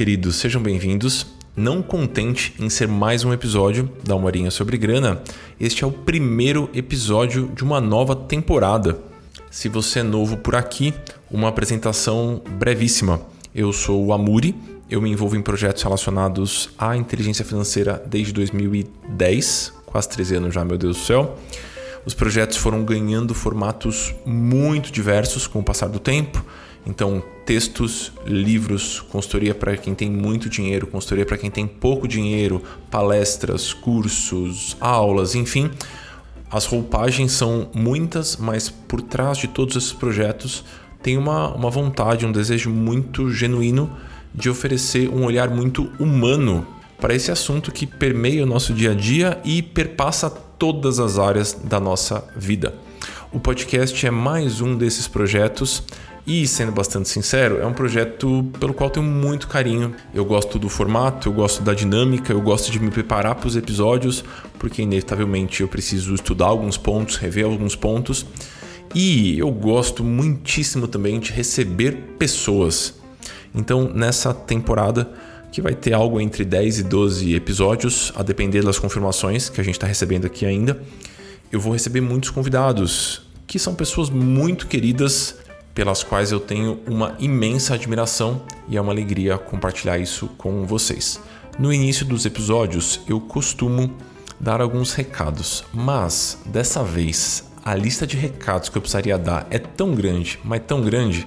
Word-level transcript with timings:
queridos, 0.00 0.36
sejam 0.36 0.62
bem-vindos. 0.62 1.26
Não 1.54 1.82
contente 1.82 2.54
em 2.58 2.70
ser 2.70 2.88
mais 2.88 3.22
um 3.22 3.34
episódio 3.34 3.92
da 4.02 4.16
Uma 4.16 4.50
sobre 4.50 4.78
Grana, 4.78 5.22
este 5.60 5.84
é 5.84 5.86
o 5.86 5.92
primeiro 5.92 6.70
episódio 6.72 7.52
de 7.54 7.62
uma 7.62 7.82
nova 7.82 8.16
temporada. 8.16 8.98
Se 9.50 9.68
você 9.68 9.98
é 9.98 10.02
novo 10.02 10.38
por 10.38 10.56
aqui, 10.56 10.94
uma 11.30 11.48
apresentação 11.48 12.42
brevíssima. 12.52 13.20
Eu 13.54 13.74
sou 13.74 14.06
o 14.06 14.14
Amuri, 14.14 14.54
eu 14.88 15.02
me 15.02 15.10
envolvo 15.10 15.36
em 15.36 15.42
projetos 15.42 15.82
relacionados 15.82 16.70
à 16.78 16.96
inteligência 16.96 17.44
financeira 17.44 18.02
desde 18.06 18.32
2010, 18.32 19.74
quase 19.84 20.08
13 20.08 20.36
anos 20.36 20.54
já, 20.54 20.64
meu 20.64 20.78
Deus 20.78 20.96
do 20.96 21.02
céu. 21.02 21.38
Os 22.06 22.14
projetos 22.14 22.56
foram 22.56 22.82
ganhando 22.84 23.34
formatos 23.34 24.14
muito 24.24 24.90
diversos 24.90 25.46
com 25.46 25.58
o 25.58 25.62
passar 25.62 25.88
do 25.88 25.98
tempo. 25.98 26.42
Então, 26.86 27.22
textos, 27.44 28.12
livros, 28.24 29.00
consultoria 29.10 29.54
para 29.54 29.76
quem 29.76 29.94
tem 29.94 30.10
muito 30.10 30.48
dinheiro, 30.48 30.86
consultoria 30.86 31.26
para 31.26 31.36
quem 31.36 31.50
tem 31.50 31.66
pouco 31.66 32.08
dinheiro, 32.08 32.62
palestras, 32.90 33.72
cursos, 33.72 34.76
aulas, 34.80 35.34
enfim. 35.34 35.70
As 36.50 36.64
roupagens 36.64 37.32
são 37.32 37.68
muitas, 37.74 38.36
mas 38.36 38.68
por 38.68 39.02
trás 39.02 39.38
de 39.38 39.46
todos 39.46 39.76
esses 39.76 39.92
projetos 39.92 40.64
tem 41.02 41.16
uma, 41.16 41.54
uma 41.54 41.70
vontade, 41.70 42.26
um 42.26 42.32
desejo 42.32 42.70
muito 42.70 43.30
genuíno 43.30 43.90
de 44.34 44.48
oferecer 44.48 45.08
um 45.08 45.24
olhar 45.24 45.50
muito 45.50 45.90
humano 45.98 46.66
para 47.00 47.14
esse 47.14 47.30
assunto 47.30 47.72
que 47.72 47.86
permeia 47.86 48.42
o 48.42 48.46
nosso 48.46 48.72
dia 48.74 48.92
a 48.92 48.94
dia 48.94 49.40
e 49.44 49.62
perpassa 49.62 50.28
todas 50.28 50.98
as 50.98 51.18
áreas 51.18 51.52
da 51.52 51.80
nossa 51.80 52.28
vida. 52.36 52.74
O 53.32 53.40
podcast 53.40 54.06
é 54.06 54.10
mais 54.10 54.60
um 54.60 54.76
desses 54.76 55.08
projetos 55.08 55.82
e, 56.30 56.46
sendo 56.46 56.70
bastante 56.70 57.08
sincero, 57.08 57.58
é 57.58 57.66
um 57.66 57.72
projeto 57.72 58.48
pelo 58.60 58.72
qual 58.72 58.88
tenho 58.88 59.04
muito 59.04 59.48
carinho. 59.48 59.96
Eu 60.14 60.24
gosto 60.24 60.60
do 60.60 60.68
formato, 60.68 61.28
eu 61.28 61.32
gosto 61.32 61.60
da 61.60 61.74
dinâmica, 61.74 62.32
eu 62.32 62.40
gosto 62.40 62.70
de 62.70 62.78
me 62.78 62.88
preparar 62.88 63.34
para 63.34 63.48
os 63.48 63.56
episódios, 63.56 64.22
porque 64.56 64.80
inevitavelmente 64.80 65.60
eu 65.60 65.66
preciso 65.66 66.14
estudar 66.14 66.46
alguns 66.46 66.76
pontos, 66.76 67.16
rever 67.16 67.46
alguns 67.46 67.74
pontos. 67.74 68.24
E 68.94 69.40
eu 69.40 69.50
gosto 69.50 70.04
muitíssimo 70.04 70.86
também 70.86 71.18
de 71.18 71.32
receber 71.32 71.96
pessoas. 72.16 72.94
Então, 73.52 73.90
nessa 73.92 74.32
temporada, 74.32 75.10
que 75.50 75.60
vai 75.60 75.74
ter 75.74 75.94
algo 75.94 76.20
entre 76.20 76.44
10 76.44 76.78
e 76.78 76.82
12 76.84 77.34
episódios, 77.34 78.12
a 78.14 78.22
depender 78.22 78.62
das 78.62 78.78
confirmações 78.78 79.48
que 79.48 79.60
a 79.60 79.64
gente 79.64 79.74
está 79.74 79.86
recebendo 79.88 80.26
aqui 80.26 80.46
ainda, 80.46 80.80
eu 81.50 81.58
vou 81.58 81.72
receber 81.72 82.00
muitos 82.00 82.30
convidados, 82.30 83.22
que 83.48 83.58
são 83.58 83.74
pessoas 83.74 84.08
muito 84.10 84.68
queridas, 84.68 85.34
pelas 85.80 86.02
quais 86.02 86.30
eu 86.30 86.38
tenho 86.38 86.78
uma 86.86 87.16
imensa 87.18 87.72
admiração 87.72 88.42
e 88.68 88.76
é 88.76 88.80
uma 88.82 88.92
alegria 88.92 89.38
compartilhar 89.38 89.96
isso 89.96 90.28
com 90.36 90.66
vocês. 90.66 91.18
No 91.58 91.72
início 91.72 92.04
dos 92.04 92.26
episódios, 92.26 93.00
eu 93.08 93.18
costumo 93.18 93.90
dar 94.38 94.60
alguns 94.60 94.92
recados, 94.92 95.64
mas 95.72 96.36
dessa 96.44 96.84
vez 96.84 97.50
a 97.64 97.74
lista 97.74 98.06
de 98.06 98.14
recados 98.14 98.68
que 98.68 98.76
eu 98.76 98.82
precisaria 98.82 99.16
dar 99.16 99.46
é 99.48 99.58
tão 99.58 99.94
grande, 99.94 100.38
mas 100.44 100.60
tão 100.66 100.82
grande 100.82 101.26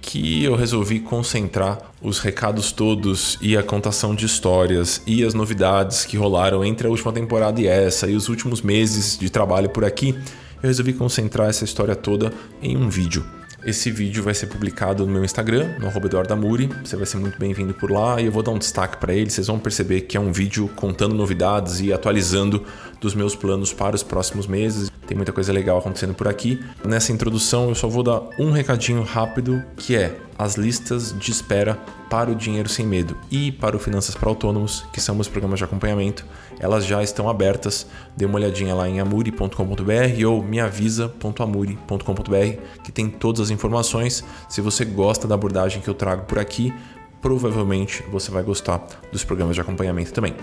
que 0.00 0.42
eu 0.42 0.56
resolvi 0.56 0.98
concentrar 0.98 1.78
os 2.02 2.18
recados 2.18 2.72
todos 2.72 3.38
e 3.40 3.56
a 3.56 3.62
contação 3.62 4.12
de 4.12 4.26
histórias 4.26 5.02
e 5.06 5.22
as 5.22 5.34
novidades 5.34 6.04
que 6.04 6.16
rolaram 6.16 6.64
entre 6.64 6.88
a 6.88 6.90
última 6.90 7.12
temporada 7.12 7.60
e 7.60 7.68
essa 7.68 8.10
e 8.10 8.16
os 8.16 8.28
últimos 8.28 8.60
meses 8.60 9.16
de 9.16 9.30
trabalho 9.30 9.68
por 9.68 9.84
aqui. 9.84 10.18
Eu 10.60 10.66
resolvi 10.66 10.94
concentrar 10.94 11.48
essa 11.48 11.64
história 11.64 11.94
toda 11.94 12.32
em 12.60 12.76
um 12.76 12.88
vídeo. 12.88 13.24
Esse 13.66 13.90
vídeo 13.90 14.22
vai 14.22 14.34
ser 14.34 14.48
publicado 14.48 15.06
no 15.06 15.12
meu 15.12 15.24
Instagram, 15.24 15.78
no 15.78 15.88
@eduardamuri. 15.88 16.68
Você 16.84 16.96
vai 16.96 17.06
ser 17.06 17.16
muito 17.16 17.38
bem-vindo 17.38 17.72
por 17.72 17.90
lá 17.90 18.20
e 18.20 18.26
eu 18.26 18.32
vou 18.32 18.42
dar 18.42 18.50
um 18.50 18.58
destaque 18.58 18.98
para 18.98 19.14
ele. 19.14 19.30
Vocês 19.30 19.46
vão 19.46 19.58
perceber 19.58 20.02
que 20.02 20.18
é 20.18 20.20
um 20.20 20.30
vídeo 20.30 20.68
contando 20.76 21.14
novidades 21.14 21.80
e 21.80 21.90
atualizando 21.90 22.62
dos 23.00 23.14
meus 23.14 23.34
planos 23.34 23.72
para 23.72 23.96
os 23.96 24.02
próximos 24.02 24.46
meses. 24.46 24.90
Tem 25.06 25.16
muita 25.16 25.32
coisa 25.32 25.52
legal 25.52 25.78
acontecendo 25.78 26.14
por 26.14 26.28
aqui. 26.28 26.60
Nessa 26.84 27.12
introdução, 27.12 27.68
eu 27.68 27.74
só 27.74 27.88
vou 27.88 28.02
dar 28.02 28.22
um 28.38 28.50
recadinho 28.50 29.02
rápido, 29.02 29.62
que 29.76 29.94
é 29.94 30.16
as 30.38 30.56
listas 30.56 31.14
de 31.18 31.30
espera 31.30 31.78
para 32.10 32.30
o 32.30 32.34
Dinheiro 32.34 32.68
Sem 32.68 32.86
Medo 32.86 33.16
e 33.30 33.52
para 33.52 33.76
o 33.76 33.78
Finanças 33.78 34.14
para 34.14 34.28
Autônomos, 34.28 34.84
que 34.92 35.00
são 35.00 35.14
meus 35.14 35.28
programas 35.28 35.58
de 35.58 35.64
acompanhamento, 35.64 36.26
elas 36.58 36.86
já 36.86 37.02
estão 37.02 37.28
abertas. 37.28 37.86
Dê 38.16 38.24
uma 38.24 38.36
olhadinha 38.36 38.74
lá 38.74 38.88
em 38.88 39.00
amuri.com.br 39.00 40.26
ou 40.26 40.42
meavisa.amuri.com.br, 40.42 42.82
que 42.82 42.92
tem 42.92 43.08
todas 43.08 43.42
as 43.42 43.50
informações. 43.50 44.24
Se 44.48 44.60
você 44.60 44.84
gosta 44.84 45.26
da 45.26 45.34
abordagem 45.34 45.82
que 45.82 45.88
eu 45.88 45.94
trago 45.94 46.24
por 46.24 46.38
aqui, 46.38 46.72
provavelmente 47.20 48.04
você 48.10 48.30
vai 48.30 48.42
gostar 48.42 48.86
dos 49.10 49.24
programas 49.24 49.54
de 49.54 49.60
acompanhamento 49.60 50.12
também. 50.12 50.34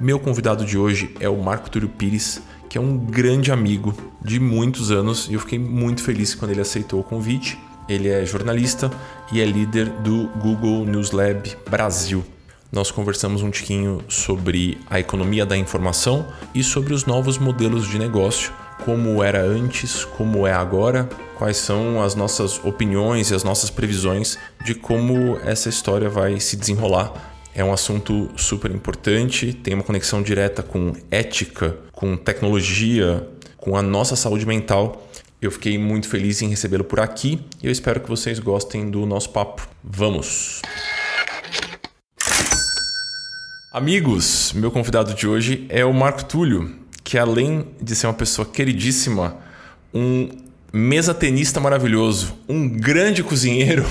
Meu 0.00 0.20
convidado 0.20 0.64
de 0.64 0.78
hoje 0.78 1.14
é 1.18 1.28
o 1.28 1.36
Marco 1.36 1.68
Túlio 1.68 1.88
Pires, 1.88 2.40
que 2.68 2.76
é 2.76 2.80
um 2.80 2.96
grande 2.96 3.50
amigo 3.50 3.94
de 4.22 4.38
muitos 4.38 4.90
anos 4.90 5.28
e 5.28 5.34
eu 5.34 5.40
fiquei 5.40 5.58
muito 5.58 6.02
feliz 6.02 6.34
quando 6.34 6.50
ele 6.50 6.60
aceitou 6.60 7.00
o 7.00 7.04
convite. 7.04 7.58
Ele 7.88 8.08
é 8.08 8.24
jornalista 8.26 8.90
e 9.32 9.40
é 9.40 9.46
líder 9.46 9.88
do 9.88 10.28
Google 10.40 10.84
News 10.84 11.10
Lab 11.10 11.56
Brasil. 11.70 12.22
Nós 12.70 12.90
conversamos 12.90 13.42
um 13.42 13.50
tiquinho 13.50 14.04
sobre 14.08 14.78
a 14.90 15.00
economia 15.00 15.46
da 15.46 15.56
informação 15.56 16.26
e 16.54 16.62
sobre 16.62 16.92
os 16.92 17.06
novos 17.06 17.38
modelos 17.38 17.88
de 17.88 17.98
negócio, 17.98 18.52
como 18.84 19.22
era 19.22 19.42
antes, 19.42 20.04
como 20.04 20.46
é 20.46 20.52
agora, 20.52 21.08
quais 21.36 21.56
são 21.56 22.02
as 22.02 22.14
nossas 22.14 22.62
opiniões 22.62 23.30
e 23.30 23.34
as 23.34 23.42
nossas 23.42 23.70
previsões 23.70 24.36
de 24.62 24.74
como 24.74 25.38
essa 25.44 25.70
história 25.70 26.10
vai 26.10 26.38
se 26.40 26.56
desenrolar. 26.56 27.37
É 27.58 27.64
um 27.64 27.72
assunto 27.72 28.30
super 28.36 28.70
importante, 28.70 29.52
tem 29.52 29.74
uma 29.74 29.82
conexão 29.82 30.22
direta 30.22 30.62
com 30.62 30.92
ética, 31.10 31.76
com 31.90 32.16
tecnologia, 32.16 33.28
com 33.56 33.76
a 33.76 33.82
nossa 33.82 34.14
saúde 34.14 34.46
mental 34.46 35.08
eu 35.42 35.50
fiquei 35.50 35.76
muito 35.76 36.08
feliz 36.08 36.40
em 36.40 36.48
recebê-lo 36.48 36.84
por 36.84 37.00
aqui 37.00 37.40
e 37.60 37.66
eu 37.66 37.72
espero 37.72 38.00
que 38.00 38.08
vocês 38.08 38.38
gostem 38.38 38.88
do 38.88 39.04
nosso 39.04 39.30
papo. 39.30 39.68
Vamos! 39.82 40.62
Amigos, 43.72 44.52
meu 44.52 44.70
convidado 44.70 45.12
de 45.12 45.26
hoje 45.26 45.66
é 45.68 45.84
o 45.84 45.92
Marco 45.92 46.24
Túlio, 46.24 46.76
que 47.02 47.18
além 47.18 47.66
de 47.80 47.96
ser 47.96 48.06
uma 48.06 48.14
pessoa 48.14 48.46
queridíssima, 48.46 49.36
um 49.92 50.28
mesa 50.72 51.14
tenista 51.14 51.58
maravilhoso, 51.60 52.34
um 52.48 52.68
grande 52.68 53.22
cozinheiro, 53.22 53.84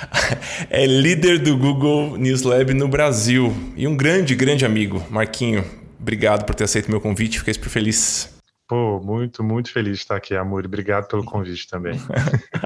é 0.68 0.86
líder 0.86 1.38
do 1.38 1.56
Google 1.56 2.16
News 2.18 2.42
Lab 2.42 2.74
no 2.74 2.86
Brasil 2.86 3.54
e 3.76 3.86
um 3.86 3.96
grande, 3.96 4.34
grande 4.34 4.64
amigo. 4.64 5.04
Marquinho, 5.10 5.64
obrigado 5.98 6.44
por 6.44 6.54
ter 6.54 6.64
aceito 6.64 6.90
meu 6.90 7.00
convite, 7.00 7.38
fiquei 7.38 7.54
super 7.54 7.70
feliz. 7.70 8.32
Pô, 8.68 9.00
muito, 9.00 9.42
muito 9.42 9.70
feliz 9.70 9.98
de 9.98 10.02
estar 10.02 10.16
aqui, 10.16 10.34
Amor. 10.34 10.64
Obrigado 10.64 11.06
pelo 11.06 11.24
convite 11.24 11.68
também. 11.68 12.00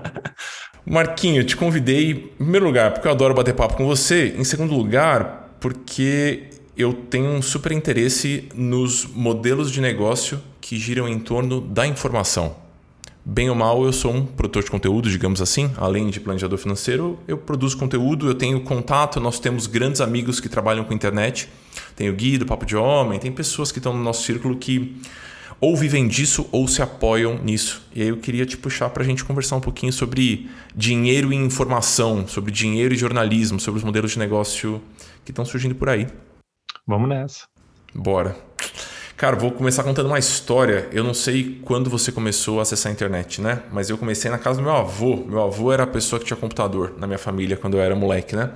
Marquinho, 0.86 1.42
te 1.42 1.56
convidei, 1.56 2.10
em 2.10 2.14
primeiro 2.14 2.66
lugar, 2.66 2.92
porque 2.92 3.08
eu 3.08 3.12
adoro 3.12 3.34
bater 3.34 3.54
papo 3.54 3.76
com 3.76 3.86
você. 3.86 4.34
Em 4.38 4.44
segundo 4.44 4.72
lugar, 4.72 5.56
porque 5.58 6.44
eu 6.76 6.92
tenho 6.92 7.30
um 7.30 7.42
super 7.42 7.72
interesse 7.72 8.48
nos 8.54 9.04
modelos 9.04 9.72
de 9.72 9.80
negócio 9.80 10.40
que 10.60 10.78
giram 10.78 11.08
em 11.08 11.18
torno 11.18 11.60
da 11.60 11.84
informação. 11.86 12.65
Bem 13.28 13.50
ou 13.50 13.56
mal, 13.56 13.84
eu 13.84 13.92
sou 13.92 14.14
um 14.14 14.24
produtor 14.24 14.62
de 14.62 14.70
conteúdo, 14.70 15.10
digamos 15.10 15.42
assim. 15.42 15.72
Além 15.76 16.10
de 16.10 16.20
planejador 16.20 16.56
financeiro, 16.58 17.18
eu 17.26 17.36
produzo 17.36 17.76
conteúdo, 17.76 18.28
eu 18.28 18.36
tenho 18.36 18.60
contato, 18.60 19.18
nós 19.18 19.40
temos 19.40 19.66
grandes 19.66 20.00
amigos 20.00 20.38
que 20.38 20.48
trabalham 20.48 20.84
com 20.84 20.94
internet. 20.94 21.48
Tem 21.96 22.08
o 22.08 22.14
Gui 22.14 22.38
do 22.38 22.46
Papo 22.46 22.64
de 22.64 22.76
Homem, 22.76 23.18
tem 23.18 23.32
pessoas 23.32 23.72
que 23.72 23.80
estão 23.80 23.92
no 23.92 24.00
nosso 24.00 24.22
círculo 24.22 24.56
que 24.56 25.02
ou 25.60 25.76
vivem 25.76 26.06
disso 26.06 26.48
ou 26.52 26.68
se 26.68 26.80
apoiam 26.82 27.36
nisso. 27.42 27.82
E 27.92 28.00
aí 28.00 28.08
eu 28.08 28.18
queria 28.18 28.46
te 28.46 28.56
puxar 28.56 28.90
para 28.90 29.02
a 29.02 29.06
gente 29.06 29.24
conversar 29.24 29.56
um 29.56 29.60
pouquinho 29.60 29.92
sobre 29.92 30.48
dinheiro 30.72 31.32
e 31.32 31.36
informação, 31.36 32.28
sobre 32.28 32.52
dinheiro 32.52 32.94
e 32.94 32.96
jornalismo, 32.96 33.58
sobre 33.58 33.78
os 33.78 33.84
modelos 33.84 34.12
de 34.12 34.20
negócio 34.20 34.80
que 35.24 35.32
estão 35.32 35.44
surgindo 35.44 35.74
por 35.74 35.88
aí. 35.88 36.06
Vamos 36.86 37.08
nessa. 37.08 37.48
Bora. 37.92 38.36
Cara, 39.16 39.34
vou 39.34 39.50
começar 39.50 39.82
contando 39.82 40.08
uma 40.08 40.18
história. 40.18 40.90
Eu 40.92 41.02
não 41.02 41.14
sei 41.14 41.58
quando 41.64 41.88
você 41.88 42.12
começou 42.12 42.58
a 42.58 42.62
acessar 42.62 42.90
a 42.90 42.92
internet, 42.92 43.40
né? 43.40 43.62
Mas 43.72 43.88
eu 43.88 43.96
comecei 43.96 44.30
na 44.30 44.36
casa 44.36 44.58
do 44.58 44.62
meu 44.62 44.74
avô. 44.74 45.24
Meu 45.26 45.42
avô 45.42 45.72
era 45.72 45.84
a 45.84 45.86
pessoa 45.86 46.20
que 46.20 46.26
tinha 46.26 46.36
computador 46.36 46.92
na 46.98 47.06
minha 47.06 47.18
família 47.18 47.56
quando 47.56 47.78
eu 47.78 47.80
era 47.80 47.96
moleque, 47.96 48.36
né? 48.36 48.50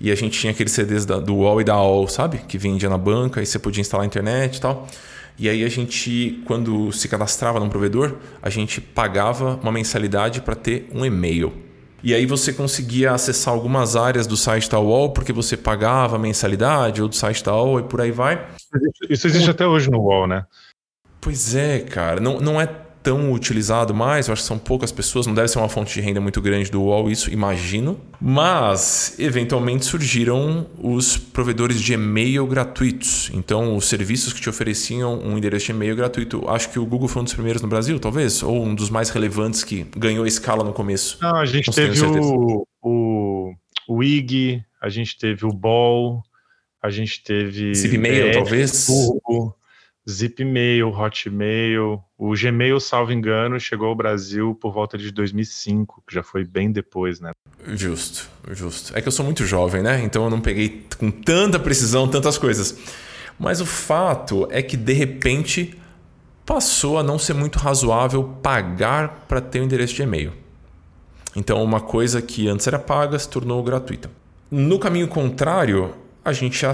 E 0.00 0.10
a 0.10 0.14
gente 0.14 0.40
tinha 0.40 0.52
aqueles 0.52 0.72
CDs 0.72 1.04
da, 1.04 1.20
do 1.20 1.34
UOL 1.34 1.60
e 1.60 1.64
da 1.64 1.74
AOL, 1.74 2.08
sabe? 2.08 2.38
Que 2.48 2.56
vendia 2.56 2.88
na 2.88 2.96
banca 2.96 3.42
e 3.42 3.46
você 3.46 3.58
podia 3.58 3.82
instalar 3.82 4.04
a 4.04 4.06
internet 4.06 4.56
e 4.56 4.60
tal. 4.62 4.88
E 5.38 5.50
aí 5.50 5.62
a 5.62 5.68
gente, 5.68 6.42
quando 6.46 6.90
se 6.92 7.06
cadastrava 7.06 7.60
num 7.60 7.68
provedor, 7.68 8.16
a 8.40 8.48
gente 8.48 8.80
pagava 8.80 9.60
uma 9.62 9.70
mensalidade 9.70 10.40
para 10.40 10.54
ter 10.54 10.88
um 10.94 11.04
e-mail. 11.04 11.52
E 12.02 12.14
aí 12.14 12.24
você 12.26 12.52
conseguia 12.52 13.12
acessar 13.12 13.52
algumas 13.52 13.96
áreas 13.96 14.26
do 14.26 14.36
site 14.36 14.70
da 14.70 14.78
UOL 14.78 15.12
porque 15.12 15.32
você 15.32 15.56
pagava 15.56 16.16
a 16.16 16.18
mensalidade 16.18 17.02
ou 17.02 17.08
do 17.08 17.14
site 17.14 17.44
da 17.44 17.54
UOL 17.54 17.80
e 17.80 17.82
por 17.82 18.00
aí 18.00 18.10
vai. 18.10 18.46
Isso 19.08 19.26
existe 19.26 19.50
até 19.50 19.66
hoje 19.66 19.90
no 19.90 19.98
UOL, 19.98 20.26
né? 20.26 20.44
Pois 21.20 21.54
é, 21.54 21.80
cara. 21.80 22.20
Não, 22.20 22.40
não 22.40 22.60
é 22.60 22.66
tão 23.02 23.32
utilizado 23.32 23.94
mais, 23.94 24.28
eu 24.28 24.32
acho 24.32 24.42
que 24.42 24.48
são 24.48 24.58
poucas 24.58 24.92
pessoas, 24.92 25.26
não 25.26 25.34
deve 25.34 25.48
ser 25.48 25.58
uma 25.58 25.68
fonte 25.68 25.94
de 25.94 26.00
renda 26.00 26.20
muito 26.20 26.40
grande 26.40 26.70
do 26.70 26.82
UOL, 26.82 27.10
isso 27.10 27.30
imagino. 27.30 28.00
Mas, 28.20 29.14
eventualmente, 29.18 29.84
surgiram 29.84 30.66
os 30.78 31.16
provedores 31.16 31.80
de 31.80 31.94
e-mail 31.94 32.46
gratuitos. 32.46 33.30
Então, 33.32 33.76
os 33.76 33.86
serviços 33.86 34.32
que 34.32 34.40
te 34.40 34.48
ofereciam 34.48 35.18
um 35.18 35.38
endereço 35.38 35.66
de 35.66 35.72
e-mail 35.72 35.96
gratuito. 35.96 36.48
Acho 36.48 36.70
que 36.70 36.78
o 36.78 36.84
Google 36.84 37.08
foi 37.08 37.22
um 37.22 37.24
dos 37.24 37.34
primeiros 37.34 37.62
no 37.62 37.68
Brasil, 37.68 37.98
talvez, 37.98 38.42
ou 38.42 38.64
um 38.64 38.74
dos 38.74 38.90
mais 38.90 39.10
relevantes 39.10 39.64
que 39.64 39.86
ganhou 39.96 40.26
escala 40.26 40.62
no 40.62 40.72
começo. 40.72 41.18
Não, 41.22 41.36
a 41.36 41.46
gente 41.46 41.68
não 41.68 41.74
teve 41.74 42.00
o, 42.04 42.66
o, 42.82 43.54
o 43.88 44.02
IG, 44.02 44.62
a 44.80 44.88
gente 44.88 45.16
teve 45.18 45.46
o 45.46 45.52
Ball, 45.52 46.22
a 46.82 46.90
gente 46.90 47.22
teve. 47.22 47.74
Zipmail, 47.74 48.32
talvez? 48.32 48.86
Turbo, 48.86 49.54
Zipmail, 50.10 50.88
Hotmail. 50.88 52.02
O 52.18 52.34
Gmail, 52.34 52.78
salvo 52.80 53.12
engano, 53.12 53.58
chegou 53.58 53.88
ao 53.88 53.94
Brasil 53.94 54.54
por 54.54 54.72
volta 54.72 54.98
de 54.98 55.10
2005, 55.10 56.02
que 56.06 56.14
já 56.14 56.22
foi 56.22 56.44
bem 56.44 56.70
depois, 56.70 57.20
né? 57.20 57.32
Justo, 57.68 58.28
justo. 58.50 58.96
É 58.96 59.00
que 59.00 59.08
eu 59.08 59.12
sou 59.12 59.24
muito 59.24 59.46
jovem, 59.46 59.82
né? 59.82 60.02
Então 60.02 60.24
eu 60.24 60.30
não 60.30 60.40
peguei 60.40 60.84
com 60.98 61.10
tanta 61.10 61.58
precisão 61.58 62.08
tantas 62.08 62.36
coisas. 62.36 62.78
Mas 63.38 63.60
o 63.60 63.66
fato 63.66 64.46
é 64.50 64.60
que, 64.60 64.76
de 64.76 64.92
repente, 64.92 65.78
passou 66.44 66.98
a 66.98 67.02
não 67.02 67.18
ser 67.18 67.32
muito 67.32 67.58
razoável 67.58 68.22
pagar 68.42 69.24
para 69.26 69.40
ter 69.40 69.60
um 69.60 69.64
endereço 69.64 69.94
de 69.94 70.02
e-mail. 70.02 70.32
Então, 71.34 71.62
uma 71.62 71.80
coisa 71.80 72.20
que 72.20 72.48
antes 72.48 72.66
era 72.66 72.78
paga 72.78 73.18
se 73.18 73.28
tornou 73.28 73.62
gratuita. 73.62 74.10
No 74.50 74.78
caminho 74.78 75.06
contrário, 75.06 75.94
a 76.24 76.32
gente 76.32 76.66
a, 76.66 76.72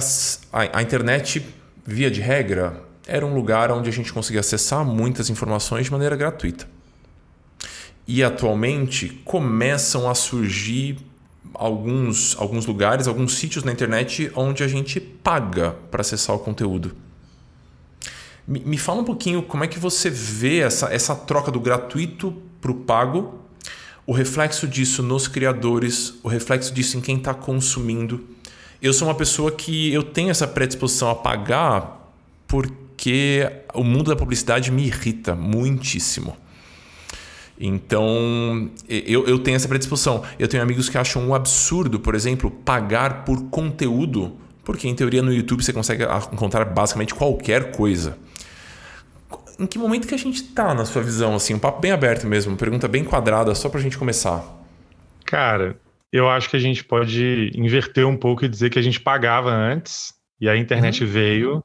a, 0.72 0.82
internet, 0.82 1.44
via 1.84 2.10
de 2.10 2.20
regra, 2.20 2.82
era 3.06 3.24
um 3.24 3.34
lugar 3.34 3.70
onde 3.70 3.88
a 3.88 3.92
gente 3.92 4.12
conseguia 4.12 4.40
acessar 4.40 4.84
muitas 4.84 5.30
informações 5.30 5.86
de 5.86 5.92
maneira 5.92 6.16
gratuita. 6.16 6.66
E 8.06 8.22
atualmente 8.22 9.08
começam 9.24 10.08
a 10.08 10.14
surgir 10.14 10.98
alguns, 11.54 12.36
alguns 12.38 12.66
lugares, 12.66 13.08
alguns 13.08 13.34
sítios 13.34 13.64
na 13.64 13.72
internet 13.72 14.30
onde 14.34 14.62
a 14.62 14.68
gente 14.68 15.00
paga 15.00 15.76
para 15.90 16.00
acessar 16.00 16.34
o 16.34 16.38
conteúdo. 16.38 16.94
Me, 18.46 18.60
me, 18.60 18.78
fala 18.78 19.00
um 19.00 19.04
pouquinho 19.04 19.42
como 19.42 19.64
é 19.64 19.66
que 19.66 19.78
você 19.78 20.08
vê 20.08 20.58
essa, 20.58 20.92
essa 20.92 21.14
troca 21.14 21.50
do 21.50 21.58
gratuito 21.58 22.36
para 22.60 22.70
o 22.70 22.74
pago, 22.74 23.40
o 24.06 24.12
reflexo 24.12 24.68
disso 24.68 25.02
nos 25.02 25.26
criadores, 25.26 26.14
o 26.22 26.28
reflexo 26.28 26.72
disso 26.72 26.96
em 26.96 27.00
quem 27.00 27.16
está 27.16 27.34
consumindo 27.34 28.36
eu 28.80 28.92
sou 28.92 29.08
uma 29.08 29.14
pessoa 29.14 29.50
que 29.50 29.92
eu 29.92 30.02
tenho 30.02 30.30
essa 30.30 30.46
predisposição 30.46 31.10
a 31.10 31.14
pagar 31.14 32.12
porque 32.46 32.85
o 33.74 33.84
mundo 33.84 34.10
da 34.10 34.16
publicidade 34.16 34.70
me 34.70 34.86
irrita 34.86 35.34
muitíssimo. 35.34 36.36
Então, 37.58 38.70
eu, 38.88 39.26
eu 39.26 39.38
tenho 39.38 39.56
essa 39.56 39.68
predisposição. 39.68 40.22
Eu 40.38 40.46
tenho 40.46 40.62
amigos 40.62 40.88
que 40.88 40.98
acham 40.98 41.26
um 41.26 41.34
absurdo, 41.34 41.98
por 41.98 42.14
exemplo, 42.14 42.50
pagar 42.50 43.24
por 43.24 43.48
conteúdo, 43.50 44.36
porque 44.62 44.88
em 44.88 44.94
teoria 44.94 45.22
no 45.22 45.32
YouTube 45.32 45.64
você 45.64 45.72
consegue 45.72 46.04
encontrar 46.32 46.64
basicamente 46.66 47.14
qualquer 47.14 47.72
coisa. 47.72 48.18
Em 49.58 49.66
que 49.66 49.78
momento 49.78 50.06
que 50.06 50.14
a 50.14 50.18
gente 50.18 50.42
está 50.42 50.74
na 50.74 50.84
sua 50.84 51.02
visão? 51.02 51.34
Assim, 51.34 51.54
um 51.54 51.58
papo 51.58 51.80
bem 51.80 51.92
aberto 51.92 52.26
mesmo, 52.26 52.52
uma 52.52 52.58
pergunta 52.58 52.86
bem 52.86 53.02
quadrada, 53.02 53.54
só 53.54 53.70
para 53.70 53.80
a 53.80 53.82
gente 53.82 53.96
começar. 53.96 54.44
Cara, 55.24 55.80
eu 56.12 56.28
acho 56.28 56.50
que 56.50 56.56
a 56.56 56.60
gente 56.60 56.84
pode 56.84 57.50
inverter 57.54 58.06
um 58.06 58.16
pouco 58.16 58.44
e 58.44 58.48
dizer 58.48 58.68
que 58.68 58.78
a 58.78 58.82
gente 58.82 59.00
pagava 59.00 59.50
antes 59.50 60.12
e 60.38 60.48
a 60.48 60.56
internet 60.56 61.02
uhum. 61.02 61.10
veio 61.10 61.64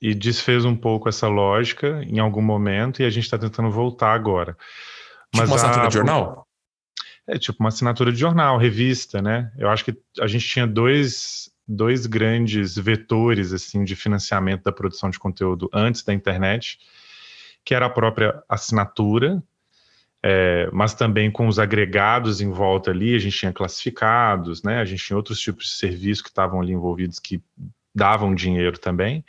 e 0.00 0.14
desfez 0.14 0.64
um 0.64 0.76
pouco 0.76 1.08
essa 1.08 1.26
lógica 1.26 2.02
em 2.04 2.18
algum 2.18 2.42
momento 2.42 3.02
e 3.02 3.04
a 3.04 3.10
gente 3.10 3.24
está 3.24 3.38
tentando 3.38 3.70
voltar 3.70 4.12
agora. 4.12 4.52
Tipo 4.52 5.38
Mas 5.38 5.48
uma 5.50 5.56
assinatura 5.56 5.84
a... 5.84 5.88
de 5.88 5.94
jornal? 5.94 6.48
É 7.26 7.38
tipo 7.38 7.58
uma 7.60 7.68
assinatura 7.68 8.12
de 8.12 8.18
jornal, 8.18 8.56
revista, 8.56 9.20
né? 9.20 9.52
Eu 9.58 9.68
acho 9.68 9.84
que 9.84 9.94
a 10.20 10.26
gente 10.26 10.48
tinha 10.48 10.66
dois, 10.66 11.50
dois 11.66 12.06
grandes 12.06 12.76
vetores 12.76 13.52
assim 13.52 13.84
de 13.84 13.94
financiamento 13.94 14.62
da 14.62 14.72
produção 14.72 15.10
de 15.10 15.18
conteúdo 15.18 15.68
antes 15.72 16.02
da 16.02 16.14
internet, 16.14 16.78
que 17.64 17.74
era 17.74 17.84
a 17.84 17.90
própria 17.90 18.42
assinatura, 18.48 19.42
é, 20.22 20.70
mas 20.72 20.94
também 20.94 21.30
com 21.30 21.46
os 21.46 21.58
agregados 21.58 22.40
em 22.40 22.50
volta 22.50 22.90
ali, 22.90 23.14
a 23.14 23.18
gente 23.18 23.36
tinha 23.36 23.52
classificados, 23.52 24.62
né? 24.62 24.80
A 24.80 24.84
gente 24.84 25.04
tinha 25.04 25.16
outros 25.16 25.38
tipos 25.38 25.66
de 25.66 25.72
serviços 25.72 26.22
que 26.22 26.30
estavam 26.30 26.60
ali 26.60 26.72
envolvidos 26.72 27.18
que 27.18 27.42
davam 27.94 28.34
dinheiro 28.34 28.78
também. 28.78 29.22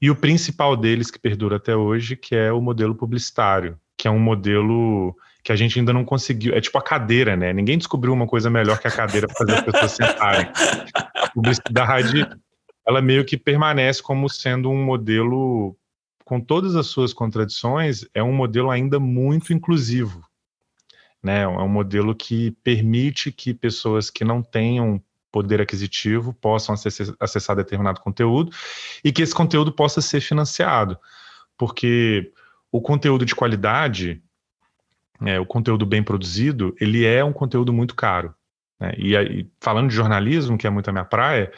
E 0.00 0.10
o 0.10 0.16
principal 0.16 0.76
deles 0.76 1.10
que 1.10 1.18
perdura 1.18 1.56
até 1.56 1.76
hoje, 1.76 2.16
que 2.16 2.34
é 2.34 2.50
o 2.50 2.60
modelo 2.60 2.94
publicitário, 2.94 3.78
que 3.96 4.08
é 4.08 4.10
um 4.10 4.18
modelo 4.18 5.14
que 5.42 5.52
a 5.52 5.56
gente 5.56 5.78
ainda 5.78 5.92
não 5.92 6.04
conseguiu. 6.04 6.54
É 6.54 6.60
tipo 6.60 6.78
a 6.78 6.82
cadeira, 6.82 7.36
né? 7.36 7.52
Ninguém 7.52 7.76
descobriu 7.76 8.12
uma 8.12 8.26
coisa 8.26 8.48
melhor 8.48 8.78
que 8.78 8.88
a 8.88 8.90
cadeira 8.90 9.26
para 9.26 9.36
fazer 9.36 9.54
as 9.54 9.64
pessoas 9.64 9.92
sentarem. 9.92 10.48
A 11.14 11.28
publicidade, 11.34 12.26
ela 12.86 13.02
meio 13.02 13.24
que 13.24 13.36
permanece 13.36 14.02
como 14.02 14.28
sendo 14.28 14.70
um 14.70 14.82
modelo 14.82 15.76
com 16.24 16.40
todas 16.40 16.76
as 16.76 16.86
suas 16.86 17.12
contradições, 17.12 18.06
é 18.14 18.22
um 18.22 18.32
modelo 18.32 18.70
ainda 18.70 19.00
muito 19.00 19.52
inclusivo. 19.52 20.24
Né? 21.22 21.42
É 21.42 21.48
um 21.48 21.68
modelo 21.68 22.14
que 22.14 22.52
permite 22.62 23.32
que 23.32 23.52
pessoas 23.52 24.08
que 24.08 24.24
não 24.24 24.40
tenham 24.40 25.02
poder 25.30 25.60
aquisitivo 25.60 26.32
possam 26.34 26.74
acessar, 26.74 27.14
acessar 27.18 27.56
determinado 27.56 28.00
conteúdo 28.00 28.52
e 29.04 29.12
que 29.12 29.22
esse 29.22 29.34
conteúdo 29.34 29.72
possa 29.72 30.00
ser 30.00 30.20
financiado. 30.20 30.98
Porque 31.56 32.32
o 32.72 32.80
conteúdo 32.80 33.24
de 33.24 33.34
qualidade, 33.34 34.22
é, 35.24 35.38
o 35.38 35.46
conteúdo 35.46 35.84
bem 35.84 36.02
produzido, 36.02 36.74
ele 36.80 37.04
é 37.04 37.24
um 37.24 37.32
conteúdo 37.32 37.72
muito 37.72 37.94
caro. 37.94 38.34
Né? 38.78 38.92
E, 38.96 39.14
e 39.14 39.50
falando 39.60 39.88
de 39.88 39.94
jornalismo, 39.94 40.56
que 40.56 40.66
é 40.66 40.70
muito 40.70 40.88
a 40.88 40.92
minha 40.92 41.04
praia, 41.04 41.52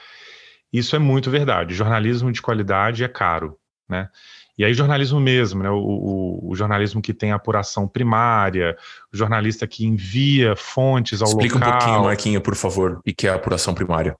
isso 0.73 0.97
é 0.97 0.99
muito 0.99 1.31
verdade. 1.31 1.75
Jornalismo 1.75 2.33
de 2.33 2.43
qualidade 2.43 3.05
é 3.05 3.09
caro. 3.09 3.59
Né? 3.89 4.09
E 4.56 4.64
aí, 4.64 4.75
jornalismo 4.75 5.19
mesmo, 5.19 5.62
né? 5.62 5.70
O, 5.70 5.78
o, 5.78 6.50
o, 6.50 6.54
jornalismo 6.54 7.00
que 7.00 7.14
tem 7.14 7.32
apuração 7.32 7.88
primária, 7.88 8.76
o 9.12 9.16
jornalista 9.16 9.66
que 9.66 9.87
envia 9.87 10.54
fontes 10.54 11.22
ao 11.22 11.28
Explica 11.28 11.54
local. 11.54 11.69
Explica 11.69 11.84
um 11.84 11.87
pouquinho, 11.87 12.04
Marquinho, 12.04 12.40
por 12.40 12.54
favor, 12.54 13.00
e 13.04 13.14
que 13.14 13.26
é 13.26 13.31
a 13.31 13.37
apuração 13.37 13.75
primária. 13.75 14.14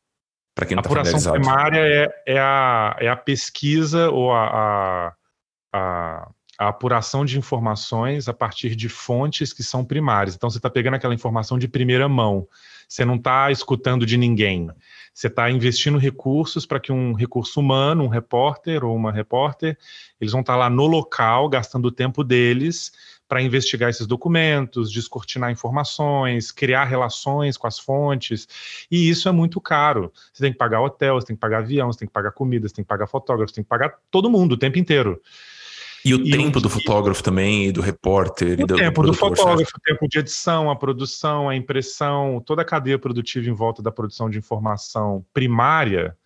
Para 0.55 0.67
quem 0.67 0.75
não 0.75 0.81
está 0.81 0.91
Apuração 0.91 1.33
primária 1.33 1.81
é, 1.81 2.35
é, 2.35 2.39
a, 2.39 2.97
é 3.01 3.09
a 3.09 3.17
pesquisa 3.17 4.11
ou 4.11 4.33
a, 4.33 4.45
a, 4.45 5.13
a, 5.73 6.29
a 6.59 6.69
apuração 6.69 7.25
de 7.25 7.39
informações 7.39 8.29
a 8.29 8.35
partir 8.35 8.77
de 8.77 8.89
fontes 8.89 9.53
que 9.53 9.63
são 9.63 9.85
primárias. 9.85 10.35
Então, 10.35 10.51
você 10.51 10.59
está 10.59 10.69
pegando 10.69 10.95
aquela 10.95 11.15
informação 11.15 11.59
de 11.59 11.69
primeira 11.69 12.09
mão. 12.09 12.47
Você 12.89 13.05
não 13.05 13.17
está 13.17 13.51
escutando 13.51 14.05
de 14.05 14.19
ninguém. 14.19 14.71
Você 15.15 15.27
está 15.27 15.51
investindo 15.51 15.99
recursos 15.99 16.65
para 16.65 16.81
que 16.81 16.91
um 16.91 17.13
recurso 17.13 17.61
humano, 17.61 18.05
um 18.05 18.09
repórter 18.09 18.85
ou 18.85 18.97
uma 18.97 19.13
repórter, 19.13 19.77
eles 20.21 20.33
vão 20.33 20.41
estar 20.41 20.55
tá 20.55 20.59
lá 20.59 20.71
no 20.71 20.87
local, 20.87 21.49
gastando 21.49 21.87
o 21.87 21.93
tempo 21.93 22.25
deles 22.25 22.93
para 23.29 23.41
investigar 23.41 23.89
esses 23.89 24.07
documentos, 24.07 24.91
descortinar 24.91 25.51
informações, 25.51 26.51
criar 26.51 26.85
relações 26.85 27.57
com 27.57 27.67
as 27.67 27.79
fontes. 27.79 28.47
E 28.91 29.09
isso 29.09 29.29
é 29.29 29.33
muito 29.33 29.59
caro. 29.61 30.13
Você 30.33 30.43
tem 30.43 30.53
que 30.53 30.59
pagar 30.59 30.83
hotel, 30.83 31.15
você 31.15 31.29
tem 31.29 31.37
que 31.37 31.41
pagar 31.41 31.59
avião, 31.59 31.91
você 31.91 32.01
tem 32.01 32.09
que 32.09 32.13
pagar 32.13 32.33
comida, 32.33 32.69
você 32.69 32.75
tem 32.75 32.85
que 32.85 32.89
pagar 32.89 33.07
fotógrafo, 33.07 33.51
você 33.51 33.57
tem 33.57 33.65
que 33.65 33.71
pagar 33.71 33.99
todo 34.11 34.31
mundo 34.31 34.53
o 34.53 34.59
tempo 34.59 34.79
inteiro. 34.79 35.19
E 36.05 36.15
o 36.15 36.27
e 36.27 36.31
tempo 36.31 36.61
do 36.61 36.69
fotógrafo 36.69 37.23
também, 37.23 37.67
e 37.67 37.73
do 37.73 37.81
repórter. 37.81 38.59
O 38.59 38.63
e 38.63 38.67
do, 38.67 38.77
tempo 38.77 39.03
do, 39.03 39.09
do 39.09 39.15
fotógrafo, 39.15 39.77
o 39.77 39.81
tempo 39.81 40.09
de 40.09 40.19
edição, 40.19 40.71
a 40.71 40.77
produção, 40.77 41.49
a 41.49 41.57
impressão, 41.57 42.43
toda 42.45 42.63
a 42.63 42.65
cadeia 42.65 42.99
produtiva 42.99 43.49
em 43.49 43.53
volta 43.53 43.83
da 43.83 43.93
produção 43.93 44.29
de 44.29 44.39
informação 44.39 45.25
primária, 45.33 46.17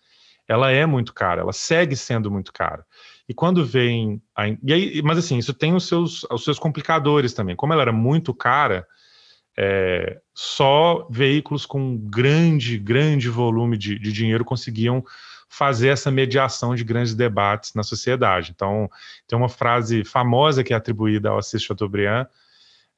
ela 0.47 0.71
é 0.71 0.85
muito 0.85 1.13
cara, 1.13 1.41
ela 1.41 1.53
segue 1.53 1.95
sendo 1.95 2.31
muito 2.31 2.51
cara. 2.53 2.85
E 3.29 3.33
quando 3.33 3.65
vem. 3.65 4.21
A, 4.35 4.47
e 4.47 4.73
aí, 4.73 5.01
mas 5.03 5.17
assim, 5.17 5.37
isso 5.37 5.53
tem 5.53 5.75
os 5.75 5.87
seus, 5.87 6.23
os 6.31 6.43
seus 6.43 6.57
complicadores 6.57 7.33
também. 7.33 7.55
Como 7.55 7.73
ela 7.73 7.81
era 7.81 7.91
muito 7.91 8.33
cara, 8.33 8.87
é, 9.57 10.19
só 10.33 11.07
veículos 11.09 11.65
com 11.65 11.97
grande, 11.97 12.77
grande 12.77 13.27
volume 13.27 13.77
de, 13.77 13.99
de 13.99 14.13
dinheiro 14.13 14.45
conseguiam 14.45 15.03
fazer 15.49 15.89
essa 15.89 16.11
mediação 16.11 16.75
de 16.75 16.83
grandes 16.83 17.15
debates 17.15 17.73
na 17.73 17.83
sociedade. 17.83 18.51
Então, 18.53 18.89
tem 19.27 19.37
uma 19.37 19.49
frase 19.49 20.03
famosa 20.03 20.63
que 20.63 20.73
é 20.73 20.75
atribuída 20.75 21.29
ao 21.29 21.37
Assis 21.37 21.63
Chateaubriand, 21.63 22.27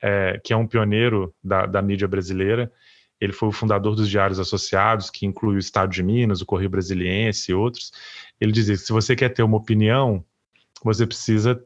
é, 0.02 0.40
que 0.44 0.54
é 0.54 0.58
um 0.58 0.68
pioneiro 0.68 1.34
da, 1.44 1.66
da 1.66 1.82
mídia 1.82 2.08
brasileira. 2.08 2.72
Ele 3.20 3.34
foi 3.34 3.50
o 3.50 3.52
fundador 3.52 3.96
dos 3.96 4.10
Diários 4.10 4.40
Associados, 4.40 5.10
que 5.10 5.26
inclui 5.26 5.56
o 5.56 5.60
Estado 5.60 5.92
de 5.92 6.02
Minas, 6.02 6.42
o 6.42 6.46
Correio 6.46 6.70
Brasiliense 6.70 7.52
e 7.52 7.56
outros. 7.56 7.92
Ele 8.40 8.52
dizia 8.52 8.76
que 8.76 8.82
se 8.82 8.94
você 8.94 9.16
quer 9.16 9.30
ter 9.30 9.44
uma 9.44 9.58
opinião, 9.58 10.24
você 10.84 11.06
precisa 11.06 11.62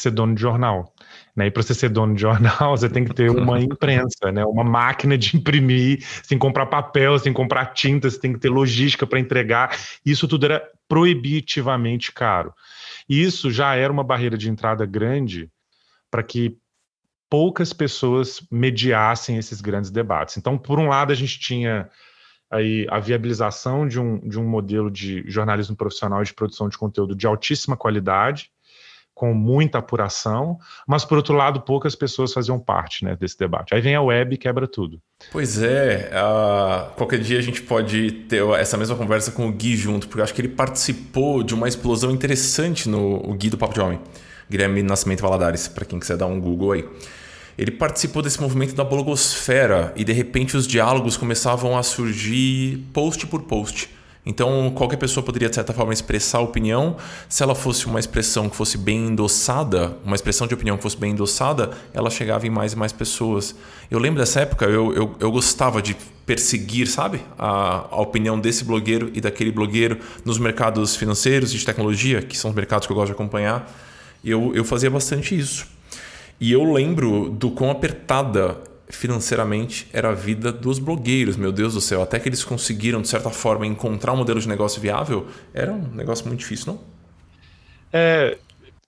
ser 0.00 0.10
dono 0.10 0.34
de 0.34 0.40
jornal. 0.40 0.92
Né? 1.36 1.46
E 1.46 1.50
para 1.50 1.62
você 1.62 1.74
ser 1.74 1.88
dono 1.88 2.14
de 2.14 2.20
jornal, 2.20 2.76
você 2.76 2.88
tem 2.88 3.04
que 3.04 3.14
ter 3.14 3.30
uma 3.30 3.60
imprensa, 3.60 4.30
né? 4.32 4.44
uma 4.44 4.64
máquina 4.64 5.16
de 5.16 5.36
imprimir, 5.36 6.04
que 6.26 6.36
comprar 6.36 6.66
papel, 6.66 7.18
que 7.20 7.32
comprar 7.32 7.66
tinta, 7.66 8.10
você 8.10 8.18
tem 8.18 8.32
que 8.32 8.38
ter 8.38 8.48
logística 8.48 9.06
para 9.06 9.20
entregar. 9.20 9.76
Isso 10.04 10.26
tudo 10.26 10.46
era 10.46 10.62
proibitivamente 10.88 12.12
caro. 12.12 12.52
E 13.08 13.22
isso 13.22 13.50
já 13.50 13.74
era 13.74 13.92
uma 13.92 14.04
barreira 14.04 14.36
de 14.36 14.48
entrada 14.48 14.86
grande 14.86 15.50
para 16.10 16.22
que 16.22 16.56
poucas 17.28 17.72
pessoas 17.72 18.46
mediassem 18.50 19.38
esses 19.38 19.62
grandes 19.62 19.90
debates. 19.90 20.36
Então, 20.36 20.58
por 20.58 20.78
um 20.78 20.88
lado, 20.88 21.12
a 21.12 21.14
gente 21.14 21.40
tinha 21.40 21.88
aí 22.50 22.86
a 22.90 23.00
viabilização 23.00 23.88
de 23.88 23.98
um, 23.98 24.18
de 24.28 24.38
um 24.38 24.46
modelo 24.46 24.90
de 24.90 25.24
jornalismo 25.26 25.74
profissional 25.74 26.20
e 26.20 26.26
de 26.26 26.34
produção 26.34 26.68
de 26.68 26.76
conteúdo 26.76 27.16
de 27.16 27.26
altíssima 27.26 27.74
qualidade, 27.74 28.50
com 29.14 29.34
muita 29.34 29.78
apuração, 29.78 30.58
mas 30.86 31.04
por 31.04 31.16
outro 31.16 31.34
lado, 31.34 31.60
poucas 31.60 31.94
pessoas 31.94 32.32
faziam 32.32 32.58
parte 32.58 33.04
né, 33.04 33.14
desse 33.14 33.38
debate. 33.38 33.74
Aí 33.74 33.80
vem 33.80 33.94
a 33.94 34.02
web 34.02 34.34
e 34.34 34.38
quebra 34.38 34.66
tudo. 34.66 35.00
Pois 35.30 35.62
é, 35.62 36.10
uh, 36.12 36.94
qualquer 36.94 37.20
dia 37.20 37.38
a 37.38 37.42
gente 37.42 37.62
pode 37.62 38.10
ter 38.28 38.42
essa 38.58 38.76
mesma 38.76 38.96
conversa 38.96 39.30
com 39.30 39.46
o 39.46 39.52
Gui 39.52 39.76
junto, 39.76 40.08
porque 40.08 40.20
eu 40.20 40.24
acho 40.24 40.34
que 40.34 40.40
ele 40.40 40.48
participou 40.48 41.42
de 41.42 41.54
uma 41.54 41.68
explosão 41.68 42.10
interessante 42.10 42.88
no 42.88 43.16
o 43.28 43.34
Gui 43.34 43.50
do 43.50 43.58
Papo 43.58 43.74
de 43.74 43.80
Homem, 43.80 44.00
Guilherme 44.50 44.82
Nascimento 44.82 45.20
Valadares, 45.20 45.68
para 45.68 45.84
quem 45.84 46.00
quiser 46.00 46.16
dar 46.16 46.26
um 46.26 46.40
Google 46.40 46.72
aí. 46.72 46.88
Ele 47.56 47.70
participou 47.70 48.22
desse 48.22 48.40
movimento 48.40 48.74
da 48.74 48.82
blogosfera 48.82 49.92
e 49.94 50.04
de 50.04 50.12
repente 50.12 50.56
os 50.56 50.66
diálogos 50.66 51.16
começavam 51.16 51.76
a 51.76 51.82
surgir 51.82 52.78
post 52.92 53.26
por 53.26 53.42
post 53.42 53.90
então, 54.24 54.70
qualquer 54.70 54.98
pessoa 54.98 55.24
poderia, 55.24 55.48
de 55.48 55.54
certa 55.56 55.72
forma, 55.72 55.92
expressar 55.92 56.38
opinião. 56.38 56.96
Se 57.28 57.42
ela 57.42 57.56
fosse 57.56 57.86
uma 57.86 57.98
expressão 57.98 58.48
que 58.48 58.54
fosse 58.54 58.78
bem 58.78 59.08
endossada, 59.08 59.96
uma 60.04 60.14
expressão 60.14 60.46
de 60.46 60.54
opinião 60.54 60.76
que 60.76 60.82
fosse 60.82 60.96
bem 60.96 61.10
endossada, 61.10 61.70
ela 61.92 62.08
chegava 62.08 62.46
em 62.46 62.50
mais 62.50 62.72
e 62.72 62.76
mais 62.76 62.92
pessoas. 62.92 63.52
Eu 63.90 63.98
lembro 63.98 64.20
dessa 64.20 64.40
época, 64.40 64.66
eu, 64.66 64.94
eu, 64.94 65.16
eu 65.18 65.32
gostava 65.32 65.82
de 65.82 65.96
perseguir, 66.24 66.86
sabe, 66.86 67.20
a, 67.36 67.88
a 67.90 68.00
opinião 68.00 68.38
desse 68.38 68.64
blogueiro 68.64 69.10
e 69.12 69.20
daquele 69.20 69.50
blogueiro 69.50 69.98
nos 70.24 70.38
mercados 70.38 70.94
financeiros 70.94 71.52
e 71.52 71.58
de 71.58 71.66
tecnologia, 71.66 72.22
que 72.22 72.38
são 72.38 72.50
os 72.50 72.54
mercados 72.54 72.86
que 72.86 72.92
eu 72.92 72.96
gosto 72.96 73.08
de 73.08 73.14
acompanhar. 73.14 73.68
Eu, 74.24 74.52
eu 74.54 74.64
fazia 74.64 74.88
bastante 74.88 75.36
isso. 75.36 75.66
E 76.40 76.52
eu 76.52 76.72
lembro 76.72 77.28
do 77.28 77.50
quão 77.50 77.72
apertada 77.72 78.56
financeiramente 78.96 79.88
era 79.92 80.10
a 80.10 80.14
vida 80.14 80.52
dos 80.52 80.78
blogueiros, 80.78 81.36
meu 81.36 81.52
Deus 81.52 81.74
do 81.74 81.80
céu. 81.80 82.02
Até 82.02 82.18
que 82.18 82.28
eles 82.28 82.44
conseguiram, 82.44 83.00
de 83.00 83.08
certa 83.08 83.30
forma, 83.30 83.66
encontrar 83.66 84.12
um 84.12 84.16
modelo 84.16 84.40
de 84.40 84.48
negócio 84.48 84.80
viável, 84.80 85.26
era 85.52 85.72
um 85.72 85.88
negócio 85.88 86.26
muito 86.26 86.40
difícil, 86.40 86.74
não? 86.74 86.80
É, 87.92 88.38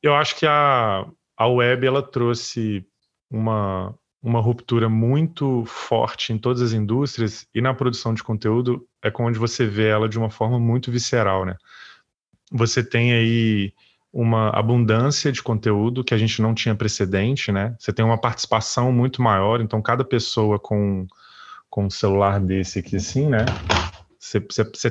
eu 0.02 0.14
acho 0.14 0.36
que 0.36 0.46
a, 0.46 1.06
a 1.36 1.46
web 1.46 1.86
ela 1.86 2.02
trouxe 2.02 2.86
uma, 3.30 3.94
uma 4.22 4.40
ruptura 4.40 4.88
muito 4.88 5.64
forte 5.66 6.32
em 6.32 6.38
todas 6.38 6.62
as 6.62 6.72
indústrias 6.72 7.46
e 7.54 7.60
na 7.60 7.74
produção 7.74 8.14
de 8.14 8.22
conteúdo 8.22 8.86
é 9.02 9.12
onde 9.18 9.38
você 9.38 9.66
vê 9.66 9.88
ela 9.88 10.08
de 10.08 10.18
uma 10.18 10.30
forma 10.30 10.58
muito 10.58 10.90
visceral, 10.90 11.44
né? 11.44 11.56
Você 12.50 12.82
tem 12.82 13.12
aí 13.12 13.72
uma 14.14 14.50
abundância 14.50 15.32
de 15.32 15.42
conteúdo 15.42 16.04
que 16.04 16.14
a 16.14 16.16
gente 16.16 16.40
não 16.40 16.54
tinha 16.54 16.72
precedente, 16.76 17.50
né? 17.50 17.74
Você 17.80 17.92
tem 17.92 18.04
uma 18.04 18.16
participação 18.16 18.92
muito 18.92 19.20
maior, 19.20 19.60
então 19.60 19.82
cada 19.82 20.04
pessoa 20.04 20.56
com, 20.56 21.04
com 21.68 21.86
um 21.86 21.90
celular 21.90 22.38
desse 22.38 22.78
aqui 22.78 22.94
assim, 22.94 23.26
né? 23.26 23.44
Você, 24.20 24.38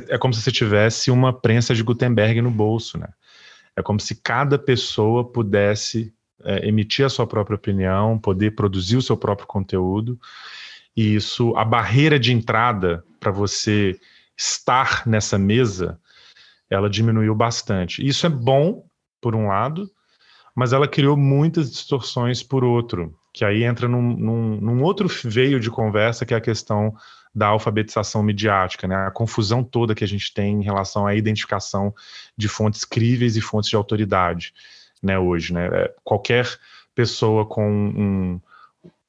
é 0.10 0.18
como 0.18 0.34
se 0.34 0.42
você 0.42 0.51
tivesse 0.51 1.10
uma 1.10 1.32
prensa 1.32 1.74
de 1.74 1.82
Gutenberg 1.82 2.42
no 2.42 2.51
bolso, 2.51 2.98
né? 2.98 3.08
É 3.77 3.82
como 3.82 3.98
se 3.98 4.22
cada 4.22 4.60
pessoa 4.60 5.24
pudesse 5.24 6.13
é, 6.44 6.68
emitir 6.68 7.06
a 7.06 7.10
sua 7.10 7.25
própria 7.25 7.56
opinião, 7.56 8.20
poder 8.20 8.51
produzir 8.51 8.98
o 8.98 9.01
seu 9.01 9.15
próprio 9.15 9.48
conteúdo. 9.48 10.20
E 10.98 11.15
isso, 11.15 11.56
a 11.56 11.63
barreira 11.63 12.20
de 12.20 12.34
entrada 12.34 13.06
para 13.22 13.32
você 13.32 13.98
estar 14.38 15.08
nessa 15.08 15.38
mesa, 15.38 15.98
ela 16.70 16.89
diminuiu 16.89 17.34
bastante. 17.34 18.06
Isso 18.06 18.25
é 18.25 18.30
bom 18.30 18.84
por 19.24 19.36
um 19.36 19.48
lado, 19.48 19.89
mas 20.53 20.74
ela 20.74 20.88
criou 20.88 21.15
muitas 21.15 21.72
distorções 21.72 22.44
por 22.44 22.63
outro, 22.63 23.15
que 23.34 23.46
aí 23.46 23.63
entra 23.63 23.88
num, 23.88 24.01
num, 24.01 24.58
num, 24.58 24.84
outro 24.84 25.08
veio 25.24 25.60
de 25.60 25.72
conversa, 25.72 26.25
que 26.25 26.34
é 26.34 26.38
a 26.38 26.42
questão 26.42 26.94
da 27.34 27.48
alfabetização 27.48 28.22
midiática, 28.22 28.88
né? 28.88 28.96
a 29.08 29.12
confusão 29.12 29.63
toda 29.63 29.96
que 29.96 30.03
a 30.03 30.08
gente 30.08 30.32
tem 30.34 30.60
em 30.60 30.63
relação 30.63 31.08
à 31.08 31.15
identificação 31.15 31.96
de 32.38 32.48
fontes 32.48 32.84
críveis 32.84 33.38
e 33.38 33.42
fontes 33.42 33.70
de 33.70 33.75
autoridade 33.75 34.53
né, 35.01 35.18
hoje. 35.18 35.53
Né? 35.53 35.68
É, 35.72 35.96
qualquer 36.03 36.48
pessoa 36.94 37.46
com 37.46 37.68
um, 37.72 38.42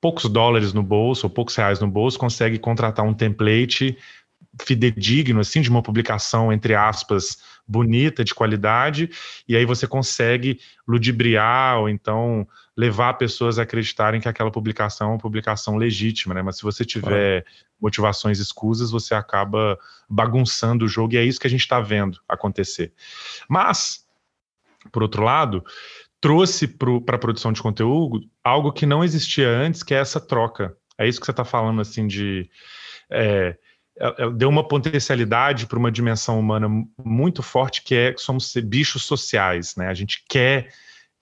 poucos 0.00 0.30
dólares 0.30 0.73
no 0.73 0.83
bolso 0.83 1.26
ou 1.26 1.30
poucos 1.30 1.56
reais 1.56 1.80
no 1.80 1.88
bolso 1.88 2.18
consegue 2.18 2.59
contratar 2.59 3.04
um 3.04 3.12
template 3.12 3.99
fidedigno, 4.62 5.40
assim, 5.40 5.61
de 5.61 5.70
uma 5.70 5.82
publicação, 5.82 6.52
entre 6.52 6.75
aspas, 6.75 7.38
bonita, 7.66 8.23
de 8.23 8.34
qualidade, 8.34 9.11
e 9.49 9.56
aí 9.56 9.64
você 9.64 9.87
consegue 9.87 10.61
ludibriar 10.87 11.78
ou 11.78 11.88
então 11.88 12.46
levar 12.76 13.14
pessoas 13.14 13.58
a 13.58 13.62
acreditarem 13.62 14.20
que 14.20 14.28
aquela 14.28 14.50
publicação 14.50 15.08
é 15.08 15.11
uma 15.12 15.18
publicação 15.18 15.76
legítima, 15.76 16.34
né? 16.34 16.42
Mas 16.42 16.56
se 16.56 16.62
você 16.62 16.84
tiver 16.84 17.44
motivações 17.80 18.38
escusas, 18.38 18.90
você 18.90 19.14
acaba 19.14 19.78
bagunçando 20.08 20.84
o 20.84 20.88
jogo, 20.88 21.14
e 21.14 21.16
é 21.16 21.25
isso 21.25 21.40
que 21.40 21.46
a 21.46 21.50
gente 21.50 21.61
está 21.61 21.80
vendo 21.80 22.20
acontecer. 22.28 22.92
Mas, 23.49 24.04
por 24.90 25.02
outro 25.02 25.23
lado, 25.23 25.64
trouxe 26.20 26.66
para 26.66 27.16
a 27.16 27.18
produção 27.18 27.52
de 27.52 27.62
conteúdo 27.62 28.20
algo 28.42 28.73
que 28.73 28.87
não 28.87 29.04
existia 29.04 29.49
antes, 29.49 29.82
que 29.82 29.94
é 29.94 29.99
essa 29.99 30.20
troca. 30.20 30.76
É 30.99 31.06
isso 31.08 31.20
que 31.20 31.26
você 31.26 31.32
está 31.32 31.44
falando, 31.44 31.80
assim, 31.80 32.06
de. 32.06 32.50
É, 33.11 33.56
deu 34.36 34.48
uma 34.48 34.66
potencialidade 34.66 35.66
para 35.66 35.78
uma 35.78 35.90
dimensão 35.90 36.38
humana 36.38 36.68
muito 37.02 37.42
forte 37.42 37.82
que 37.82 37.94
é 37.94 38.12
que 38.12 38.20
somos 38.20 38.52
bichos 38.56 39.04
sociais, 39.04 39.76
né? 39.76 39.88
A 39.88 39.94
gente 39.94 40.24
quer 40.28 40.68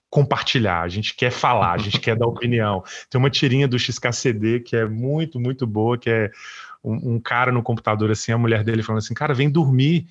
compartilhar, 0.09 0.81
a 0.81 0.87
gente 0.87 1.15
quer 1.15 1.31
falar, 1.31 1.73
a 1.73 1.77
gente 1.79 1.99
quer 1.99 2.15
dar 2.15 2.27
opinião. 2.27 2.83
Tem 3.09 3.17
uma 3.17 3.31
tirinha 3.31 3.67
do 3.67 3.79
XKCD 3.79 4.59
que 4.59 4.75
é 4.75 4.85
muito, 4.85 5.39
muito 5.39 5.65
boa, 5.65 5.97
que 5.97 6.09
é 6.09 6.31
um, 6.83 7.15
um, 7.15 7.19
cara 7.19 7.51
no 7.51 7.63
computador 7.63 8.11
assim, 8.11 8.31
a 8.31 8.37
mulher 8.37 8.63
dele 8.63 8.83
falando 8.83 8.99
assim, 8.99 9.13
cara, 9.13 9.33
vem 9.33 9.49
dormir. 9.49 10.05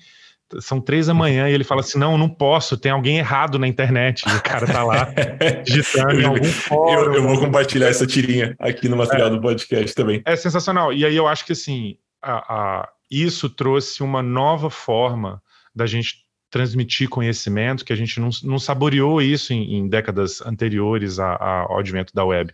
São 0.59 0.79
três 0.79 1.07
da 1.07 1.13
manhã 1.13 1.49
e 1.49 1.53
ele 1.53 1.63
fala 1.63 1.81
assim: 1.81 1.97
não, 1.97 2.15
não 2.17 2.29
posso, 2.29 2.77
tem 2.77 2.91
alguém 2.91 3.17
errado 3.17 3.57
na 3.57 3.67
internet. 3.67 4.23
E 4.27 4.35
o 4.35 4.41
cara 4.41 4.67
tá 4.67 4.83
lá 4.83 5.07
digitando 5.65 6.21
em 6.21 6.25
algum 6.25 6.43
fórum. 6.43 7.05
Eu, 7.05 7.13
eu, 7.15 7.23
vou 7.23 7.39
compartilhar 7.39 7.87
essa 7.87 8.05
tirinha 8.05 8.55
aqui 8.59 8.87
no 8.87 8.95
material 8.95 9.29
é, 9.29 9.31
do 9.31 9.41
podcast 9.41 9.95
também. 9.95 10.21
É 10.25 10.35
sensacional. 10.35 10.93
E 10.93 11.05
aí 11.05 11.15
eu 11.15 11.27
acho 11.27 11.45
que 11.45 11.53
assim, 11.53 11.97
a, 12.23 12.37
a, 12.37 12.89
isso 13.11 13.49
trouxe 13.49 14.01
uma 14.01 14.23
nova 14.23 14.69
forma 14.69 15.41
da 15.75 15.85
gente 15.85 16.23
transmitir 16.49 17.09
conhecimento, 17.09 17.83
que 17.83 17.91
a 17.91 17.95
gente 17.95 18.19
não, 18.19 18.29
não 18.43 18.59
saboreou 18.59 19.19
isso 19.19 19.53
em, 19.53 19.75
em 19.75 19.87
décadas 19.87 20.39
anteriores 20.41 21.17
a, 21.17 21.35
ao 21.63 21.79
advento 21.79 22.13
da 22.13 22.23
web. 22.23 22.53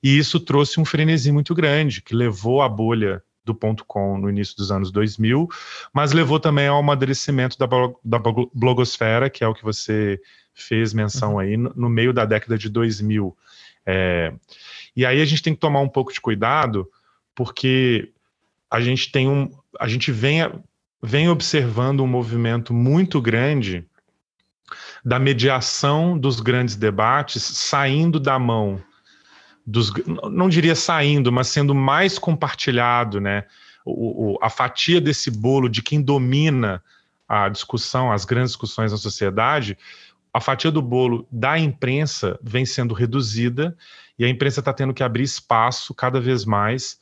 E 0.00 0.16
isso 0.16 0.38
trouxe 0.38 0.80
um 0.80 0.84
frenesi 0.84 1.32
muito 1.32 1.52
grande, 1.52 2.00
que 2.00 2.14
levou 2.14 2.62
a 2.62 2.68
bolha 2.68 3.22
do 3.44 3.52
ponto 3.54 3.84
.com 3.84 4.16
no 4.16 4.30
início 4.30 4.56
dos 4.56 4.70
anos 4.70 4.92
2000, 4.92 5.48
mas 5.92 6.12
levou 6.12 6.38
também 6.38 6.68
ao 6.68 6.78
amadurecimento 6.78 7.58
da, 7.58 7.66
da 8.04 8.18
blogosfera, 8.54 9.28
que 9.28 9.42
é 9.42 9.48
o 9.48 9.54
que 9.54 9.64
você 9.64 10.20
fez 10.54 10.94
menção 10.94 11.32
uhum. 11.32 11.38
aí, 11.40 11.56
no, 11.56 11.72
no, 11.74 11.88
meio 11.88 12.12
da 12.12 12.24
década 12.24 12.56
de 12.56 12.68
2000. 12.68 13.36
É, 13.84 14.32
e 14.94 15.04
aí 15.04 15.20
a 15.20 15.24
gente 15.24 15.42
tem 15.42 15.54
que 15.54 15.60
tomar 15.60 15.80
um 15.80 15.88
pouco 15.88 16.12
de 16.12 16.20
cuidado, 16.20 16.88
porque 17.34 18.12
a 18.72 18.80
gente 18.80 19.12
tem 19.12 19.28
um, 19.28 19.50
a 19.78 19.86
gente 19.86 20.10
vem, 20.10 20.50
vem 21.02 21.28
observando 21.28 22.00
um 22.00 22.06
movimento 22.06 22.72
muito 22.72 23.20
grande 23.20 23.86
da 25.04 25.18
mediação 25.18 26.16
dos 26.16 26.40
grandes 26.40 26.74
debates 26.74 27.42
saindo 27.42 28.18
da 28.18 28.38
mão 28.38 28.82
dos, 29.66 29.92
não 30.30 30.48
diria 30.48 30.74
saindo, 30.74 31.30
mas 31.30 31.48
sendo 31.48 31.74
mais 31.74 32.18
compartilhado, 32.18 33.20
né? 33.20 33.44
O, 33.84 34.32
o, 34.32 34.38
a 34.40 34.48
fatia 34.48 35.00
desse 35.00 35.30
bolo 35.30 35.68
de 35.68 35.82
quem 35.82 36.00
domina 36.00 36.82
a 37.28 37.48
discussão, 37.48 38.10
as 38.10 38.24
grandes 38.24 38.52
discussões 38.52 38.90
na 38.90 38.98
sociedade, 38.98 39.76
a 40.32 40.40
fatia 40.40 40.70
do 40.70 40.80
bolo 40.80 41.26
da 41.30 41.58
imprensa 41.58 42.38
vem 42.42 42.64
sendo 42.64 42.94
reduzida 42.94 43.76
e 44.18 44.24
a 44.24 44.28
imprensa 44.28 44.60
está 44.60 44.72
tendo 44.72 44.94
que 44.94 45.02
abrir 45.02 45.24
espaço 45.24 45.94
cada 45.94 46.20
vez 46.20 46.44
mais 46.44 46.98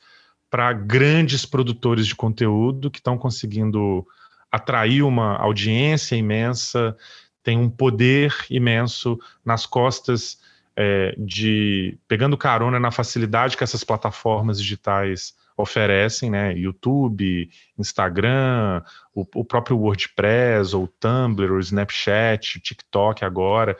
para 0.50 0.72
grandes 0.72 1.46
produtores 1.46 2.06
de 2.06 2.14
conteúdo 2.14 2.90
que 2.90 2.98
estão 2.98 3.16
conseguindo 3.16 4.06
atrair 4.50 5.02
uma 5.02 5.36
audiência 5.36 6.16
imensa, 6.16 6.96
tem 7.42 7.56
um 7.56 7.70
poder 7.70 8.34
imenso 8.50 9.18
nas 9.44 9.64
costas 9.64 10.38
é, 10.76 11.14
de 11.16 11.96
pegando 12.08 12.36
carona 12.36 12.80
na 12.80 12.90
facilidade 12.90 13.56
que 13.56 13.62
essas 13.62 13.84
plataformas 13.84 14.60
digitais 14.60 15.34
oferecem, 15.56 16.30
né? 16.30 16.56
YouTube, 16.56 17.50
Instagram, 17.78 18.82
o, 19.14 19.26
o 19.34 19.44
próprio 19.44 19.78
WordPress, 19.78 20.74
ou 20.74 20.88
Tumblr, 20.88 21.52
o 21.52 21.60
Snapchat, 21.60 22.56
o 22.56 22.60
TikTok 22.60 23.24
agora, 23.24 23.76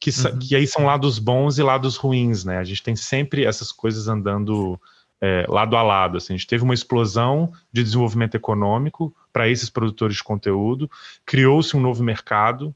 que, 0.00 0.10
uhum. 0.10 0.38
que 0.38 0.56
aí 0.56 0.66
são 0.66 0.86
lados 0.86 1.18
bons 1.18 1.58
e 1.58 1.62
lados 1.62 1.96
ruins, 1.96 2.44
né? 2.44 2.58
A 2.58 2.64
gente 2.64 2.82
tem 2.82 2.96
sempre 2.96 3.44
essas 3.44 3.70
coisas 3.70 4.08
andando 4.08 4.80
é, 5.20 5.44
lado 5.48 5.76
a 5.76 5.82
lado. 5.82 6.16
Assim, 6.16 6.34
a 6.34 6.36
gente 6.36 6.46
teve 6.46 6.64
uma 6.64 6.74
explosão 6.74 7.52
de 7.72 7.82
desenvolvimento 7.82 8.34
econômico 8.34 9.14
para 9.32 9.48
esses 9.48 9.70
produtores 9.70 10.16
de 10.16 10.24
conteúdo, 10.24 10.90
criou-se 11.24 11.76
um 11.76 11.80
novo 11.80 12.02
mercado, 12.02 12.74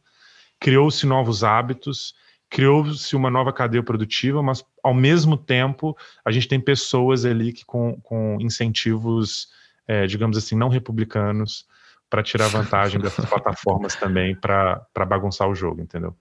criou-se 0.60 1.06
novos 1.06 1.42
hábitos, 1.42 2.14
criou-se 2.48 3.16
uma 3.16 3.30
nova 3.30 3.52
cadeia 3.52 3.82
produtiva, 3.82 4.42
mas 4.42 4.64
ao 4.82 4.92
mesmo 4.92 5.36
tempo 5.36 5.96
a 6.24 6.30
gente 6.30 6.46
tem 6.46 6.60
pessoas 6.60 7.24
ali 7.24 7.52
que 7.52 7.64
com, 7.64 7.98
com 8.02 8.36
incentivos, 8.40 9.48
é, 9.86 10.06
digamos 10.06 10.36
assim, 10.36 10.54
não 10.54 10.68
republicanos 10.68 11.66
para 12.10 12.22
tirar 12.22 12.48
vantagem 12.48 13.00
dessas 13.00 13.24
plataformas 13.26 13.96
também 13.96 14.36
para 14.36 14.86
bagunçar 15.08 15.48
o 15.48 15.54
jogo, 15.54 15.80
entendeu? 15.80 16.14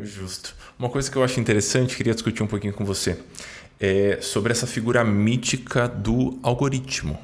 Justo. 0.00 0.54
Uma 0.78 0.88
coisa 0.88 1.10
que 1.10 1.18
eu 1.18 1.24
acho 1.24 1.40
interessante, 1.40 1.96
queria 1.96 2.14
discutir 2.14 2.42
um 2.42 2.46
pouquinho 2.46 2.72
com 2.72 2.84
você, 2.84 3.22
é 3.82 4.20
sobre 4.20 4.52
essa 4.52 4.66
figura 4.66 5.04
mítica 5.04 5.88
do 5.88 6.38
algoritmo, 6.40 7.18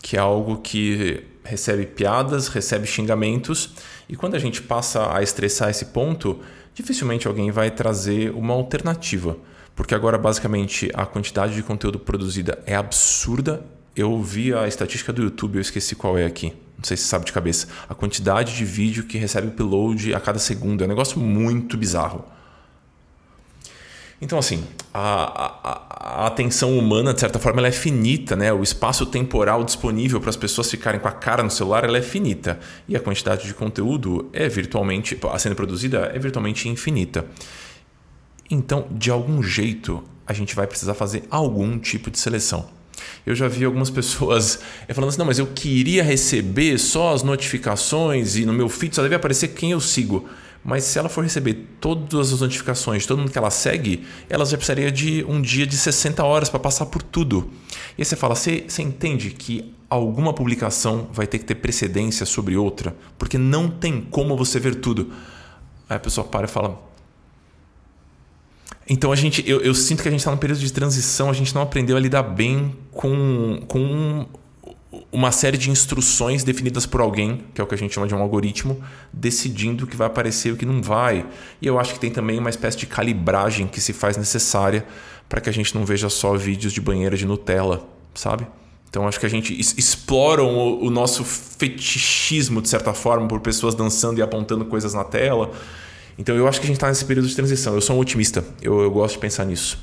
que 0.00 0.16
é 0.16 0.20
algo 0.20 0.56
que 0.56 1.22
recebe 1.44 1.84
piadas, 1.84 2.48
recebe 2.48 2.86
xingamentos, 2.86 3.74
e 4.08 4.16
quando 4.16 4.34
a 4.34 4.38
gente 4.38 4.62
passa 4.62 5.14
a 5.14 5.22
estressar 5.22 5.68
esse 5.68 5.86
ponto, 5.86 6.40
dificilmente 6.74 7.28
alguém 7.28 7.50
vai 7.50 7.70
trazer 7.70 8.30
uma 8.30 8.54
alternativa. 8.54 9.36
Porque 9.76 9.94
agora, 9.94 10.16
basicamente, 10.16 10.90
a 10.94 11.04
quantidade 11.04 11.54
de 11.54 11.62
conteúdo 11.62 11.98
produzida 11.98 12.58
é 12.64 12.74
absurda. 12.74 13.62
Eu 13.94 14.20
vi 14.22 14.54
a 14.54 14.66
estatística 14.66 15.12
do 15.12 15.22
YouTube, 15.22 15.56
eu 15.56 15.60
esqueci 15.60 15.94
qual 15.94 16.16
é 16.16 16.24
aqui. 16.24 16.54
Não 16.76 16.84
sei 16.84 16.96
se 16.96 17.04
sabe 17.04 17.26
de 17.26 17.32
cabeça. 17.32 17.68
A 17.88 17.94
quantidade 17.94 18.56
de 18.56 18.64
vídeo 18.64 19.04
que 19.04 19.18
recebe 19.18 19.48
upload 19.48 20.14
a 20.14 20.20
cada 20.20 20.38
segundo. 20.38 20.82
É 20.82 20.86
um 20.86 20.88
negócio 20.88 21.20
muito 21.20 21.76
bizarro. 21.76 22.24
Então, 24.20 24.38
assim, 24.38 24.64
a, 24.92 25.00
a, 25.00 26.22
a, 26.22 26.26
atenção 26.26 26.76
humana, 26.76 27.14
de 27.14 27.20
certa 27.20 27.38
forma, 27.38 27.60
ela 27.60 27.68
é 27.68 27.72
finita, 27.72 28.34
né? 28.34 28.52
O 28.52 28.62
espaço 28.62 29.06
temporal 29.06 29.62
disponível 29.62 30.20
para 30.20 30.30
as 30.30 30.36
pessoas 30.36 30.68
ficarem 30.68 30.98
com 30.98 31.06
a 31.06 31.12
cara 31.12 31.42
no 31.42 31.50
celular, 31.50 31.84
ela 31.84 31.98
é 31.98 32.02
finita. 32.02 32.58
E 32.88 32.96
a 32.96 33.00
quantidade 33.00 33.46
de 33.46 33.54
conteúdo 33.54 34.28
é 34.32 34.48
virtualmente, 34.48 35.16
sendo 35.38 35.54
produzida, 35.54 36.10
é 36.12 36.18
virtualmente 36.18 36.68
infinita. 36.68 37.26
Então, 38.50 38.88
de 38.90 39.10
algum 39.10 39.40
jeito, 39.40 40.02
a 40.26 40.32
gente 40.32 40.54
vai 40.56 40.66
precisar 40.66 40.94
fazer 40.94 41.22
algum 41.30 41.78
tipo 41.78 42.10
de 42.10 42.18
seleção. 42.18 42.68
Eu 43.24 43.34
já 43.34 43.46
vi 43.46 43.64
algumas 43.64 43.88
pessoas 43.90 44.58
falando 44.92 45.10
assim: 45.10 45.18
não, 45.18 45.26
mas 45.26 45.38
eu 45.38 45.46
queria 45.46 46.02
receber 46.02 46.76
só 46.78 47.14
as 47.14 47.22
notificações 47.22 48.36
e 48.36 48.44
no 48.44 48.52
meu 48.52 48.68
feed 48.68 48.96
só 48.96 49.02
deve 49.02 49.14
aparecer 49.14 49.48
quem 49.48 49.70
eu 49.70 49.80
sigo. 49.80 50.28
Mas 50.64 50.84
se 50.84 50.98
ela 50.98 51.08
for 51.08 51.22
receber 51.22 51.66
todas 51.80 52.32
as 52.32 52.40
notificações 52.40 53.02
de 53.02 53.08
todo 53.08 53.18
mundo 53.18 53.30
que 53.30 53.38
ela 53.38 53.50
segue, 53.50 54.04
ela 54.28 54.44
já 54.44 54.56
precisaria 54.56 54.90
de 54.90 55.24
um 55.24 55.40
dia 55.40 55.66
de 55.66 55.76
60 55.76 56.22
horas 56.24 56.48
para 56.48 56.58
passar 56.58 56.86
por 56.86 57.02
tudo. 57.02 57.50
E 57.96 58.02
aí 58.02 58.04
você 58.04 58.16
fala, 58.16 58.34
você, 58.34 58.64
você 58.68 58.82
entende 58.82 59.30
que 59.30 59.72
alguma 59.88 60.34
publicação 60.34 61.08
vai 61.12 61.26
ter 61.26 61.38
que 61.38 61.44
ter 61.44 61.54
precedência 61.54 62.26
sobre 62.26 62.56
outra? 62.56 62.94
Porque 63.16 63.38
não 63.38 63.70
tem 63.70 64.00
como 64.00 64.36
você 64.36 64.58
ver 64.58 64.74
tudo. 64.76 65.12
Aí 65.88 65.96
a 65.96 66.00
pessoa 66.00 66.26
para 66.26 66.46
e 66.46 66.48
fala. 66.48 66.86
Então 68.88 69.12
a 69.12 69.16
gente, 69.16 69.48
eu, 69.48 69.60
eu 69.60 69.74
sinto 69.74 70.02
que 70.02 70.08
a 70.08 70.10
gente 70.10 70.20
está 70.20 70.30
num 70.30 70.38
período 70.38 70.60
de 70.60 70.72
transição, 70.72 71.30
a 71.30 71.34
gente 71.34 71.54
não 71.54 71.62
aprendeu 71.62 71.96
a 71.96 72.00
lidar 72.00 72.22
bem 72.22 72.74
com, 72.90 73.60
com 73.68 74.26
uma 75.10 75.32
série 75.32 75.56
de 75.56 75.70
instruções 75.70 76.44
definidas 76.44 76.84
por 76.84 77.00
alguém, 77.00 77.44
que 77.54 77.60
é 77.60 77.64
o 77.64 77.66
que 77.66 77.74
a 77.74 77.78
gente 77.78 77.94
chama 77.94 78.06
de 78.06 78.14
um 78.14 78.18
algoritmo, 78.18 78.82
decidindo 79.12 79.84
o 79.84 79.86
que 79.86 79.96
vai 79.96 80.06
aparecer 80.06 80.50
e 80.50 80.52
o 80.52 80.56
que 80.56 80.66
não 80.66 80.82
vai. 80.82 81.26
E 81.62 81.66
eu 81.66 81.78
acho 81.78 81.94
que 81.94 82.00
tem 82.00 82.10
também 82.10 82.38
uma 82.38 82.50
espécie 82.50 82.76
de 82.76 82.86
calibragem 82.86 83.66
que 83.66 83.80
se 83.80 83.92
faz 83.92 84.16
necessária 84.16 84.86
para 85.28 85.40
que 85.40 85.48
a 85.48 85.52
gente 85.52 85.74
não 85.74 85.84
veja 85.84 86.10
só 86.10 86.34
vídeos 86.36 86.72
de 86.72 86.80
banheira 86.80 87.16
de 87.16 87.26
Nutella, 87.26 87.88
sabe? 88.14 88.46
Então 88.90 89.06
acho 89.06 89.20
que 89.20 89.26
a 89.26 89.30
gente 89.30 89.58
explora 89.58 90.42
o, 90.42 90.84
o 90.84 90.90
nosso 90.90 91.24
fetichismo, 91.24 92.60
de 92.60 92.68
certa 92.68 92.92
forma, 92.92 93.28
por 93.28 93.40
pessoas 93.40 93.74
dançando 93.74 94.18
e 94.18 94.22
apontando 94.22 94.64
coisas 94.64 94.94
na 94.94 95.04
tela. 95.04 95.52
Então 96.18 96.34
eu 96.34 96.48
acho 96.48 96.58
que 96.60 96.64
a 96.64 96.68
gente 96.68 96.76
está 96.76 96.88
nesse 96.88 97.04
período 97.04 97.28
de 97.28 97.34
transição. 97.34 97.74
Eu 97.74 97.80
sou 97.80 97.96
um 97.96 97.98
otimista, 97.98 98.44
eu, 98.60 98.80
eu 98.80 98.90
gosto 98.90 99.14
de 99.14 99.20
pensar 99.20 99.44
nisso. 99.44 99.78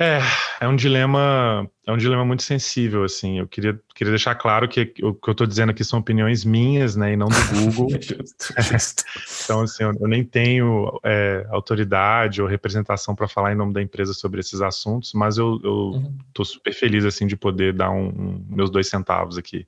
É, 0.00 0.20
é 0.60 0.68
um 0.68 0.76
dilema, 0.76 1.68
é 1.84 1.90
um 1.90 1.96
dilema 1.96 2.24
muito 2.24 2.44
sensível, 2.44 3.02
assim. 3.02 3.40
Eu 3.40 3.48
queria, 3.48 3.78
queria 3.94 4.12
deixar 4.12 4.36
claro 4.36 4.68
que 4.68 4.92
o 5.02 5.12
que 5.12 5.28
eu 5.28 5.32
estou 5.32 5.46
dizendo 5.46 5.70
aqui 5.70 5.82
são 5.82 5.98
opiniões 5.98 6.44
minhas, 6.44 6.94
né, 6.94 7.14
e 7.14 7.16
não 7.16 7.26
do 7.26 7.34
Google. 7.52 7.88
então, 9.44 9.62
assim, 9.62 9.82
eu, 9.82 9.92
eu 10.00 10.06
nem 10.06 10.22
tenho 10.22 11.00
é, 11.04 11.44
autoridade 11.50 12.40
ou 12.40 12.46
representação 12.46 13.14
para 13.14 13.26
falar 13.26 13.52
em 13.52 13.56
nome 13.56 13.72
da 13.72 13.82
empresa 13.82 14.14
sobre 14.14 14.38
esses 14.38 14.60
assuntos, 14.60 15.12
mas 15.12 15.36
eu 15.36 15.56
estou 15.56 15.94
uhum. 15.94 16.44
super 16.44 16.72
feliz, 16.72 17.04
assim, 17.04 17.26
de 17.26 17.36
poder 17.36 17.72
dar 17.72 17.90
um, 17.90 18.06
um 18.06 18.46
meus 18.48 18.70
dois 18.70 18.86
centavos 18.86 19.36
aqui. 19.36 19.66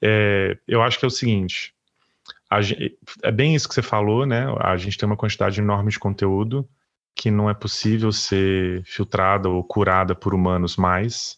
É, 0.00 0.56
eu 0.68 0.80
acho 0.80 0.96
que 0.96 1.04
é 1.04 1.08
o 1.08 1.10
seguinte, 1.10 1.74
é 3.22 3.32
bem 3.32 3.56
isso 3.56 3.68
que 3.68 3.74
você 3.74 3.82
falou, 3.82 4.24
né? 4.24 4.46
A 4.60 4.76
gente 4.76 4.96
tem 4.96 5.08
uma 5.08 5.16
quantidade 5.16 5.60
enorme 5.60 5.90
de 5.90 5.98
conteúdo 5.98 6.68
que 7.18 7.32
não 7.32 7.50
é 7.50 7.54
possível 7.54 8.12
ser 8.12 8.80
filtrada 8.84 9.48
ou 9.48 9.64
curada 9.64 10.14
por 10.14 10.32
humanos 10.32 10.76
mais. 10.76 11.36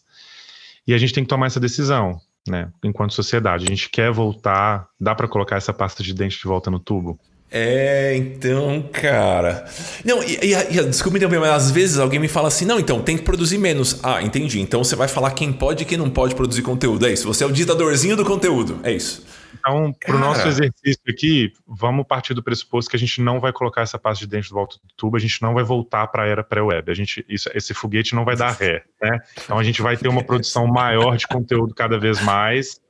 E 0.87 0.93
a 0.93 0.97
gente 0.99 1.11
tem 1.11 1.23
que 1.23 1.27
tomar 1.27 1.47
essa 1.47 1.59
decisão, 1.59 2.21
né? 2.47 2.69
Enquanto 2.83 3.15
sociedade, 3.15 3.65
a 3.65 3.67
gente 3.67 3.89
quer 3.89 4.11
voltar, 4.11 4.87
dá 4.99 5.15
para 5.15 5.27
colocar 5.27 5.55
essa 5.55 5.73
pasta 5.73 6.03
de 6.03 6.13
dente 6.13 6.37
de 6.37 6.43
volta 6.43 6.69
no 6.69 6.79
tubo? 6.79 7.19
É, 7.49 8.15
então, 8.15 8.87
cara. 8.93 9.65
Não, 10.05 10.23
e, 10.23 10.37
e, 10.41 10.53
e 10.53 10.83
desculpa 10.85 11.17
me 11.17 11.39
mas 11.39 11.49
às 11.49 11.71
vezes 11.71 11.97
alguém 11.97 12.19
me 12.19 12.27
fala 12.27 12.47
assim: 12.47 12.63
não, 12.63 12.79
então 12.79 13.01
tem 13.01 13.17
que 13.17 13.23
produzir 13.23 13.57
menos. 13.57 13.99
Ah, 14.03 14.21
entendi. 14.21 14.61
Então 14.61 14.83
você 14.83 14.95
vai 14.95 15.07
falar 15.07 15.31
quem 15.31 15.51
pode 15.51 15.83
e 15.83 15.85
quem 15.85 15.97
não 15.97 16.09
pode 16.09 16.35
produzir 16.35 16.61
conteúdo. 16.61 17.05
É 17.07 17.11
isso. 17.11 17.27
Você 17.27 17.43
é 17.43 17.47
o 17.47 17.51
ditadorzinho 17.51 18.15
do 18.15 18.23
conteúdo. 18.23 18.79
É 18.83 18.91
isso. 18.91 19.25
Então, 19.61 19.93
para 19.93 20.15
o 20.15 20.19
nosso 20.19 20.47
exercício 20.47 21.03
aqui, 21.07 21.53
vamos 21.67 22.05
partir 22.07 22.33
do 22.33 22.41
pressuposto 22.41 22.89
que 22.89 22.95
a 22.95 22.99
gente 22.99 23.21
não 23.21 23.39
vai 23.39 23.53
colocar 23.53 23.81
essa 23.81 23.99
pasta 23.99 24.25
de 24.25 24.29
dentro 24.29 24.49
do 24.49 24.55
volta 24.55 24.77
do 24.83 24.93
tubo, 24.95 25.15
a 25.15 25.19
gente 25.19 25.39
não 25.41 25.53
vai 25.53 25.63
voltar 25.63 26.07
para 26.07 26.23
a 26.23 26.27
era 26.27 26.43
pré-web. 26.43 26.91
A 26.91 26.95
gente, 26.95 27.23
isso, 27.29 27.49
esse 27.53 27.73
foguete 27.73 28.15
não 28.15 28.25
vai 28.25 28.35
dar 28.35 28.51
ré, 28.51 28.83
né? 29.01 29.19
Então 29.43 29.59
a 29.59 29.63
gente 29.63 29.81
vai 29.81 29.95
ter 29.95 30.07
uma 30.07 30.23
produção 30.23 30.65
maior 30.65 31.15
de 31.15 31.27
conteúdo 31.27 31.75
cada 31.75 31.99
vez 31.99 32.19
mais, 32.23 32.81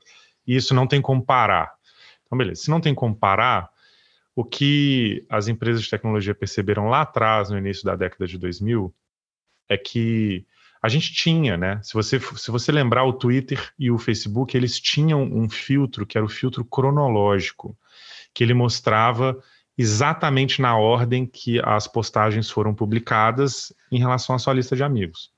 e 0.48 0.56
isso 0.56 0.74
não 0.74 0.88
tem 0.88 1.02
como 1.02 1.22
parar. 1.22 1.74
Então, 2.26 2.38
beleza. 2.38 2.64
Se 2.64 2.70
não 2.70 2.80
tem 2.80 2.96
como 2.96 3.14
parar, 3.14 3.70
o 4.34 4.46
que 4.46 5.26
as 5.30 5.50
empresas 5.50 5.84
de 5.84 5.90
tecnologia 5.90 6.34
perceberam 6.34 6.88
lá 6.88 7.02
atrás, 7.02 7.50
no 7.50 7.58
início 7.58 7.84
da 7.84 7.98
década 7.98 8.26
de 8.26 8.38
2000, 8.38 8.94
é 9.68 9.78
que 9.78 10.46
a 10.82 10.90
gente 10.90 11.14
tinha, 11.14 11.56
né? 11.56 11.80
Se 11.84 11.94
você, 11.94 12.20
se 12.20 12.50
você 12.50 12.72
lembrar 12.72 13.04
o 13.04 13.14
Twitter 13.14 13.72
e 13.78 13.92
o 13.92 14.00
Facebook, 14.00 14.58
eles 14.58 14.80
tinham 14.80 15.22
um 15.22 15.48
filtro 15.48 16.06
que 16.06 16.18
era 16.18 16.26
o 16.26 16.30
filtro 16.30 16.66
cronológico, 16.66 17.78
que 18.34 18.44
ele 18.44 18.54
mostrava 18.54 19.38
exatamente 19.78 20.62
na 20.62 20.76
ordem 20.76 21.26
que 21.26 21.62
as 21.64 21.88
postagens 21.88 22.50
foram 22.50 22.74
publicadas 22.74 23.74
em 23.92 24.00
relação 24.00 24.36
à 24.36 24.40
sua 24.40 24.54
lista 24.54 24.76
de 24.76 24.84
amigos. 24.84 25.32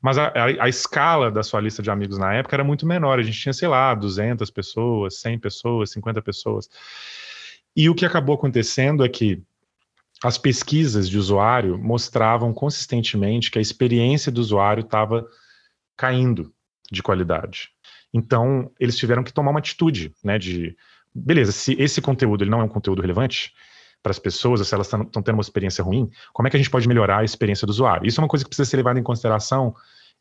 Mas 0.00 0.16
a, 0.16 0.28
a, 0.28 0.64
a, 0.64 0.68
escala 0.68 1.30
da 1.30 1.42
sua 1.42 1.60
lista 1.60 1.82
de 1.82 1.90
amigos 1.90 2.18
na 2.18 2.32
época 2.34 2.56
era 2.56 2.64
muito 2.64 2.86
menor. 2.86 3.18
A 3.18 3.22
gente 3.22 3.38
tinha, 3.38 3.52
sei 3.52 3.68
lá, 3.68 3.94
200 3.94 4.50
pessoas, 4.50 5.18
100 5.20 5.38
pessoas, 5.40 5.90
50 5.90 6.22
pessoas. 6.22 6.68
E 7.74 7.90
o 7.90 7.94
que 7.94 8.06
acabou 8.06 8.36
acontecendo 8.36 9.04
é 9.04 9.08
que 9.08 9.42
as 10.22 10.38
pesquisas 10.38 11.08
de 11.08 11.18
usuário 11.18 11.78
mostravam 11.78 12.52
consistentemente 12.52 13.50
que 13.50 13.58
a 13.58 13.62
experiência 13.62 14.32
do 14.32 14.40
usuário 14.40 14.80
estava 14.80 15.26
caindo 15.96 16.52
de 16.90 17.02
qualidade. 17.02 17.70
Então, 18.12 18.70
eles 18.80 18.96
tiveram 18.96 19.22
que 19.22 19.32
tomar 19.32 19.50
uma 19.50 19.58
atitude, 19.58 20.12
né, 20.24 20.38
de, 20.38 20.76
beleza, 21.14 21.52
se 21.52 21.74
esse 21.78 22.00
conteúdo 22.00 22.44
ele 22.44 22.50
não 22.50 22.60
é 22.60 22.64
um 22.64 22.68
conteúdo 22.68 23.02
relevante 23.02 23.52
para 24.02 24.10
as 24.10 24.18
pessoas, 24.18 24.66
se 24.66 24.74
elas 24.74 24.86
estão 24.86 25.22
tendo 25.22 25.34
uma 25.34 25.42
experiência 25.42 25.82
ruim, 25.82 26.10
como 26.32 26.46
é 26.46 26.50
que 26.50 26.56
a 26.56 26.60
gente 26.60 26.70
pode 26.70 26.88
melhorar 26.88 27.18
a 27.18 27.24
experiência 27.24 27.66
do 27.66 27.70
usuário? 27.70 28.06
Isso 28.06 28.20
é 28.20 28.22
uma 28.22 28.28
coisa 28.28 28.44
que 28.44 28.48
precisa 28.48 28.68
ser 28.68 28.76
levada 28.76 28.98
em 28.98 29.02
consideração 29.02 29.74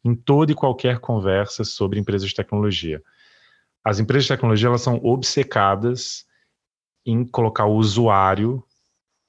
em 0.03 0.13
toda 0.15 0.51
e 0.51 0.55
qualquer 0.55 0.99
conversa 0.99 1.63
sobre 1.63 1.99
empresas 1.99 2.29
de 2.29 2.35
tecnologia. 2.35 3.01
As 3.83 3.99
empresas 3.99 4.25
de 4.25 4.29
tecnologia, 4.29 4.67
elas 4.67 4.81
são 4.81 4.99
obcecadas 5.03 6.25
em 7.05 7.23
colocar 7.25 7.65
o 7.65 7.75
usuário 7.75 8.63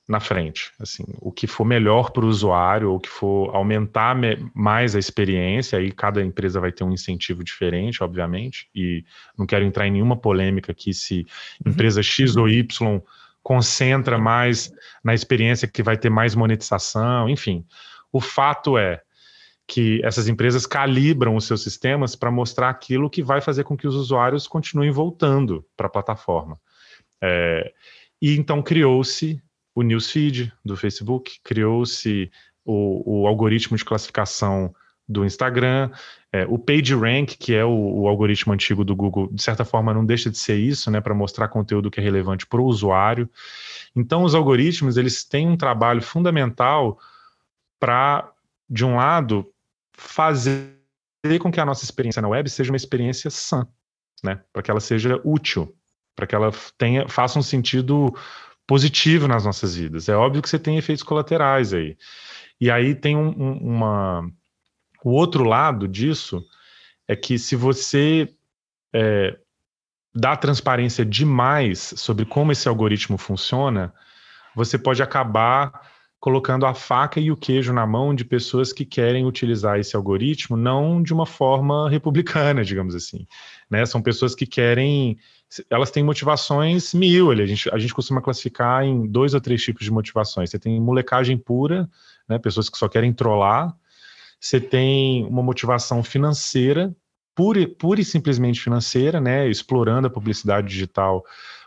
na 0.08 0.20
frente. 0.20 0.70
Assim, 0.78 1.04
o 1.20 1.32
que 1.32 1.46
for 1.46 1.64
melhor 1.64 2.10
para 2.10 2.24
o 2.24 2.28
usuário, 2.28 2.90
ou 2.92 3.00
que 3.00 3.08
for 3.08 3.54
aumentar 3.54 4.16
mais 4.54 4.94
a 4.94 4.98
experiência, 4.98 5.78
aí 5.78 5.90
cada 5.90 6.22
empresa 6.22 6.60
vai 6.60 6.70
ter 6.70 6.84
um 6.84 6.92
incentivo 6.92 7.42
diferente, 7.42 8.02
obviamente, 8.02 8.68
e 8.74 9.04
não 9.36 9.46
quero 9.46 9.64
entrar 9.64 9.86
em 9.86 9.90
nenhuma 9.90 10.16
polêmica 10.16 10.72
aqui 10.72 10.94
se 10.94 11.26
uhum. 11.64 11.72
empresa 11.72 12.02
X 12.02 12.36
ou 12.36 12.48
Y 12.48 13.02
concentra 13.42 14.18
mais 14.18 14.72
na 15.04 15.14
experiência 15.14 15.68
que 15.68 15.82
vai 15.82 15.96
ter 15.96 16.10
mais 16.10 16.34
monetização, 16.34 17.28
enfim. 17.28 17.64
O 18.12 18.20
fato 18.20 18.78
é 18.78 19.00
que 19.68 20.00
essas 20.04 20.28
empresas 20.28 20.66
calibram 20.66 21.34
os 21.34 21.44
seus 21.44 21.62
sistemas 21.62 22.14
para 22.14 22.30
mostrar 22.30 22.70
aquilo 22.70 23.10
que 23.10 23.22
vai 23.22 23.40
fazer 23.40 23.64
com 23.64 23.76
que 23.76 23.86
os 23.86 23.96
usuários 23.96 24.46
continuem 24.46 24.90
voltando 24.90 25.64
para 25.76 25.88
a 25.88 25.90
plataforma. 25.90 26.58
É, 27.20 27.72
e 28.22 28.36
então 28.36 28.62
criou-se 28.62 29.42
o 29.76 29.82
newsfeed 29.82 30.50
do 30.64 30.74
Facebook, 30.74 31.38
criou-se 31.44 32.32
o, 32.64 33.20
o, 33.20 33.26
algoritmo 33.26 33.76
de 33.76 33.84
classificação 33.84 34.74
do 35.06 35.22
Instagram, 35.22 35.90
é, 36.32 36.46
o 36.46 36.58
PageRank, 36.58 37.36
que 37.36 37.54
é 37.54 37.62
o, 37.62 38.00
o, 38.00 38.08
algoritmo 38.08 38.54
antigo 38.54 38.82
do 38.82 38.96
Google, 38.96 39.28
de 39.30 39.42
certa 39.42 39.66
forma 39.66 39.92
não 39.92 40.04
deixa 40.04 40.30
de 40.30 40.38
ser 40.38 40.56
isso, 40.56 40.90
né, 40.90 40.98
para 40.98 41.14
mostrar 41.14 41.48
conteúdo 41.48 41.90
que 41.90 42.00
é 42.00 42.02
relevante 42.02 42.46
para 42.46 42.58
o 42.58 42.64
usuário. 42.64 43.28
Então, 43.94 44.24
os 44.24 44.34
algoritmos 44.34 44.96
eles 44.96 45.22
têm 45.22 45.46
um 45.46 45.58
trabalho 45.58 46.00
fundamental 46.00 46.98
para, 47.78 48.32
de 48.68 48.82
um 48.82 48.96
lado, 48.96 49.46
fazer 49.92 50.72
com 51.38 51.52
que 51.52 51.60
a 51.60 51.66
nossa 51.66 51.84
experiência 51.84 52.22
na 52.22 52.28
web 52.28 52.48
seja 52.48 52.72
uma 52.72 52.76
experiência 52.78 53.28
sã, 53.28 53.68
né, 54.24 54.40
para 54.54 54.62
que 54.62 54.70
ela 54.70 54.80
seja 54.80 55.20
útil, 55.22 55.76
para 56.16 56.26
que 56.26 56.34
ela 56.34 56.50
tenha, 56.78 57.06
faça 57.06 57.38
um 57.38 57.42
sentido 57.42 58.16
positivo 58.66 59.28
nas 59.28 59.44
nossas 59.44 59.76
vidas. 59.76 60.08
É 60.08 60.16
óbvio 60.16 60.42
que 60.42 60.48
você 60.48 60.58
tem 60.58 60.76
efeitos 60.76 61.02
colaterais 61.02 61.72
aí. 61.72 61.96
E 62.60 62.70
aí 62.70 62.94
tem 62.94 63.16
um, 63.16 63.28
um, 63.28 63.52
uma 63.58 64.30
o 65.04 65.10
outro 65.10 65.44
lado 65.44 65.86
disso 65.86 66.44
é 67.06 67.14
que 67.14 67.38
se 67.38 67.54
você 67.54 68.28
é, 68.92 69.38
dá 70.12 70.36
transparência 70.36 71.04
demais 71.04 71.94
sobre 71.96 72.24
como 72.24 72.50
esse 72.50 72.68
algoritmo 72.68 73.16
funciona, 73.16 73.94
você 74.54 74.76
pode 74.76 75.02
acabar 75.02 75.80
colocando 76.18 76.66
a 76.66 76.74
faca 76.74 77.20
e 77.20 77.30
o 77.30 77.36
queijo 77.36 77.72
na 77.72 77.86
mão 77.86 78.14
de 78.14 78.24
pessoas 78.24 78.72
que 78.72 78.84
querem 78.84 79.26
utilizar 79.26 79.78
esse 79.78 79.94
algoritmo 79.94 80.56
não 80.56 81.00
de 81.00 81.12
uma 81.12 81.26
forma 81.26 81.88
republicana, 81.88 82.64
digamos 82.66 82.94
assim. 82.94 83.28
Né? 83.70 83.84
São 83.86 84.00
pessoas 84.02 84.34
que 84.34 84.46
querem. 84.46 85.18
Elas 85.70 85.90
têm 85.90 86.02
motivações 86.02 86.92
mil. 86.92 87.30
A 87.30 87.46
gente, 87.46 87.68
a 87.72 87.78
gente 87.78 87.94
costuma 87.94 88.20
classificar 88.20 88.84
em 88.84 89.06
dois 89.06 89.34
ou 89.34 89.40
três 89.40 89.62
tipos 89.62 89.84
de 89.84 89.90
motivações. 89.90 90.50
Você 90.50 90.58
tem 90.58 90.80
molecagem 90.80 91.36
pura, 91.36 91.88
né? 92.28 92.38
pessoas 92.38 92.68
que 92.68 92.76
só 92.76 92.88
querem 92.88 93.12
trollar 93.12 93.76
você 94.40 94.60
tem 94.60 95.24
uma 95.24 95.42
motivação 95.42 96.02
financeira, 96.02 96.94
pura, 97.34 97.66
pura 97.68 98.00
e 98.00 98.04
simplesmente 98.04 98.60
financeira, 98.60 99.20
né, 99.20 99.48
explorando 99.48 100.06
a 100.06 100.10
publicidade 100.10 100.68
digital 100.68 101.24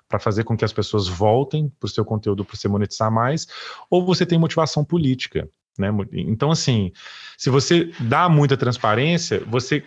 para 0.08 0.20
fazer 0.20 0.44
com 0.44 0.58
que 0.58 0.66
as 0.66 0.74
pessoas 0.74 1.08
voltem 1.08 1.72
para 1.80 1.86
o 1.86 1.90
seu 1.90 2.04
conteúdo 2.04 2.44
para 2.44 2.56
você 2.56 2.68
monetizar 2.68 3.12
mais, 3.12 3.48
ou 3.90 4.04
você 4.04 4.26
tem 4.26 4.40
motivação 4.40 4.84
política. 4.84 5.48
Né? 5.78 5.90
Então, 6.12 6.52
assim, 6.52 6.92
se 7.38 7.50
você 7.50 7.92
dá 8.00 8.28
muita 8.28 8.58
transparência, 8.58 9.44
você 9.46 9.84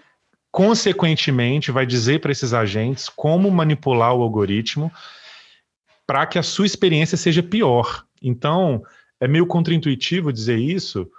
consequentemente 0.52 1.72
vai 1.72 1.86
dizer 1.86 2.20
para 2.20 2.30
esses 2.30 2.52
agentes 2.52 3.08
como 3.08 3.50
manipular 3.50 4.14
o 4.14 4.22
algoritmo 4.22 4.92
para 6.06 6.26
que 6.26 6.38
a 6.38 6.42
sua 6.42 6.66
experiência 6.66 7.16
seja 7.16 7.42
pior. 7.42 8.04
Então, 8.20 8.82
é 9.18 9.26
meio 9.26 9.46
contraintuitivo 9.46 10.30
dizer 10.32 10.58
isso, 10.58 11.10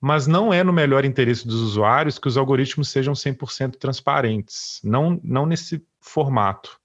mas 0.00 0.28
não 0.28 0.54
é 0.54 0.62
no 0.62 0.72
melhor 0.72 1.04
interesse 1.04 1.44
dos 1.44 1.60
usuários 1.60 2.16
que 2.16 2.28
os 2.28 2.36
algoritmos 2.36 2.88
sejam 2.88 3.12
100% 3.12 3.76
transparentes, 3.76 4.80
não, 4.84 5.20
não 5.24 5.46
nesse 5.46 5.84
formato. 6.00 6.78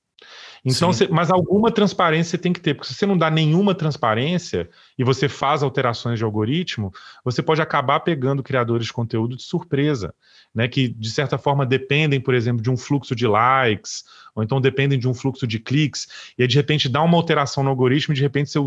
Então, 0.63 0.93
você, 0.93 1.07
mas 1.07 1.31
alguma 1.31 1.71
transparência 1.71 2.31
você 2.31 2.37
tem 2.37 2.53
que 2.53 2.59
ter, 2.59 2.75
porque 2.75 2.87
se 2.87 2.93
você 2.93 3.05
não 3.07 3.17
dá 3.17 3.31
nenhuma 3.31 3.73
transparência 3.73 4.69
e 4.97 5.03
você 5.03 5.27
faz 5.27 5.63
alterações 5.63 6.19
de 6.19 6.23
algoritmo, 6.23 6.93
você 7.25 7.41
pode 7.41 7.61
acabar 7.63 7.99
pegando 8.01 8.43
criadores 8.43 8.85
de 8.85 8.93
conteúdo 8.93 9.35
de 9.35 9.41
surpresa, 9.41 10.13
né? 10.53 10.67
Que 10.67 10.87
de 10.87 11.09
certa 11.09 11.39
forma 11.39 11.65
dependem, 11.65 12.21
por 12.21 12.35
exemplo, 12.35 12.61
de 12.61 12.69
um 12.69 12.77
fluxo 12.77 13.15
de 13.15 13.25
likes, 13.25 14.03
ou 14.35 14.43
então 14.43 14.61
dependem 14.61 14.99
de 14.99 15.07
um 15.07 15.15
fluxo 15.15 15.47
de 15.47 15.57
cliques, 15.57 16.07
e 16.37 16.43
aí 16.43 16.47
de 16.47 16.55
repente 16.57 16.87
dá 16.87 17.01
uma 17.01 17.17
alteração 17.17 17.63
no 17.63 17.71
algoritmo, 17.71 18.13
e 18.13 18.15
de 18.15 18.21
repente 18.21 18.51
você, 18.51 18.59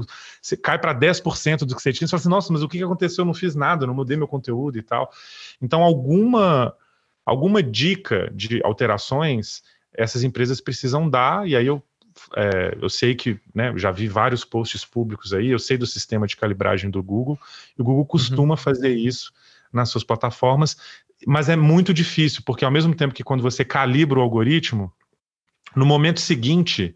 você 0.43 0.57
cai 0.57 0.81
para 0.81 0.93
10% 0.93 1.65
do 1.65 1.77
que 1.77 1.83
você 1.83 1.93
tinha, 1.93 2.07
e 2.07 2.09
você 2.09 2.11
fala 2.11 2.21
assim, 2.21 2.29
nossa, 2.29 2.53
mas 2.53 2.63
o 2.65 2.69
que 2.69 2.83
aconteceu? 2.83 3.23
Eu 3.23 3.27
não 3.27 3.35
fiz 3.35 3.55
nada, 3.55 3.85
eu 3.85 3.87
não 3.87 3.95
mudei 3.95 4.17
meu 4.17 4.27
conteúdo 4.27 4.77
e 4.77 4.83
tal. 4.83 5.13
Então, 5.63 5.81
alguma, 5.81 6.75
alguma 7.25 7.63
dica 7.63 8.29
de 8.35 8.61
alterações 8.65 9.63
essas 9.95 10.23
empresas 10.23 10.61
precisam 10.61 11.09
dar, 11.09 11.47
e 11.49 11.57
aí 11.57 11.67
eu, 11.67 11.83
é, 12.37 12.77
eu 12.81 12.89
sei 12.89 13.15
que, 13.15 13.41
né, 13.55 13.73
já 13.77 13.91
vi 13.91 14.09
vários 14.09 14.45
posts 14.45 14.85
públicos 14.85 15.33
aí, 15.33 15.51
eu 15.51 15.59
sei 15.59 15.77
do 15.77 15.87
sistema 15.87 16.27
de 16.27 16.37
calibragem 16.37 16.91
do 16.91 17.03
Google, 17.03 17.39
e 17.79 17.81
o 17.81 17.85
Google 17.85 18.05
costuma 18.05 18.55
uhum. 18.55 18.59
fazer 18.59 18.95
isso 18.95 19.33
nas 19.73 19.89
suas 19.89 20.05
plataformas, 20.05 20.77
mas 21.27 21.49
é 21.49 21.57
muito 21.57 21.95
difícil, 21.95 22.43
porque 22.45 22.65
ao 22.65 22.71
mesmo 22.71 22.95
tempo 22.95 23.15
que 23.15 23.25
quando 23.25 23.43
você 23.43 23.65
calibra 23.65 24.19
o 24.19 24.23
algoritmo, 24.23 24.93
no 25.75 25.87
momento 25.87 26.21
seguinte, 26.21 26.95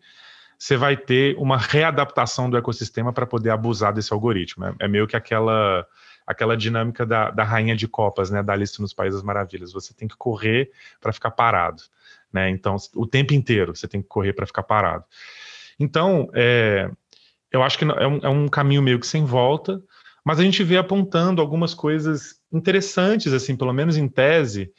você 0.59 0.77
vai 0.77 0.97
ter 0.97 1.37
uma 1.39 1.57
readaptação 1.57 2.51
do 2.51 2.57
ecossistema 2.57 3.13
para 3.13 3.27
poder 3.27 3.51
abusar 3.51 3.93
desse 3.93 4.13
algoritmo. 4.13 4.67
É, 4.67 4.75
é, 4.81 4.89
meio 4.89 5.07
que 5.07 5.17
aquela 5.17 5.87
aquela 6.27 6.55
dinâmica 6.59 7.07
da, 7.07 7.31
da 7.31 7.43
rainha 7.43 7.75
de 7.75 7.89
copas, 7.89 8.31
né, 8.31 8.43
da 8.43 8.55
lista 8.55 8.83
nos 8.83 8.93
Países 8.93 9.23
Maravilhas. 9.23 9.73
Você 9.73 9.95
tem 9.95 10.07
que 10.07 10.15
correr 10.15 10.71
para 11.01 11.11
ficar 11.11 11.31
parado. 11.31 11.83
Né? 12.33 12.51
Então, 12.51 12.77
o 12.95 13.07
tempo 13.07 13.33
inteiro 13.35 13.75
você 13.75 13.89
tem 13.89 14.03
que 14.03 14.09
correr 14.09 14.33
para 14.33 14.47
ficar 14.47 14.63
parado. 14.63 15.05
Então, 15.79 16.29
é, 16.35 16.91
eu 17.51 17.63
acho 17.63 17.79
que 17.79 17.85
é 17.85 18.07
um, 18.07 18.19
é 18.19 18.29
um, 18.29 18.49
caminho 18.49 18.83
meio 18.83 18.99
que 18.99 19.07
sem 19.07 19.25
volta, 19.25 19.83
mas 20.25 20.39
a 20.39 20.43
gente 20.43 20.63
vê 20.63 20.77
apontando 20.77 21.41
algumas 21.41 21.73
coisas 21.73 22.37
interessantes, 22.53 23.33
assim, 23.33 23.57
pelo 23.57 23.73
menos 23.73 23.97
em 23.97 24.09
tese, 24.09 24.73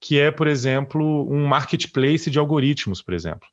que 0.00 0.18
é, 0.18 0.30
por 0.30 0.46
exemplo, 0.46 1.28
um 1.30 1.46
marketplace 1.46 2.30
de 2.30 2.38
algoritmos, 2.38 3.02
por 3.02 3.14
exemplo. 3.14 3.48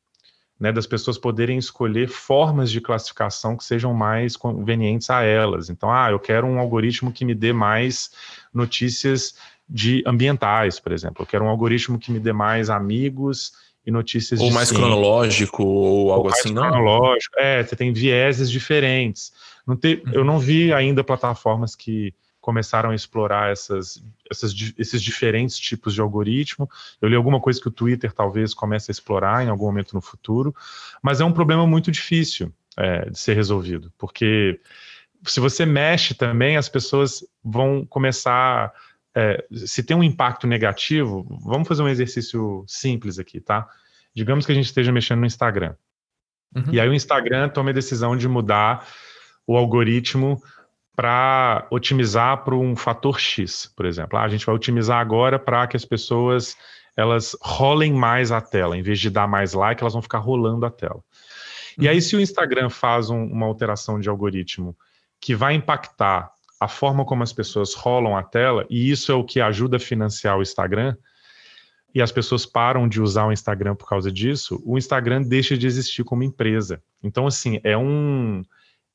Né, 0.58 0.70
das 0.70 0.86
pessoas 0.86 1.18
poderem 1.18 1.58
escolher 1.58 2.08
formas 2.08 2.70
de 2.70 2.80
classificação 2.80 3.56
que 3.56 3.64
sejam 3.64 3.92
mais 3.92 4.36
convenientes 4.36 5.10
a 5.10 5.20
elas. 5.22 5.68
Então, 5.68 5.90
ah, 5.92 6.12
eu 6.12 6.20
quero 6.20 6.46
um 6.46 6.60
algoritmo 6.60 7.12
que 7.12 7.24
me 7.24 7.34
dê 7.34 7.52
mais 7.52 8.10
notícias 8.54 9.34
de 9.68 10.02
ambientais, 10.06 10.78
por 10.78 10.92
exemplo. 10.92 11.22
Eu 11.22 11.26
quero 11.26 11.44
um 11.44 11.48
algoritmo 11.48 11.98
que 11.98 12.12
me 12.12 12.20
dê 12.20 12.32
mais 12.32 12.70
amigos 12.70 13.52
e 13.86 13.90
notícias 13.90 14.40
ou 14.40 14.50
mais 14.50 14.68
ciência. 14.68 14.84
cronológico 14.84 15.64
ou 15.64 16.12
algo 16.12 16.24
ou 16.24 16.30
mais 16.30 16.40
assim, 16.40 16.54
cronológico. 16.54 17.36
não? 17.36 17.44
É, 17.44 17.62
você 17.62 17.76
tem 17.76 17.92
vieses 17.92 18.50
diferentes. 18.50 19.32
Não 19.66 19.76
te, 19.76 20.02
uhum. 20.06 20.12
Eu 20.12 20.24
não 20.24 20.38
vi 20.38 20.72
ainda 20.72 21.02
plataformas 21.02 21.74
que 21.74 22.14
começaram 22.40 22.90
a 22.90 22.94
explorar 22.94 23.50
essas, 23.50 24.02
essas, 24.30 24.54
esses 24.76 25.02
diferentes 25.02 25.58
tipos 25.58 25.94
de 25.94 26.00
algoritmo. 26.02 26.68
Eu 27.00 27.08
li 27.08 27.16
alguma 27.16 27.40
coisa 27.40 27.58
que 27.58 27.68
o 27.68 27.70
Twitter 27.70 28.12
talvez 28.12 28.52
comece 28.52 28.90
a 28.90 28.92
explorar 28.92 29.44
em 29.44 29.48
algum 29.48 29.64
momento 29.64 29.94
no 29.94 30.02
futuro, 30.02 30.54
mas 31.02 31.22
é 31.22 31.24
um 31.24 31.32
problema 31.32 31.66
muito 31.66 31.90
difícil 31.90 32.52
é, 32.76 33.08
de 33.08 33.18
ser 33.18 33.34
resolvido, 33.34 33.90
porque 33.96 34.60
se 35.26 35.40
você 35.40 35.64
mexe 35.64 36.14
também, 36.14 36.56
as 36.56 36.68
pessoas 36.68 37.24
vão 37.42 37.86
começar 37.86 38.72
é, 39.14 39.44
se 39.52 39.82
tem 39.82 39.96
um 39.96 40.02
impacto 40.02 40.46
negativo, 40.46 41.24
vamos 41.44 41.68
fazer 41.68 41.82
um 41.82 41.88
exercício 41.88 42.64
simples 42.66 43.18
aqui, 43.18 43.40
tá? 43.40 43.68
Digamos 44.14 44.44
que 44.44 44.52
a 44.52 44.54
gente 44.54 44.66
esteja 44.66 44.90
mexendo 44.90 45.20
no 45.20 45.26
Instagram. 45.26 45.74
Uhum. 46.54 46.64
E 46.72 46.80
aí 46.80 46.88
o 46.88 46.94
Instagram 46.94 47.48
toma 47.48 47.70
a 47.70 47.74
decisão 47.74 48.16
de 48.16 48.28
mudar 48.28 48.86
o 49.46 49.56
algoritmo 49.56 50.42
para 50.96 51.66
otimizar 51.70 52.44
para 52.44 52.54
um 52.54 52.76
fator 52.76 53.18
X, 53.18 53.72
por 53.76 53.86
exemplo. 53.86 54.18
Ah, 54.18 54.22
a 54.22 54.28
gente 54.28 54.46
vai 54.46 54.54
otimizar 54.54 55.00
agora 55.00 55.38
para 55.38 55.66
que 55.66 55.76
as 55.76 55.84
pessoas 55.84 56.56
elas 56.96 57.36
rolem 57.40 57.92
mais 57.92 58.30
a 58.30 58.40
tela, 58.40 58.76
em 58.76 58.82
vez 58.82 59.00
de 59.00 59.10
dar 59.10 59.26
mais 59.26 59.52
like, 59.52 59.82
elas 59.82 59.94
vão 59.94 60.02
ficar 60.02 60.18
rolando 60.18 60.64
a 60.64 60.70
tela. 60.70 61.02
E 61.76 61.88
aí, 61.88 61.96
uhum. 61.96 62.00
se 62.00 62.16
o 62.16 62.20
Instagram 62.20 62.70
faz 62.70 63.10
um, 63.10 63.24
uma 63.24 63.46
alteração 63.46 63.98
de 63.98 64.08
algoritmo 64.08 64.76
que 65.20 65.34
vai 65.34 65.54
impactar 65.54 66.33
a 66.64 66.68
forma 66.68 67.04
como 67.04 67.22
as 67.22 67.32
pessoas 67.32 67.74
rolam 67.74 68.16
a 68.16 68.22
tela, 68.22 68.66
e 68.70 68.90
isso 68.90 69.12
é 69.12 69.14
o 69.14 69.22
que 69.22 69.38
ajuda 69.40 69.76
a 69.76 69.80
financiar 69.80 70.38
o 70.38 70.42
Instagram, 70.42 70.96
e 71.94 72.00
as 72.00 72.10
pessoas 72.10 72.46
param 72.46 72.88
de 72.88 73.02
usar 73.02 73.26
o 73.26 73.32
Instagram 73.32 73.74
por 73.74 73.86
causa 73.86 74.10
disso, 74.10 74.62
o 74.64 74.78
Instagram 74.78 75.22
deixa 75.22 75.58
de 75.58 75.66
existir 75.66 76.02
como 76.04 76.22
empresa. 76.22 76.82
Então, 77.02 77.26
assim, 77.26 77.60
é, 77.62 77.76
um, 77.76 78.42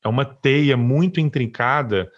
é 0.02 0.08
uma 0.08 0.24
teia 0.24 0.76
muito 0.76 1.20
intrincada 1.20 2.10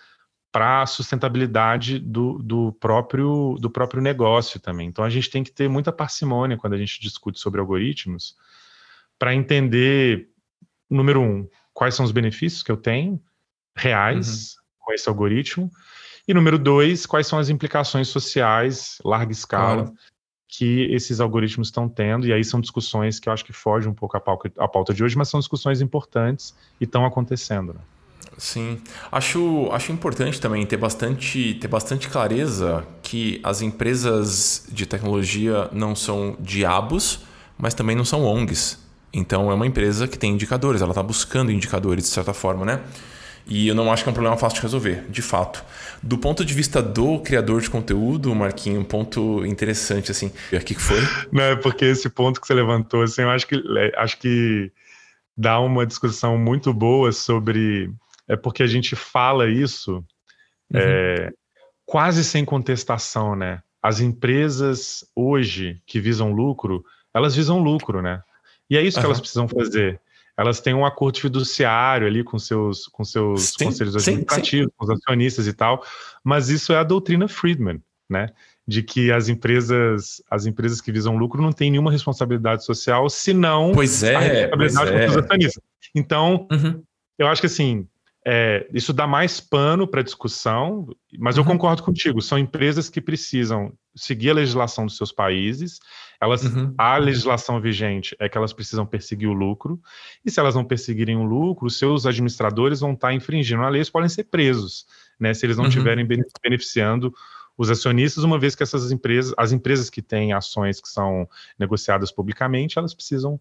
para 0.51 0.83
a 0.83 0.87
sustentabilidade 0.87 1.99
do, 1.99 2.39
do, 2.39 2.73
próprio, 2.73 3.57
do 3.61 3.71
próprio 3.71 4.03
negócio 4.03 4.59
também. 4.59 4.89
Então, 4.89 5.05
a 5.05 5.11
gente 5.11 5.31
tem 5.31 5.45
que 5.45 5.53
ter 5.53 5.69
muita 5.69 5.93
parcimônia 5.93 6.57
quando 6.57 6.73
a 6.73 6.79
gente 6.79 7.01
discute 7.01 7.39
sobre 7.39 7.61
algoritmos, 7.61 8.37
para 9.19 9.35
entender, 9.35 10.31
número 10.91 11.21
um, 11.21 11.49
quais 11.75 11.95
são 11.95 12.05
os 12.05 12.11
benefícios 12.11 12.63
que 12.63 12.73
eu 12.73 12.77
tenho, 12.77 13.23
reais, 13.77 14.57
uhum 14.57 14.62
com 14.83 14.93
esse 14.93 15.09
algoritmo. 15.09 15.71
E 16.27 16.35
número 16.35 16.59
dois, 16.59 17.07
quais 17.07 17.27
são 17.27 17.39
as 17.39 17.49
implicações 17.49 18.09
sociais, 18.09 18.99
larga 19.05 19.33
escala, 19.33 19.85
claro. 19.85 19.95
que 20.49 20.83
esses 20.93 21.21
algoritmos 21.21 21.69
estão 21.69 21.89
tendo. 21.89 22.27
E 22.27 22.33
aí 22.33 22.45
são 22.45 22.61
discussões 22.61 23.19
que 23.19 23.29
eu 23.29 23.33
acho 23.33 23.45
que 23.45 23.53
fogem 23.53 23.91
um 23.91 23.95
pouco 23.95 24.17
à 24.17 24.21
pauta, 24.21 24.95
de 24.95 25.03
hoje, 25.03 25.17
mas 25.17 25.29
são 25.29 25.41
discussões 25.41 25.81
importantes 25.81 26.55
e 26.81 26.85
estão 26.85 27.05
acontecendo. 27.05 27.73
Né? 27.75 27.81
Sim, 28.39 28.81
acho, 29.11 29.69
acho 29.73 29.93
importante 29.93 30.41
também 30.41 30.65
ter 30.65 30.77
bastante, 30.77 31.55
ter 31.55 31.69
bastante 31.69 32.09
clareza 32.09 32.87
que 33.03 33.41
as 33.43 33.63
empresas 33.63 34.67
de 34.71 34.87
tecnologia 34.87 35.69
não 35.73 35.95
são 35.95 36.37
diabos, 36.41 37.21
mas 37.59 37.75
também 37.75 37.97
não 37.97 38.05
são 38.05 38.25
ONGs. 38.25 38.79
Então 39.13 39.51
é 39.51 39.55
uma 39.55 39.67
empresa 39.67 40.09
que 40.09 40.19
tem 40.19 40.33
indicadores, 40.33 40.81
ela 40.81 40.93
está 40.93 41.03
buscando 41.03 41.53
indicadores 41.53 42.05
de 42.05 42.11
certa 42.11 42.33
forma, 42.33 42.65
né? 42.65 42.81
E 43.47 43.69
eu 43.69 43.75
não 43.75 43.93
acho 43.93 44.03
que 44.03 44.09
é 44.09 44.13
um 44.13 44.15
problema 44.15 44.37
fácil 44.37 44.57
de 44.57 44.63
resolver, 44.63 45.05
de 45.11 45.23
fato. 45.23 45.65
Do 46.03 46.17
ponto 46.17 46.45
de 46.45 46.55
vista 46.55 46.83
do 46.83 47.19
criador 47.21 47.61
de 47.61 47.69
conteúdo, 47.69 48.35
Marquinho, 48.35 48.81
um 48.81 48.85
ponto 48.85 49.45
interessante, 49.45 50.11
assim. 50.11 50.33
O 50.53 50.59
que 50.61 50.75
foi? 50.75 50.99
Não, 51.33 51.43
é 51.43 51.57
porque 51.57 51.85
esse 51.85 52.09
ponto 52.09 52.41
que 52.41 52.47
você 52.47 52.55
levantou, 52.55 53.03
assim, 53.03 53.23
eu 53.23 53.31
acho 53.31 53.47
que, 53.47 53.57
é, 53.57 53.93
acho 53.97 54.19
que 54.19 54.71
dá 55.37 55.59
uma 55.61 55.87
discussão 55.87 56.39
muito 56.39 56.73
boa 56.73 57.13
sobre. 57.13 57.91
É 58.29 58.37
porque 58.37 58.63
a 58.63 58.67
gente 58.67 58.95
fala 58.95 59.49
isso 59.49 60.05
uhum. 60.73 60.81
é, 60.81 61.31
quase 61.85 62.25
sem 62.25 62.45
contestação, 62.45 63.35
né? 63.35 63.61
As 63.83 64.01
empresas 64.01 65.05
hoje 65.15 65.81
que 65.87 66.01
visam 66.01 66.33
lucro, 66.33 66.85
elas 67.13 67.35
visam 67.35 67.59
lucro, 67.59 68.01
né? 68.01 68.23
E 68.71 68.77
é 68.77 68.83
isso 68.83 68.99
uhum. 68.99 69.03
que 69.03 69.07
elas 69.07 69.21
precisam 69.21 69.49
fazer 69.49 70.01
elas 70.43 70.61
têm 70.61 70.75
um 70.75 70.85
acordo 70.85 71.21
fiduciário 71.21 72.07
ali 72.07 72.25
com 72.25 72.39
seus, 72.39 72.87
com 72.89 73.05
seus 73.05 73.55
sim, 73.57 73.65
conselhos 73.65 73.97
administrativos, 73.97 74.49
sim, 74.49 74.71
sim. 74.71 74.75
com 74.77 74.85
os 74.85 74.91
acionistas 74.91 75.47
e 75.47 75.53
tal, 75.53 75.85
mas 76.23 76.49
isso 76.49 76.73
é 76.73 76.77
a 76.77 76.83
doutrina 76.83 77.29
Friedman, 77.29 77.81
né? 78.11 78.29
De 78.67 78.83
que 78.83 79.13
as 79.13 79.29
empresas, 79.29 80.21
as 80.29 80.45
empresas 80.45 80.81
que 80.81 80.91
visam 80.91 81.17
lucro 81.17 81.41
não 81.41 81.53
têm 81.53 81.71
nenhuma 81.71 81.93
responsabilidade 81.93 82.65
social, 82.65 83.09
senão 83.09 83.71
pois 83.73 84.03
é, 84.03 84.17
a 84.17 84.19
responsabilidade 84.19 84.91
pois 84.91 85.03
é. 85.03 85.07
os 85.07 85.17
acionistas. 85.17 85.63
Então, 85.95 86.49
uhum. 86.51 86.83
eu 87.19 87.29
acho 87.29 87.41
que 87.41 87.47
assim, 87.47 87.87
é, 88.25 88.69
isso 88.73 88.93
dá 88.93 89.07
mais 89.07 89.41
pano 89.41 89.87
para 89.87 90.03
discussão, 90.03 90.89
mas 91.19 91.37
uhum. 91.37 91.43
eu 91.43 91.47
concordo 91.47 91.83
contigo. 91.83 92.23
São 92.23 92.39
empresas 92.39 92.89
que 92.89 93.01
precisam 93.01 93.73
seguir 93.97 94.31
a 94.31 94.35
legislação 94.35 94.87
dos 94.87 94.97
seus 94.97 95.11
países. 95.11 95.81
Elas, 96.21 96.45
uhum. 96.45 96.73
a 96.79 96.97
legislação 96.99 97.61
vigente 97.61 98.17
é 98.21 98.29
que 98.29 98.39
elas 98.39 98.53
precisam 98.53 98.87
perseguir 98.87 99.29
o 99.29 99.33
lucro. 99.33 99.81
E 100.25 100.31
se 100.31 100.39
elas 100.39 100.55
não 100.55 100.65
perseguirem 100.65 101.17
o 101.17 101.25
lucro, 101.25 101.69
seus 101.69 102.07
administradores 102.07 102.79
vão 102.79 102.93
estar 102.93 103.13
infringindo 103.13 103.63
a 103.63 103.69
lei, 103.69 103.79
eles 103.79 103.91
podem 103.91 104.09
ser 104.09 104.25
presos, 104.25 104.87
né? 105.19 105.35
Se 105.35 105.45
eles 105.45 105.57
não 105.57 105.65
uhum. 105.65 105.71
estiverem 105.71 106.07
beneficiando 106.07 107.13
os 107.59 107.71
acionistas, 107.71 108.23
uma 108.23 108.39
vez 108.39 108.55
que 108.55 108.63
essas 108.63 108.93
empresas, 108.93 109.35
as 109.37 109.51
empresas 109.51 109.91
que 109.91 110.01
têm 110.01 110.33
ações 110.33 110.81
que 110.81 110.89
são 110.89 111.29
negociadas 111.59 112.13
publicamente, 112.13 112.79
elas 112.79 112.95
precisam, 112.95 113.39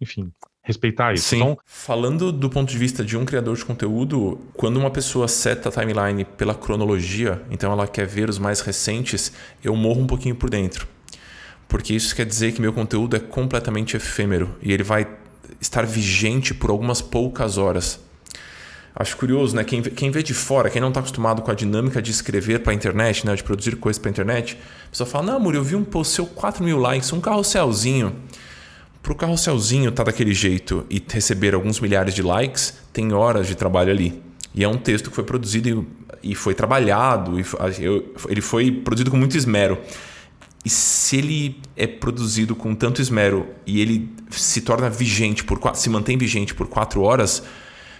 enfim, 0.00 0.32
respeitar 0.62 1.14
isso. 1.14 1.28
Sim. 1.28 1.36
Então, 1.36 1.58
falando 1.64 2.30
do 2.30 2.48
ponto 2.48 2.70
de 2.70 2.78
vista 2.78 3.04
de 3.04 3.16
um 3.16 3.24
criador 3.24 3.56
de 3.56 3.64
conteúdo, 3.64 4.38
quando 4.54 4.76
uma 4.76 4.90
pessoa 4.90 5.26
seta 5.26 5.68
a 5.68 5.72
timeline 5.72 6.24
pela 6.24 6.54
cronologia, 6.54 7.42
então 7.50 7.72
ela 7.72 7.86
quer 7.86 8.06
ver 8.06 8.28
os 8.28 8.38
mais 8.38 8.60
recentes, 8.60 9.32
eu 9.62 9.74
morro 9.74 10.02
um 10.02 10.06
pouquinho 10.06 10.34
por 10.34 10.50
dentro. 10.50 10.86
Porque 11.68 11.94
isso 11.94 12.14
quer 12.14 12.26
dizer 12.26 12.52
que 12.52 12.60
meu 12.60 12.72
conteúdo 12.72 13.16
é 13.16 13.20
completamente 13.20 13.96
efêmero 13.96 14.56
e 14.60 14.72
ele 14.72 14.82
vai 14.82 15.06
estar 15.60 15.86
vigente 15.86 16.52
por 16.52 16.70
algumas 16.70 17.00
poucas 17.00 17.56
horas. 17.58 18.00
Acho 18.94 19.16
curioso, 19.16 19.54
né? 19.54 19.62
Quem, 19.62 19.80
quem 19.80 20.10
vê 20.10 20.22
de 20.22 20.34
fora, 20.34 20.68
quem 20.68 20.80
não 20.80 20.88
está 20.88 20.98
acostumado 20.98 21.42
com 21.42 21.50
a 21.50 21.54
dinâmica 21.54 22.02
de 22.02 22.10
escrever 22.10 22.60
para 22.60 22.72
a 22.72 22.74
internet, 22.74 23.24
né? 23.24 23.34
de 23.36 23.42
produzir 23.42 23.76
coisas 23.76 24.00
para 24.00 24.08
a 24.08 24.12
internet, 24.12 24.58
a 24.86 24.90
pessoa 24.90 25.06
fala: 25.06 25.26
Não, 25.26 25.36
amor, 25.36 25.54
eu 25.54 25.62
vi 25.62 25.76
um 25.76 25.84
post 25.84 26.14
seu 26.14 26.26
4 26.26 26.62
mil 26.64 26.76
likes, 26.76 27.12
um 27.12 27.20
carrosselzinho. 27.20 28.16
Para 29.02 29.12
o 29.12 29.14
carrosselzinho 29.14 29.88
estar 29.88 30.04
tá 30.04 30.10
daquele 30.10 30.34
jeito 30.34 30.84
e 30.90 31.02
receber 31.08 31.54
alguns 31.54 31.80
milhares 31.80 32.14
de 32.14 32.22
likes, 32.22 32.78
tem 32.92 33.12
horas 33.12 33.46
de 33.46 33.54
trabalho 33.54 33.90
ali. 33.90 34.22
E 34.54 34.64
é 34.64 34.68
um 34.68 34.76
texto 34.76 35.10
que 35.10 35.16
foi 35.16 35.24
produzido 35.24 35.86
e, 36.22 36.32
e 36.32 36.34
foi 36.34 36.54
trabalhado, 36.54 37.38
e 37.38 37.44
eu, 37.84 38.14
ele 38.28 38.40
foi 38.40 38.70
produzido 38.70 39.10
com 39.10 39.16
muito 39.16 39.36
esmero. 39.36 39.78
E 40.64 40.68
se 40.68 41.16
ele 41.16 41.60
é 41.74 41.86
produzido 41.86 42.54
com 42.54 42.74
tanto 42.74 43.00
esmero 43.00 43.46
e 43.66 43.80
ele 43.80 44.10
se 44.30 44.60
torna 44.60 44.90
vigente, 44.90 45.42
por 45.42 45.58
se 45.74 45.88
mantém 45.88 46.18
vigente 46.18 46.54
por 46.54 46.68
quatro 46.68 47.00
horas, 47.02 47.42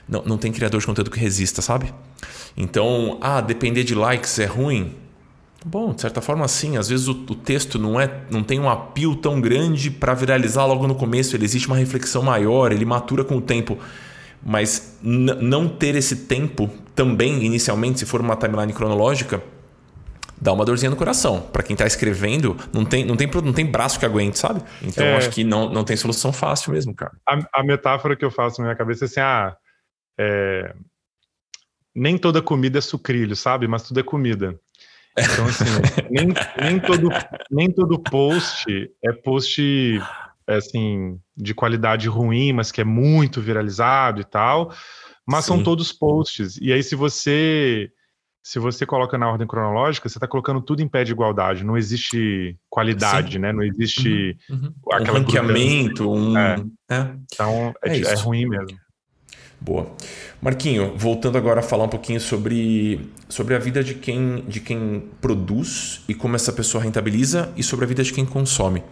não, 0.07 0.23
não 0.25 0.37
tem 0.37 0.53
criador 0.53 0.81
de 0.81 0.87
conteúdo 0.87 1.11
que 1.11 1.19
resista, 1.19 1.63
sabe? 1.63 1.95
Então, 2.57 3.19
ah, 3.23 3.41
depender 3.41 3.85
de 3.85 3.95
likes 3.95 4.39
é 4.39 4.45
ruim. 4.45 4.95
Bom, 5.65 5.93
de 5.93 6.01
certa 6.01 6.21
forma, 6.21 6.47
sim. 6.49 6.77
Às 6.77 6.89
vezes 6.89 7.07
o, 7.07 7.13
o 7.13 7.35
texto 7.35 7.79
não, 7.79 8.01
é, 8.01 8.23
não 8.31 8.43
tem 8.43 8.59
um 8.59 8.69
apio 8.69 9.15
tão 9.15 9.41
grande 9.41 9.91
para 9.91 10.15
viralizar 10.15 10.65
logo 10.65 10.87
no 10.87 10.95
começo. 10.95 11.37
Ele 11.37 11.45
existe 11.45 11.67
uma 11.67 11.77
reflexão 11.77 12.23
maior, 12.23 12.73
ele 12.73 12.85
matura 12.85 13.25
com 13.25 13.37
o 13.37 13.41
tempo. 13.41 13.79
Mas 14.43 14.99
não 15.03 15.69
ter 15.69 15.95
esse 15.97 16.25
tempo 16.25 16.71
também, 16.95 17.45
inicialmente, 17.45 17.99
se 17.99 18.07
for 18.07 18.23
uma 18.23 18.37
timeline 18.37 18.73
cronológica, 18.73 19.43
dá 20.41 20.51
uma 20.53 20.65
dorzinha 20.65 20.89
no 20.89 20.97
coração. 20.97 21.43
Para 21.43 21.63
quem 21.63 21.75
está 21.75 21.87
escrevendo, 21.87 22.57
não 22.73 22.85
tem, 22.85 23.05
não, 23.05 23.17
tem, 23.17 23.29
não 23.29 23.53
tem 23.53 23.67
braço 23.67 23.99
que 23.99 24.07
aguente, 24.07 24.39
sabe? 24.39 24.63
Então 24.83 25.05
é, 25.05 25.17
acho 25.17 25.29
que 25.31 25.45
não, 25.45 25.69
não 25.71 25.85
tem 25.85 25.97
solução 25.97 26.33
fácil 26.33 26.73
mesmo, 26.73 26.95
cara. 26.95 27.13
A, 27.29 27.61
a 27.61 27.63
metáfora 27.63 28.17
que 28.17 28.25
eu 28.25 28.31
faço 28.31 28.61
na 28.61 28.69
minha 28.69 28.77
cabeça 28.77 29.05
é 29.05 29.07
assim: 29.07 29.21
ah, 29.21 29.55
é, 30.19 30.75
nem 31.95 32.17
toda 32.17 32.41
comida 32.41 32.79
é 32.79 32.81
sucrilho, 32.81 33.37
sabe? 33.37 33.69
Mas 33.69 33.83
tudo 33.83 34.01
é 34.01 34.03
comida. 34.03 34.59
Então, 35.19 35.47
assim, 35.47 35.65
nem, 36.11 36.29
nem, 36.61 36.81
todo, 36.81 37.09
nem 37.51 37.71
todo 37.71 37.99
post 37.99 38.91
é 39.05 39.13
post 39.13 40.01
assim, 40.47 41.19
de 41.37 41.55
qualidade 41.55 42.09
ruim, 42.09 42.53
mas 42.53 42.73
que 42.73 42.81
é 42.81 42.85
muito 42.85 43.41
viralizado 43.41 44.21
e 44.21 44.25
tal. 44.25 44.73
Mas 45.27 45.45
Sim. 45.45 45.55
são 45.55 45.63
todos 45.63 45.93
posts. 45.93 46.57
E 46.61 46.73
aí, 46.73 46.83
se 46.83 46.95
você 46.95 47.91
se 48.43 48.59
você 48.59 48.87
coloca 48.87 49.19
na 49.19 49.31
ordem 49.31 49.47
cronológica, 49.47 50.09
você 50.09 50.17
está 50.17 50.27
colocando 50.27 50.63
tudo 50.63 50.81
em 50.81 50.89
pé 50.89 51.05
de 51.05 51.13
igualdade. 51.13 51.63
Não 51.63 51.77
existe 51.77 52.57
qualidade, 52.71 53.35
Sim. 53.35 53.39
né? 53.39 53.53
Não 53.53 53.63
existe 53.63 54.37
uhum, 54.49 54.63
uhum. 54.63 54.73
aquela 54.93 55.19
um 55.19 55.23
ranqueamento, 55.23 56.11
um... 56.11 56.39
É. 56.39 56.57
É. 56.91 57.15
Então 57.33 57.75
é, 57.85 57.99
é, 57.99 58.01
é 58.01 58.15
ruim 58.15 58.47
mesmo. 58.47 58.79
Boa. 59.61 59.87
Marquinho, 60.41 60.95
voltando 60.97 61.37
agora 61.37 61.61
a 61.61 61.63
falar 61.63 61.85
um 61.85 61.89
pouquinho 61.89 62.19
sobre, 62.19 63.11
sobre 63.29 63.55
a 63.55 63.59
vida 63.59 63.85
de 63.85 63.95
quem, 63.95 64.43
de 64.49 64.59
quem 64.59 65.05
produz 65.21 66.01
e 66.09 66.15
como 66.15 66.35
essa 66.35 66.51
pessoa 66.51 66.83
rentabiliza 66.83 67.53
e 67.57 67.63
sobre 67.63 67.85
a 67.85 67.89
vida 67.89 68.03
de 68.03 68.11
quem 68.11 68.25
consome. 68.25 68.83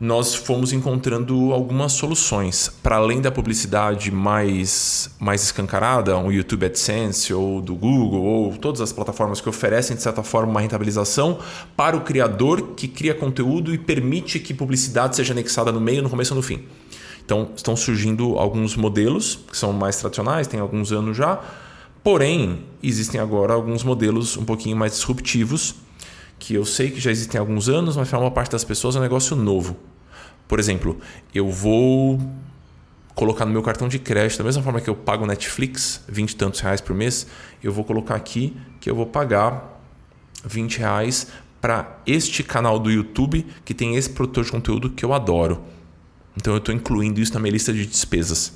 Nós 0.00 0.34
fomos 0.34 0.72
encontrando 0.72 1.52
algumas 1.52 1.92
soluções 1.92 2.68
para 2.82 2.96
além 2.96 3.20
da 3.20 3.30
publicidade 3.30 4.10
mais, 4.10 5.10
mais 5.18 5.42
escancarada, 5.42 6.16
o 6.16 6.32
YouTube 6.32 6.66
AdSense 6.66 7.32
ou 7.32 7.60
do 7.60 7.74
Google 7.74 8.22
ou 8.22 8.56
todas 8.56 8.80
as 8.80 8.92
plataformas 8.92 9.40
que 9.40 9.48
oferecem 9.48 9.96
de 9.96 10.02
certa 10.02 10.22
forma 10.22 10.50
uma 10.50 10.60
rentabilização 10.60 11.38
para 11.76 11.96
o 11.96 12.00
criador 12.00 12.74
que 12.76 12.86
cria 12.88 13.14
conteúdo 13.14 13.72
e 13.72 13.78
permite 13.78 14.38
que 14.38 14.52
publicidade 14.52 15.16
seja 15.16 15.32
anexada 15.32 15.72
no 15.72 15.80
meio, 15.80 16.02
no 16.02 16.10
começo 16.10 16.34
ou 16.34 16.36
no 16.36 16.42
fim. 16.42 16.64
Então, 17.24 17.50
estão 17.56 17.74
surgindo 17.74 18.38
alguns 18.38 18.76
modelos 18.76 19.36
que 19.50 19.56
são 19.56 19.72
mais 19.72 19.96
tradicionais, 19.96 20.46
tem 20.46 20.60
alguns 20.60 20.92
anos 20.92 21.16
já. 21.16 21.40
Porém, 22.02 22.64
existem 22.82 23.20
agora 23.20 23.54
alguns 23.54 23.82
modelos 23.82 24.36
um 24.36 24.44
pouquinho 24.44 24.76
mais 24.76 24.92
disruptivos, 24.92 25.74
que 26.38 26.54
eu 26.54 26.64
sei 26.66 26.90
que 26.90 27.00
já 27.00 27.10
existem 27.10 27.38
há 27.38 27.42
alguns 27.42 27.68
anos, 27.68 27.96
mas 27.96 28.08
para 28.10 28.18
uma 28.18 28.30
parte 28.30 28.52
das 28.52 28.62
pessoas 28.62 28.94
é 28.94 28.98
um 28.98 29.02
negócio 29.02 29.34
novo. 29.34 29.76
Por 30.46 30.58
exemplo, 30.58 30.98
eu 31.34 31.50
vou 31.50 32.20
colocar 33.14 33.46
no 33.46 33.52
meu 33.52 33.62
cartão 33.62 33.88
de 33.88 33.98
crédito, 33.98 34.38
da 34.38 34.44
mesma 34.44 34.62
forma 34.62 34.80
que 34.80 34.90
eu 34.90 34.94
pago 34.94 35.24
Netflix, 35.24 36.02
20 36.08 36.30
e 36.30 36.36
tantos 36.36 36.60
reais 36.60 36.80
por 36.80 36.94
mês, 36.94 37.26
eu 37.62 37.72
vou 37.72 37.84
colocar 37.84 38.16
aqui 38.16 38.54
que 38.80 38.90
eu 38.90 38.94
vou 38.94 39.06
pagar 39.06 39.80
20 40.44 40.78
reais 40.78 41.28
para 41.60 41.98
este 42.06 42.42
canal 42.42 42.78
do 42.78 42.90
YouTube 42.90 43.46
que 43.64 43.72
tem 43.72 43.96
esse 43.96 44.10
produtor 44.10 44.44
de 44.44 44.50
conteúdo 44.50 44.90
que 44.90 45.04
eu 45.04 45.14
adoro. 45.14 45.62
Então 46.36 46.52
eu 46.52 46.58
estou 46.58 46.74
incluindo 46.74 47.20
isso 47.20 47.34
na 47.34 47.40
minha 47.40 47.52
lista 47.52 47.72
de 47.72 47.86
despesas. 47.86 48.52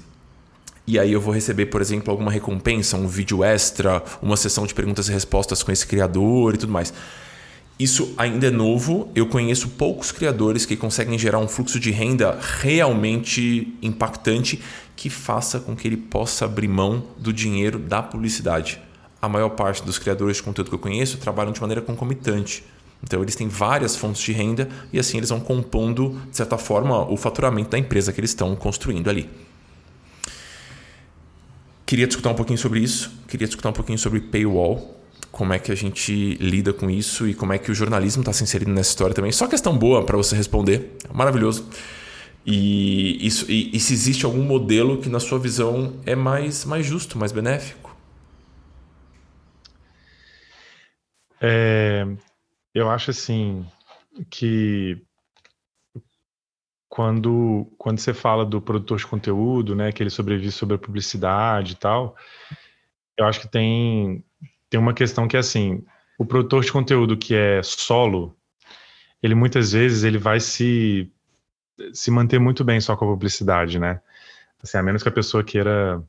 E 0.86 0.98
aí 0.98 1.12
eu 1.12 1.20
vou 1.20 1.34
receber, 1.34 1.66
por 1.66 1.82
exemplo, 1.82 2.10
alguma 2.10 2.30
recompensa, 2.30 2.96
um 2.96 3.06
vídeo 3.06 3.44
extra, 3.44 4.02
uma 4.22 4.36
sessão 4.36 4.66
de 4.66 4.72
perguntas 4.72 5.08
e 5.08 5.12
respostas 5.12 5.62
com 5.62 5.70
esse 5.70 5.86
criador 5.86 6.54
e 6.54 6.58
tudo 6.58 6.72
mais. 6.72 6.94
Isso 7.78 8.12
ainda 8.16 8.48
é 8.48 8.50
novo, 8.50 9.08
eu 9.14 9.26
conheço 9.26 9.68
poucos 9.68 10.10
criadores 10.10 10.66
que 10.66 10.76
conseguem 10.76 11.16
gerar 11.16 11.38
um 11.38 11.46
fluxo 11.46 11.78
de 11.78 11.90
renda 11.92 12.36
realmente 12.40 13.72
impactante 13.80 14.60
que 14.96 15.08
faça 15.08 15.60
com 15.60 15.76
que 15.76 15.86
ele 15.86 15.96
possa 15.96 16.46
abrir 16.46 16.66
mão 16.66 17.04
do 17.16 17.32
dinheiro 17.32 17.78
da 17.78 18.02
publicidade. 18.02 18.80
A 19.22 19.28
maior 19.28 19.50
parte 19.50 19.84
dos 19.84 19.96
criadores 19.96 20.38
de 20.38 20.42
conteúdo 20.42 20.70
que 20.70 20.74
eu 20.74 20.78
conheço 20.80 21.18
trabalham 21.18 21.52
de 21.52 21.60
maneira 21.60 21.80
concomitante. 21.80 22.64
Então 23.02 23.22
eles 23.22 23.36
têm 23.36 23.48
várias 23.48 23.96
fontes 23.96 24.20
de 24.22 24.32
renda 24.32 24.68
e 24.92 24.98
assim 24.98 25.18
eles 25.18 25.30
vão 25.30 25.40
compondo, 25.40 26.20
de 26.30 26.36
certa 26.36 26.58
forma, 26.58 27.10
o 27.10 27.16
faturamento 27.16 27.70
da 27.70 27.78
empresa 27.78 28.12
que 28.12 28.20
eles 28.20 28.30
estão 28.30 28.54
construindo 28.56 29.08
ali. 29.08 29.28
Queria 31.86 32.06
discutir 32.06 32.28
um 32.28 32.34
pouquinho 32.34 32.58
sobre 32.58 32.80
isso, 32.80 33.10
queria 33.28 33.46
discutir 33.46 33.68
um 33.68 33.72
pouquinho 33.72 33.98
sobre 33.98 34.20
paywall, 34.20 34.96
como 35.30 35.52
é 35.52 35.58
que 35.58 35.72
a 35.72 35.74
gente 35.74 36.34
lida 36.34 36.72
com 36.72 36.90
isso 36.90 37.26
e 37.28 37.32
como 37.32 37.52
é 37.52 37.58
que 37.58 37.70
o 37.70 37.74
jornalismo 37.74 38.22
está 38.22 38.32
se 38.32 38.42
inserindo 38.42 38.72
nessa 38.72 38.90
história 38.90 39.14
também. 39.14 39.32
Só 39.32 39.46
questão 39.46 39.76
boa 39.76 40.04
para 40.04 40.16
você 40.16 40.36
responder, 40.36 40.96
maravilhoso. 41.12 41.66
E, 42.44 43.26
isso, 43.26 43.50
e, 43.50 43.76
e 43.76 43.80
se 43.80 43.92
existe 43.92 44.24
algum 44.24 44.42
modelo 44.42 44.98
que, 44.98 45.08
na 45.08 45.20
sua 45.20 45.38
visão, 45.38 45.94
é 46.04 46.16
mais, 46.16 46.64
mais 46.64 46.84
justo, 46.84 47.18
mais 47.18 47.30
benéfico? 47.30 47.94
É, 51.40 52.06
eu 52.78 52.90
acho 52.90 53.10
assim 53.10 53.66
que 54.30 55.00
quando, 56.88 57.70
quando 57.76 57.98
você 57.98 58.14
fala 58.14 58.44
do 58.44 58.60
produtor 58.60 58.98
de 58.98 59.06
conteúdo, 59.06 59.74
né, 59.74 59.92
que 59.92 60.02
ele 60.02 60.10
sobrevive 60.10 60.50
sobre 60.50 60.76
a 60.76 60.78
publicidade 60.78 61.72
e 61.72 61.76
tal, 61.76 62.16
eu 63.16 63.26
acho 63.26 63.40
que 63.40 63.48
tem, 63.48 64.24
tem 64.70 64.80
uma 64.80 64.94
questão 64.94 65.28
que 65.28 65.36
é 65.36 65.40
assim, 65.40 65.84
o 66.18 66.24
produtor 66.24 66.64
de 66.64 66.72
conteúdo 66.72 67.16
que 67.16 67.34
é 67.34 67.62
solo, 67.62 68.36
ele 69.22 69.34
muitas 69.34 69.72
vezes 69.72 70.04
ele 70.04 70.18
vai 70.18 70.40
se, 70.40 71.10
se 71.92 72.10
manter 72.10 72.38
muito 72.38 72.64
bem 72.64 72.80
só 72.80 72.96
com 72.96 73.04
a 73.04 73.08
publicidade, 73.08 73.78
né? 73.78 74.00
Assim, 74.62 74.78
a 74.78 74.82
menos 74.82 75.02
que 75.02 75.08
a 75.08 75.12
pessoa 75.12 75.44
queira 75.44 76.02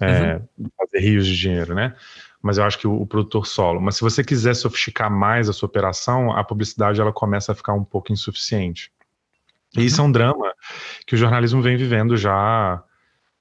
é, 0.00 0.36
uhum. 0.58 0.68
fazer 0.78 0.98
rios 0.98 1.26
de 1.26 1.36
dinheiro, 1.36 1.74
né? 1.74 1.94
Mas 2.42 2.58
eu 2.58 2.64
acho 2.64 2.78
que 2.78 2.86
o, 2.86 3.02
o, 3.02 3.06
produtor 3.06 3.46
solo. 3.46 3.80
Mas 3.80 3.96
se 3.96 4.00
você 4.00 4.24
quiser 4.24 4.54
sofisticar 4.54 5.10
mais 5.10 5.48
a 5.48 5.52
sua 5.52 5.66
operação, 5.66 6.32
a 6.32 6.42
publicidade 6.42 7.00
ela 7.00 7.12
começa 7.12 7.52
a 7.52 7.54
ficar 7.54 7.74
um 7.74 7.84
pouco 7.84 8.12
insuficiente. 8.12 8.90
E 9.76 9.84
isso 9.84 10.00
é 10.00 10.04
um 10.04 10.10
drama 10.10 10.52
que 11.06 11.14
o 11.14 11.18
jornalismo 11.18 11.60
vem 11.60 11.76
vivendo 11.76 12.16
já. 12.16 12.82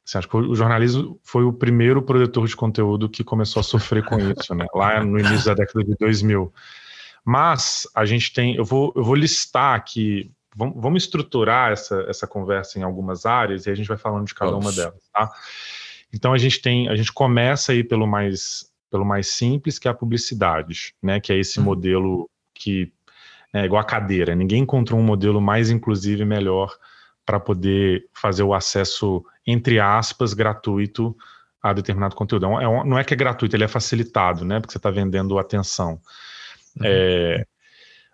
Assim, 0.05 0.17
acho 0.17 0.27
que 0.27 0.35
o 0.35 0.55
jornalismo 0.55 1.19
foi 1.23 1.43
o 1.43 1.53
primeiro 1.53 2.01
produtor 2.01 2.47
de 2.47 2.55
conteúdo 2.55 3.09
que 3.09 3.23
começou 3.23 3.62
a 3.62 3.63
sofrer 3.63 4.03
com 4.03 4.17
isso, 4.38 4.53
né? 4.53 4.65
Lá 4.73 5.03
no 5.03 5.17
início 5.17 5.45
da 5.45 5.53
década 5.53 5.83
de 5.83 5.95
2000. 5.97 6.53
Mas 7.23 7.88
a 7.95 8.05
gente 8.05 8.33
tem, 8.33 8.55
eu 8.55 8.65
vou, 8.65 8.91
eu 8.95 9.03
vou 9.03 9.15
listar 9.15 9.75
aqui, 9.75 10.31
vamos, 10.55 10.75
vamos 10.81 11.03
estruturar 11.03 11.71
essa, 11.71 12.05
essa 12.07 12.27
conversa 12.27 12.79
em 12.79 12.83
algumas 12.83 13.25
áreas 13.25 13.65
e 13.65 13.69
a 13.69 13.75
gente 13.75 13.88
vai 13.88 13.97
falando 13.97 14.25
de 14.25 14.33
cada 14.33 14.55
uma 14.55 14.71
delas, 14.71 15.01
tá? 15.13 15.29
Então 16.12 16.33
a 16.33 16.38
gente 16.38 16.62
tem, 16.62 16.89
a 16.89 16.95
gente 16.95 17.13
começa 17.13 17.71
aí 17.71 17.83
pelo 17.83 18.07
mais, 18.07 18.68
pelo 18.89 19.06
mais 19.06 19.28
simples, 19.28 19.78
que 19.78 19.88
é 19.88 19.91
a 19.91 19.93
publicidade, 19.93 20.93
né? 21.02 21.19
Que 21.19 21.34
é 21.34 21.38
esse 21.38 21.60
uhum. 21.60 21.65
modelo 21.65 22.30
que 22.54 22.91
é 23.54 23.65
igual 23.65 23.82
a 23.82 23.86
cadeira. 23.86 24.36
Ninguém 24.36 24.63
encontrou 24.63 24.99
um 24.99 25.04
modelo 25.04 25.41
mais 25.41 25.69
inclusivo 25.69 26.21
e 26.21 26.25
melhor 26.25 26.75
para 27.25 27.39
poder 27.39 28.08
fazer 28.13 28.43
o 28.43 28.54
acesso, 28.54 29.23
entre 29.45 29.80
aspas, 29.80 30.34
gratuito 30.34 31.15
a 31.62 31.73
determinado 31.73 32.15
conteúdo. 32.15 32.45
É 32.45 32.67
um, 32.67 32.84
não 32.84 32.97
é 32.97 33.04
que 33.04 33.13
é 33.13 33.17
gratuito, 33.17 33.56
ele 33.56 33.63
é 33.63 33.67
facilitado, 33.67 34.45
né? 34.45 34.60
Porque 34.60 34.71
você 34.71 34.78
está 34.78 34.89
vendendo 34.89 35.38
atenção. 35.38 35.99
Uhum. 36.80 36.86
É, 36.86 37.45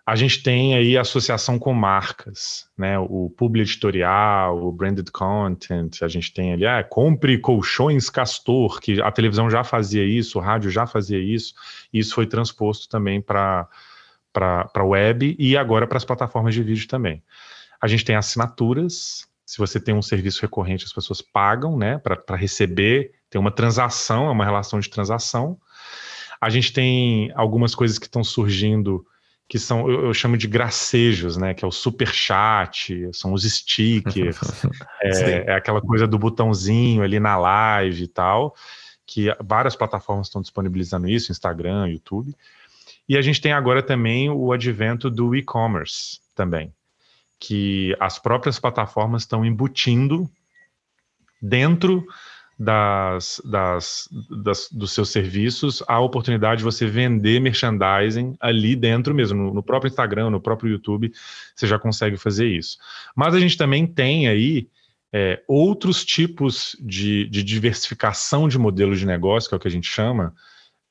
a 0.08 0.14
gente 0.14 0.40
tem 0.40 0.76
aí 0.76 0.96
associação 0.96 1.58
com 1.58 1.74
marcas, 1.74 2.70
né? 2.78 2.96
O 2.96 3.28
publi 3.36 3.62
editorial, 3.62 4.64
o 4.64 4.70
branded 4.70 5.10
content, 5.10 6.00
a 6.00 6.06
gente 6.06 6.32
tem 6.32 6.52
ali, 6.52 6.64
ah, 6.64 6.84
compre 6.84 7.36
colchões 7.38 8.08
Castor, 8.08 8.80
que 8.80 9.02
a 9.02 9.10
televisão 9.10 9.50
já 9.50 9.64
fazia 9.64 10.04
isso, 10.04 10.38
o 10.38 10.40
rádio 10.40 10.70
já 10.70 10.86
fazia 10.86 11.18
isso, 11.18 11.54
e 11.92 11.98
isso 11.98 12.14
foi 12.14 12.24
transposto 12.24 12.88
também 12.88 13.20
para 13.20 13.68
a 14.32 14.84
web 14.84 15.34
e 15.40 15.56
agora 15.56 15.88
para 15.88 15.98
as 15.98 16.04
plataformas 16.04 16.54
de 16.54 16.62
vídeo 16.62 16.86
também. 16.86 17.20
A 17.80 17.88
gente 17.88 18.04
tem 18.04 18.14
assinaturas, 18.14 19.26
se 19.44 19.58
você 19.58 19.80
tem 19.80 19.92
um 19.92 20.02
serviço 20.02 20.40
recorrente, 20.40 20.84
as 20.84 20.92
pessoas 20.92 21.20
pagam, 21.20 21.76
né, 21.76 21.98
para 21.98 22.36
receber, 22.36 23.10
tem 23.28 23.40
uma 23.40 23.50
transação, 23.50 24.28
é 24.28 24.30
uma 24.30 24.44
relação 24.44 24.78
de 24.78 24.88
transação. 24.88 25.58
A 26.40 26.48
gente 26.48 26.72
tem 26.72 27.32
algumas 27.34 27.74
coisas 27.74 27.98
que 27.98 28.06
estão 28.06 28.22
surgindo 28.22 29.04
que 29.48 29.58
são, 29.58 29.88
eu, 29.88 30.06
eu, 30.06 30.14
chamo 30.14 30.36
de 30.36 30.48
gracejos, 30.48 31.36
né? 31.36 31.54
Que 31.54 31.64
é 31.64 31.68
o 31.68 31.72
super 31.72 32.08
chat, 32.08 33.08
são 33.12 33.32
os 33.32 33.44
stickers, 33.44 34.38
é, 35.00 35.44
é, 35.46 35.52
aquela 35.54 35.80
coisa 35.80 36.06
do 36.06 36.18
botãozinho 36.18 37.02
ali 37.02 37.20
na 37.20 37.36
live 37.36 38.04
e 38.04 38.08
tal, 38.08 38.54
que 39.06 39.28
várias 39.40 39.76
plataformas 39.76 40.26
estão 40.26 40.42
disponibilizando 40.42 41.08
isso, 41.08 41.30
Instagram, 41.30 41.88
YouTube. 41.88 42.34
E 43.08 43.16
a 43.16 43.22
gente 43.22 43.40
tem 43.40 43.52
agora 43.52 43.82
também 43.82 44.28
o 44.28 44.52
advento 44.52 45.08
do 45.08 45.34
e-commerce 45.36 46.18
também, 46.34 46.74
que 47.38 47.96
as 48.00 48.18
próprias 48.18 48.58
plataformas 48.58 49.22
estão 49.22 49.44
embutindo 49.44 50.28
dentro 51.40 52.04
das, 52.58 53.40
das, 53.44 54.08
das, 54.42 54.68
dos 54.70 54.92
seus 54.92 55.10
serviços 55.10 55.82
a 55.86 56.00
oportunidade 56.00 56.58
de 56.58 56.64
você 56.64 56.86
vender 56.86 57.38
merchandising 57.38 58.34
ali 58.40 58.74
dentro 58.74 59.14
mesmo, 59.14 59.52
no, 59.52 59.62
próprio 59.62 59.88
Instagram, 59.88 60.30
no 60.30 60.40
próprio 60.40 60.70
YouTube, 60.70 61.12
você 61.54 61.66
já 61.66 61.78
consegue 61.78 62.16
fazer 62.16 62.46
isso. 62.46 62.78
Mas 63.14 63.34
a 63.34 63.40
gente 63.40 63.58
também 63.58 63.86
tem 63.86 64.26
aí 64.26 64.68
é, 65.12 65.42
outros 65.46 66.04
tipos 66.04 66.74
de, 66.80 67.28
de 67.28 67.42
diversificação 67.42 68.48
de 68.48 68.58
modelos 68.58 68.98
de 68.98 69.06
negócio, 69.06 69.48
que 69.48 69.54
é 69.54 69.58
o 69.58 69.60
que 69.60 69.68
a 69.68 69.70
gente 69.70 69.88
chama, 69.88 70.34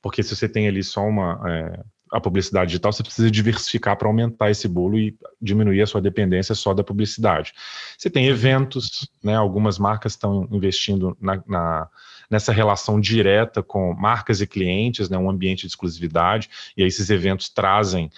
porque 0.00 0.22
se 0.22 0.36
você 0.36 0.48
tem 0.48 0.68
ali 0.68 0.84
só 0.84 1.04
uma. 1.04 1.40
É, 1.50 1.95
a 2.12 2.20
publicidade 2.20 2.70
digital, 2.70 2.92
você 2.92 3.02
precisa 3.02 3.30
diversificar 3.30 3.96
para 3.96 4.08
aumentar 4.08 4.50
esse 4.50 4.68
bolo 4.68 4.98
e 4.98 5.16
diminuir 5.40 5.82
a 5.82 5.86
sua 5.86 6.00
dependência 6.00 6.54
só 6.54 6.72
da 6.72 6.84
publicidade. 6.84 7.52
Você 7.98 8.08
tem 8.08 8.26
eventos, 8.26 9.08
né, 9.22 9.34
algumas 9.34 9.78
marcas 9.78 10.12
estão 10.12 10.48
investindo 10.52 11.16
na, 11.20 11.42
na, 11.46 11.88
nessa 12.30 12.52
relação 12.52 13.00
direta 13.00 13.62
com 13.62 13.92
marcas 13.94 14.40
e 14.40 14.46
clientes, 14.46 15.08
né, 15.08 15.18
um 15.18 15.28
ambiente 15.28 15.62
de 15.62 15.66
exclusividade, 15.66 16.48
e 16.76 16.82
aí 16.82 16.88
esses 16.88 17.10
eventos 17.10 17.48
trazem 17.48 18.10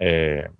é, 0.00 0.50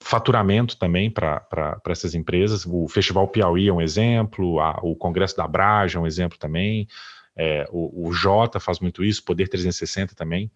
faturamento 0.00 0.76
também 0.76 1.10
para 1.10 1.80
essas 1.88 2.14
empresas. 2.14 2.66
O 2.66 2.88
Festival 2.88 3.28
Piauí 3.28 3.68
é 3.68 3.72
um 3.72 3.80
exemplo, 3.80 4.60
a, 4.60 4.78
o 4.82 4.94
Congresso 4.96 5.36
da 5.36 5.46
Braja 5.46 5.98
é 5.98 6.00
um 6.00 6.06
exemplo 6.06 6.38
também, 6.38 6.88
é, 7.36 7.66
o, 7.70 8.08
o 8.08 8.12
Jota 8.12 8.60
faz 8.60 8.80
muito 8.80 9.04
isso, 9.04 9.24
Poder 9.24 9.48
360 9.48 10.14
também. 10.14 10.50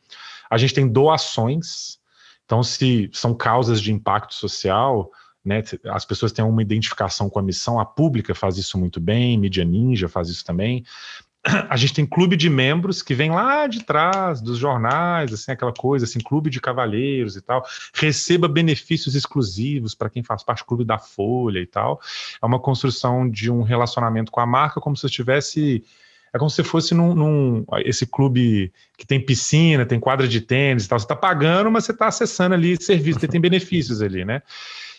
A 0.49 0.57
gente 0.57 0.75
tem 0.75 0.87
doações, 0.87 1.99
então, 2.45 2.63
se 2.63 3.11
são 3.13 3.35
causas 3.35 3.81
de 3.81 3.93
impacto 3.93 4.35
social, 4.35 5.11
né, 5.45 5.63
as 5.87 6.05
pessoas 6.05 6.33
têm 6.33 6.45
uma 6.45 6.63
identificação 6.63 7.29
com 7.29 7.39
a 7.39 7.43
missão, 7.43 7.79
a 7.79 7.85
pública 7.85 8.35
faz 8.35 8.57
isso 8.57 8.79
muito 8.79 9.01
bem, 9.01 9.39
Mídia 9.39 9.65
Ninja 9.65 10.09
faz 10.09 10.29
isso 10.29 10.45
também. 10.45 10.85
A 11.69 11.77
gente 11.77 11.95
tem 11.95 12.07
clube 12.07 12.37
de 12.37 12.51
membros 12.51 13.01
que 13.01 13.15
vem 13.15 13.31
lá 13.31 13.67
de 13.67 13.85
trás 13.85 14.41
dos 14.41 14.59
jornais, 14.59 15.33
assim, 15.33 15.53
aquela 15.53 15.73
coisa, 15.73 16.05
assim, 16.05 16.19
clube 16.19 16.51
de 16.51 16.61
cavalheiros 16.61 17.37
e 17.37 17.41
tal. 17.41 17.65
Receba 17.95 18.49
benefícios 18.49 19.15
exclusivos 19.15 19.95
para 19.95 20.11
quem 20.11 20.23
faz 20.23 20.43
parte 20.43 20.61
do 20.61 20.67
clube 20.67 20.85
da 20.85 20.99
Folha 20.99 21.61
e 21.61 21.67
tal. 21.67 22.01
É 22.43 22.45
uma 22.45 22.59
construção 22.59 23.29
de 23.29 23.51
um 23.51 23.63
relacionamento 23.63 24.33
com 24.33 24.41
a 24.41 24.47
marca 24.47 24.81
como 24.81 24.97
se 24.97 25.07
eu 25.07 25.09
estivesse 25.09 25.85
é 26.33 26.39
como 26.39 26.51
se 26.51 26.63
fosse 26.63 26.95
num, 26.95 27.15
num, 27.15 27.65
esse 27.85 28.07
clube 28.07 28.73
que 28.97 29.07
tem 29.07 29.25
piscina, 29.25 29.87
tem 29.87 29.99
quadra 29.99 30.29
de 30.29 30.41
tênis 30.41 30.85
e 30.85 30.89
tal. 30.89 30.99
Você 30.99 31.05
está 31.05 31.17
pagando, 31.17 31.71
mas 31.71 31.85
você 31.85 31.93
está 31.93 32.09
acessando 32.09 32.55
ali 32.55 32.81
serviço, 32.83 33.21
você 33.21 33.29
tem 33.29 33.41
benefícios 33.41 34.03
ali, 34.03 34.25
né? 34.25 34.43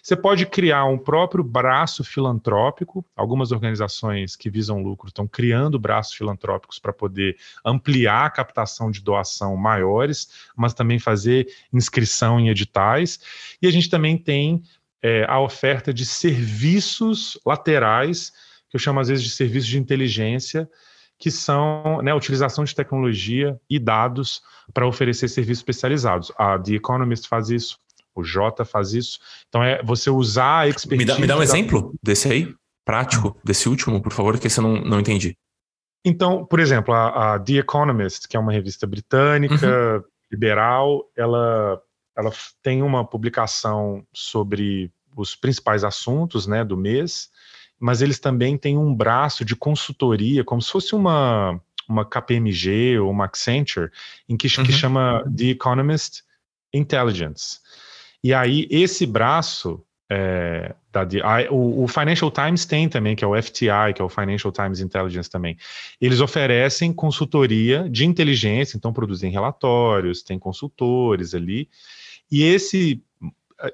Você 0.02 0.16
pode 0.16 0.46
criar 0.46 0.86
um 0.86 0.98
próprio 0.98 1.44
braço 1.44 2.04
filantrópico. 2.04 3.06
Algumas 3.16 3.52
organizações 3.52 4.36
que 4.36 4.50
visam 4.50 4.82
lucro 4.82 5.08
estão 5.08 5.28
criando 5.28 5.78
braços 5.78 6.14
filantrópicos 6.14 6.80
para 6.80 6.94
poder 6.94 7.38
ampliar 7.66 8.26
a 8.26 8.30
captação 8.30 8.90
de 8.90 9.02
doação 9.02 9.56
maiores, 9.56 10.50
mas 10.56 10.74
também 10.74 11.00
fazer 11.00 11.48
inscrição 11.72 12.40
em 12.40 12.50
editais. 12.50 13.20
E 13.62 13.68
a 13.68 13.72
gente 13.72 13.90
também 13.90 14.18
tem 14.18 14.64
é, 15.02 15.26
a 15.28 15.40
oferta 15.40 15.94
de 15.94 16.06
serviços 16.06 17.38
laterais, 17.46 18.32
que 18.70 18.76
eu 18.76 18.80
chamo 18.80 19.00
às 19.00 19.10
vezes 19.10 19.24
de 19.24 19.30
serviços 19.30 19.70
de 19.70 19.78
inteligência, 19.78 20.70
que 21.20 21.30
são 21.30 22.02
né, 22.02 22.12
a 22.12 22.16
utilização 22.16 22.64
de 22.64 22.74
tecnologia 22.74 23.60
e 23.70 23.78
dados 23.78 24.42
para 24.74 24.88
oferecer 24.88 25.28
serviços 25.28 25.60
especializados. 25.60 26.32
A 26.38 26.58
The 26.58 26.74
Economist 26.74 27.28
faz 27.28 27.50
isso, 27.50 27.78
o 28.16 28.24
Jota 28.24 28.64
faz 28.64 28.94
isso. 28.94 29.20
Então 29.50 29.62
é 29.62 29.84
você 29.84 30.10
usar 30.10 30.60
a 30.60 30.68
expertise. 30.70 31.06
Me 31.06 31.06
dá, 31.06 31.20
me 31.20 31.28
dá 31.28 31.36
um 31.36 31.40
da... 31.40 31.44
exemplo 31.44 31.94
desse 32.02 32.32
aí, 32.32 32.56
prático, 32.86 33.38
desse 33.44 33.68
último, 33.68 34.02
por 34.02 34.14
favor, 34.14 34.40
que 34.40 34.48
eu 34.48 34.64
não, 34.64 34.82
não 34.82 35.00
entendi. 35.00 35.38
Então, 36.06 36.46
por 36.46 36.62
exemplo, 36.62 36.94
a, 36.94 37.36
a 37.36 37.40
The 37.40 37.56
Economist, 37.56 38.28
que 38.28 38.38
é 38.38 38.40
uma 38.40 38.54
revista 38.54 38.88
britânica, 38.88 39.98
uhum. 39.98 40.04
liberal, 40.32 41.04
ela, 41.18 41.82
ela 42.18 42.32
tem 42.64 42.82
uma 42.82 43.06
publicação 43.06 44.06
sobre 44.14 44.90
os 45.18 45.36
principais 45.36 45.84
assuntos 45.84 46.48
né, 46.48 46.64
do 46.64 46.78
mês 46.78 47.30
mas 47.80 48.02
eles 48.02 48.20
também 48.20 48.58
têm 48.58 48.78
um 48.78 48.94
braço 48.94 49.46
de 49.46 49.56
consultoria, 49.56 50.44
como 50.44 50.62
se 50.62 50.72
fosse 50.72 50.94
uma, 50.94 51.60
uma 51.88 52.06
KPMG 52.06 53.00
ou 53.00 53.10
uma 53.10 53.26
Accenture, 53.26 53.90
em 54.28 54.36
que, 54.36 54.48
uhum. 54.58 54.64
que 54.64 54.72
chama 54.72 55.24
The 55.36 55.46
Economist 55.46 56.24
Intelligence. 56.74 57.60
E 58.24 58.34
aí, 58.34 58.68
esse 58.70 59.06
braço 59.06 59.84
é, 60.12 60.74
da, 60.92 61.08
o, 61.52 61.84
o, 61.84 61.88
Financial 61.88 62.32
Times 62.32 62.66
tem 62.66 62.90
também, 62.90 63.16
que 63.16 63.24
é 63.24 63.28
o 63.28 63.40
FTI, 63.40 63.94
que 63.96 64.02
é 64.02 64.06
o 64.06 64.10
Financial 64.10 64.52
Times 64.52 64.80
Intelligence 64.80 65.30
também. 65.30 65.56
Eles 66.02 66.20
oferecem 66.20 66.92
consultoria 66.92 67.88
de 67.90 68.06
inteligência, 68.06 68.76
então 68.76 68.92
produzem 68.92 69.32
relatórios, 69.32 70.24
tem 70.24 70.40
consultores 70.40 71.36
ali. 71.36 71.70
E 72.32 72.44
esse, 72.44 73.02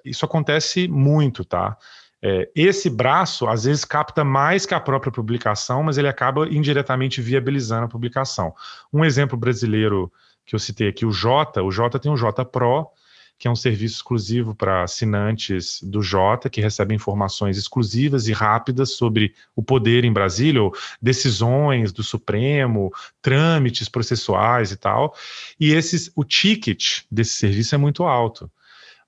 isso 0.04 0.26
acontece 0.26 0.88
muito, 0.90 1.46
tá? 1.46 1.78
É, 2.22 2.50
esse 2.56 2.90
braço, 2.90 3.48
às 3.48 3.66
vezes, 3.66 3.86
capta 3.86 4.24
mais 4.24 4.66
que 4.66 4.74
a 4.74 4.80
própria 4.80 5.12
publicação, 5.12 5.84
mas 5.84 5.98
ele 5.98 6.08
acaba 6.08 6.48
indiretamente 6.48 7.22
viabilizando 7.22 7.86
a 7.86 7.90
publicação. 7.90 8.54
Um 8.92 9.06
exemplo 9.06 9.38
brasileiro 9.38 10.12
que 10.46 10.56
eu 10.56 10.60
citei 10.60 10.88
aqui, 10.88 11.06
o 11.06 11.12
Jota, 11.12 11.64
o 11.64 11.72
Jota 11.72 12.00
tem 12.00 12.12
o 12.12 12.18
Jota 12.18 12.46
Pro, 12.46 12.88
que 13.38 13.48
é 13.48 13.52
um 13.52 13.56
serviço 13.56 13.98
exclusivo 13.98 14.56
para 14.56 14.84
assinantes 14.84 15.82
do 15.84 16.02
Jota, 16.02 16.50
que 16.50 16.62
recebem 16.62 16.96
informações 16.96 17.58
exclusivas 17.58 18.28
e 18.28 18.32
rápidas 18.32 18.94
sobre 18.94 19.34
o 19.56 19.62
poder 19.62 20.06
em 20.06 20.14
Brasília, 20.14 20.64
ou 20.64 20.74
decisões 21.02 21.92
do 21.92 22.02
Supremo, 22.02 22.94
trâmites 23.22 23.90
processuais 23.90 24.72
e 24.72 24.78
tal. 24.78 25.14
E 25.60 25.74
esses, 25.74 26.12
o 26.16 26.24
ticket 26.24 27.02
desse 27.12 27.34
serviço 27.34 27.76
é 27.76 27.78
muito 27.78 28.04
alto, 28.04 28.50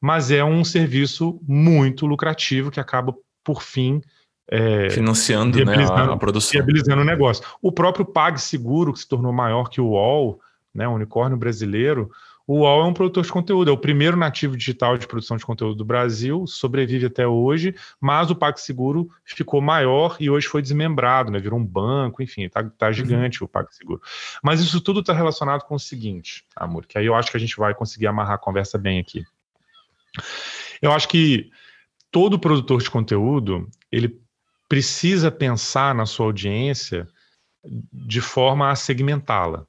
mas 0.01 0.31
é 0.31 0.43
um 0.43 0.63
serviço 0.63 1.39
muito 1.47 2.05
lucrativo 2.05 2.71
que 2.71 2.79
acaba, 2.79 3.15
por 3.43 3.61
fim, 3.61 4.01
é, 4.49 4.89
financiando 4.89 5.63
né, 5.65 5.75
a, 5.75 6.13
a, 6.13 6.17
produção. 6.17 6.51
Viabilizando 6.51 7.01
o 7.01 7.05
negócio. 7.05 7.43
O 7.61 7.71
próprio 7.71 8.05
PagSeguro, 8.05 8.93
que 8.93 8.99
se 8.99 9.07
tornou 9.07 9.33
maior 9.33 9.69
que 9.69 9.81
o 9.81 9.89
UOL, 9.89 10.39
né, 10.73 10.87
o 10.87 10.93
unicórnio 10.93 11.37
brasileiro, 11.37 12.09
o 12.47 12.59
UOL 12.59 12.81
é 12.81 12.85
um 12.85 12.93
produtor 12.93 13.25
de 13.25 13.31
conteúdo, 13.31 13.69
é 13.69 13.73
o 13.73 13.77
primeiro 13.77 14.15
nativo 14.15 14.55
digital 14.55 14.97
de 14.97 15.05
produção 15.05 15.35
de 15.35 15.45
conteúdo 15.45 15.75
do 15.75 15.83
Brasil, 15.83 16.47
sobrevive 16.47 17.07
até 17.07 17.27
hoje, 17.27 17.75
mas 17.99 18.31
o 18.31 18.35
PagSeguro 18.35 19.09
ficou 19.25 19.59
maior 19.59 20.15
e 20.17 20.29
hoje 20.29 20.47
foi 20.47 20.61
desmembrado, 20.61 21.29
né? 21.29 21.39
Virou 21.39 21.59
um 21.59 21.65
banco, 21.65 22.23
enfim, 22.23 22.43
está 22.43 22.63
tá 22.63 22.89
gigante 22.89 23.41
uhum. 23.41 23.47
o 23.47 23.49
PagSeguro. 23.49 24.01
Mas 24.41 24.61
isso 24.61 24.79
tudo 24.79 25.01
está 25.01 25.11
relacionado 25.11 25.63
com 25.63 25.75
o 25.75 25.79
seguinte, 25.79 26.45
amor, 26.55 26.85
que 26.85 26.97
aí 26.97 27.05
eu 27.05 27.15
acho 27.15 27.29
que 27.29 27.35
a 27.35 27.39
gente 27.39 27.57
vai 27.57 27.75
conseguir 27.75 28.07
amarrar 28.07 28.35
a 28.35 28.39
conversa 28.39 28.77
bem 28.77 28.97
aqui. 28.97 29.25
Eu 30.81 30.91
acho 30.91 31.07
que 31.07 31.49
todo 32.11 32.39
produtor 32.39 32.81
de 32.81 32.89
conteúdo, 32.89 33.69
ele 33.91 34.19
precisa 34.67 35.31
pensar 35.31 35.95
na 35.95 36.05
sua 36.05 36.25
audiência 36.25 37.07
de 37.63 38.21
forma 38.21 38.69
a 38.69 38.75
segmentá-la. 38.75 39.65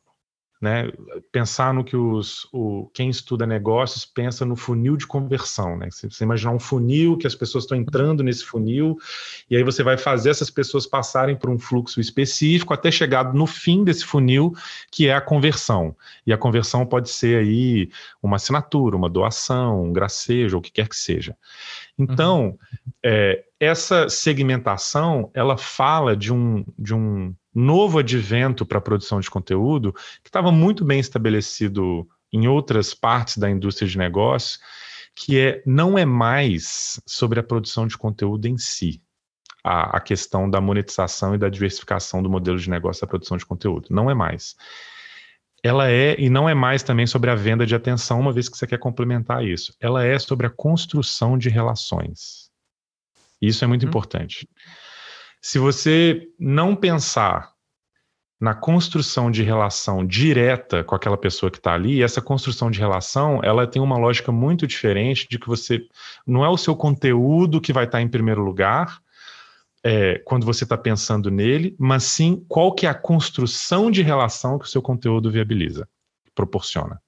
Né, 0.60 0.90
pensar 1.30 1.72
no 1.72 1.84
que 1.84 1.96
os, 1.96 2.48
o, 2.52 2.90
quem 2.92 3.08
estuda 3.08 3.46
negócios 3.46 4.04
pensa 4.04 4.44
no 4.44 4.56
funil 4.56 4.96
de 4.96 5.06
conversão. 5.06 5.76
Né? 5.76 5.88
Você, 5.88 6.10
você 6.10 6.24
imaginar 6.24 6.50
um 6.50 6.58
funil 6.58 7.16
que 7.16 7.28
as 7.28 7.34
pessoas 7.36 7.62
estão 7.62 7.78
entrando 7.78 8.24
nesse 8.24 8.44
funil, 8.44 8.98
e 9.48 9.56
aí 9.56 9.62
você 9.62 9.84
vai 9.84 9.96
fazer 9.96 10.30
essas 10.30 10.50
pessoas 10.50 10.84
passarem 10.84 11.36
por 11.36 11.48
um 11.48 11.60
fluxo 11.60 12.00
específico 12.00 12.74
até 12.74 12.90
chegar 12.90 13.32
no 13.32 13.46
fim 13.46 13.84
desse 13.84 14.04
funil, 14.04 14.52
que 14.90 15.06
é 15.06 15.14
a 15.14 15.20
conversão. 15.20 15.94
E 16.26 16.32
a 16.32 16.36
conversão 16.36 16.84
pode 16.84 17.08
ser 17.08 17.38
aí 17.38 17.88
uma 18.20 18.34
assinatura, 18.34 18.96
uma 18.96 19.08
doação, 19.08 19.84
um 19.84 19.92
gracejo, 19.92 20.58
o 20.58 20.60
que 20.60 20.72
quer 20.72 20.88
que 20.88 20.96
seja. 20.96 21.36
Então, 21.96 22.46
uhum. 22.46 22.92
é, 23.04 23.44
essa 23.60 24.08
segmentação, 24.08 25.30
ela 25.34 25.56
fala 25.56 26.16
de 26.16 26.32
um, 26.32 26.64
de 26.78 26.94
um 26.94 27.34
novo 27.58 27.98
advento 27.98 28.64
para 28.64 28.78
a 28.78 28.80
produção 28.80 29.20
de 29.20 29.30
conteúdo 29.30 29.92
que 30.22 30.28
estava 30.28 30.52
muito 30.52 30.84
bem 30.84 31.00
estabelecido 31.00 32.08
em 32.32 32.46
outras 32.46 32.94
partes 32.94 33.38
da 33.38 33.50
indústria 33.50 33.88
de 33.88 33.98
negócios, 33.98 34.60
que 35.14 35.38
é 35.38 35.62
não 35.66 35.98
é 35.98 36.04
mais 36.04 37.00
sobre 37.06 37.40
a 37.40 37.42
produção 37.42 37.86
de 37.86 37.98
conteúdo 37.98 38.46
em 38.46 38.56
si, 38.56 39.02
a, 39.64 39.96
a 39.96 40.00
questão 40.00 40.48
da 40.48 40.60
monetização 40.60 41.34
e 41.34 41.38
da 41.38 41.48
diversificação 41.48 42.22
do 42.22 42.30
modelo 42.30 42.58
de 42.58 42.70
negócio 42.70 43.00
da 43.00 43.08
produção 43.08 43.36
de 43.36 43.44
conteúdo. 43.44 43.88
Não 43.90 44.08
é 44.10 44.14
mais. 44.14 44.54
Ela 45.60 45.90
é, 45.90 46.14
e 46.20 46.30
não 46.30 46.48
é 46.48 46.54
mais 46.54 46.84
também 46.84 47.06
sobre 47.06 47.30
a 47.30 47.34
venda 47.34 47.66
de 47.66 47.74
atenção, 47.74 48.20
uma 48.20 48.32
vez 48.32 48.48
que 48.48 48.56
você 48.56 48.66
quer 48.66 48.78
complementar 48.78 49.44
isso. 49.44 49.74
Ela 49.80 50.04
é 50.04 50.16
sobre 50.18 50.46
a 50.46 50.50
construção 50.50 51.36
de 51.36 51.48
relações. 51.48 52.48
Isso 53.42 53.64
é 53.64 53.66
muito 53.66 53.84
hum. 53.84 53.88
importante. 53.88 54.48
Se 55.40 55.58
você 55.58 56.28
não 56.38 56.74
pensar 56.74 57.52
na 58.40 58.54
construção 58.54 59.30
de 59.30 59.42
relação 59.42 60.06
direta 60.06 60.84
com 60.84 60.94
aquela 60.94 61.16
pessoa 61.16 61.50
que 61.50 61.58
está 61.58 61.74
ali, 61.74 62.02
essa 62.02 62.22
construção 62.22 62.70
de 62.70 62.78
relação, 62.78 63.40
ela 63.42 63.66
tem 63.66 63.82
uma 63.82 63.98
lógica 63.98 64.30
muito 64.30 64.66
diferente 64.66 65.26
de 65.28 65.38
que 65.38 65.48
você 65.48 65.84
não 66.26 66.44
é 66.44 66.48
o 66.48 66.56
seu 66.56 66.76
conteúdo 66.76 67.60
que 67.60 67.72
vai 67.72 67.84
estar 67.84 67.98
tá 67.98 68.02
em 68.02 68.08
primeiro 68.08 68.42
lugar 68.42 69.00
é, 69.82 70.18
quando 70.24 70.44
você 70.44 70.64
está 70.64 70.76
pensando 70.76 71.30
nele, 71.30 71.74
mas 71.78 72.04
sim 72.04 72.44
qual 72.48 72.72
que 72.72 72.86
é 72.86 72.88
a 72.88 72.94
construção 72.94 73.90
de 73.90 74.02
relação 74.02 74.58
que 74.58 74.66
o 74.66 74.68
seu 74.68 74.82
conteúdo 74.82 75.30
viabiliza, 75.30 75.88
proporciona. 76.34 77.00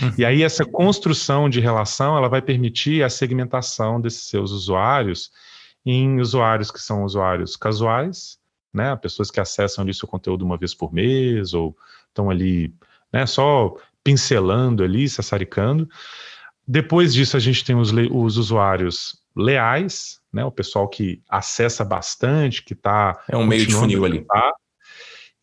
Uhum. 0.00 0.14
E 0.18 0.24
aí 0.24 0.42
essa 0.42 0.64
construção 0.64 1.48
de 1.48 1.60
relação, 1.60 2.16
ela 2.16 2.28
vai 2.28 2.42
permitir 2.42 3.02
a 3.02 3.10
segmentação 3.10 4.00
desses 4.00 4.24
seus 4.24 4.50
usuários 4.50 5.30
em 5.84 6.20
usuários 6.20 6.70
que 6.70 6.80
são 6.80 7.04
usuários 7.04 7.56
casuais, 7.56 8.38
né, 8.72 8.94
pessoas 8.96 9.30
que 9.30 9.40
acessam 9.40 9.82
ali 9.82 9.92
seu 9.92 10.08
conteúdo 10.08 10.44
uma 10.44 10.56
vez 10.56 10.74
por 10.74 10.92
mês 10.92 11.52
ou 11.52 11.76
estão 12.08 12.30
ali, 12.30 12.72
né, 13.12 13.26
só 13.26 13.76
pincelando 14.02 14.82
ali, 14.82 15.08
sassaricando. 15.08 15.88
Depois 16.66 17.12
disso 17.12 17.36
a 17.36 17.40
gente 17.40 17.64
tem 17.64 17.76
os, 17.76 17.92
os 17.92 18.36
usuários 18.36 19.20
leais, 19.36 20.20
né, 20.32 20.44
o 20.44 20.50
pessoal 20.50 20.88
que 20.88 21.22
acessa 21.28 21.84
bastante, 21.84 22.62
que 22.62 22.72
está 22.72 23.22
é 23.28 23.36
um 23.36 23.46
meio 23.46 23.66
de 23.66 23.74
funil 23.74 24.04
ali. 24.04 24.24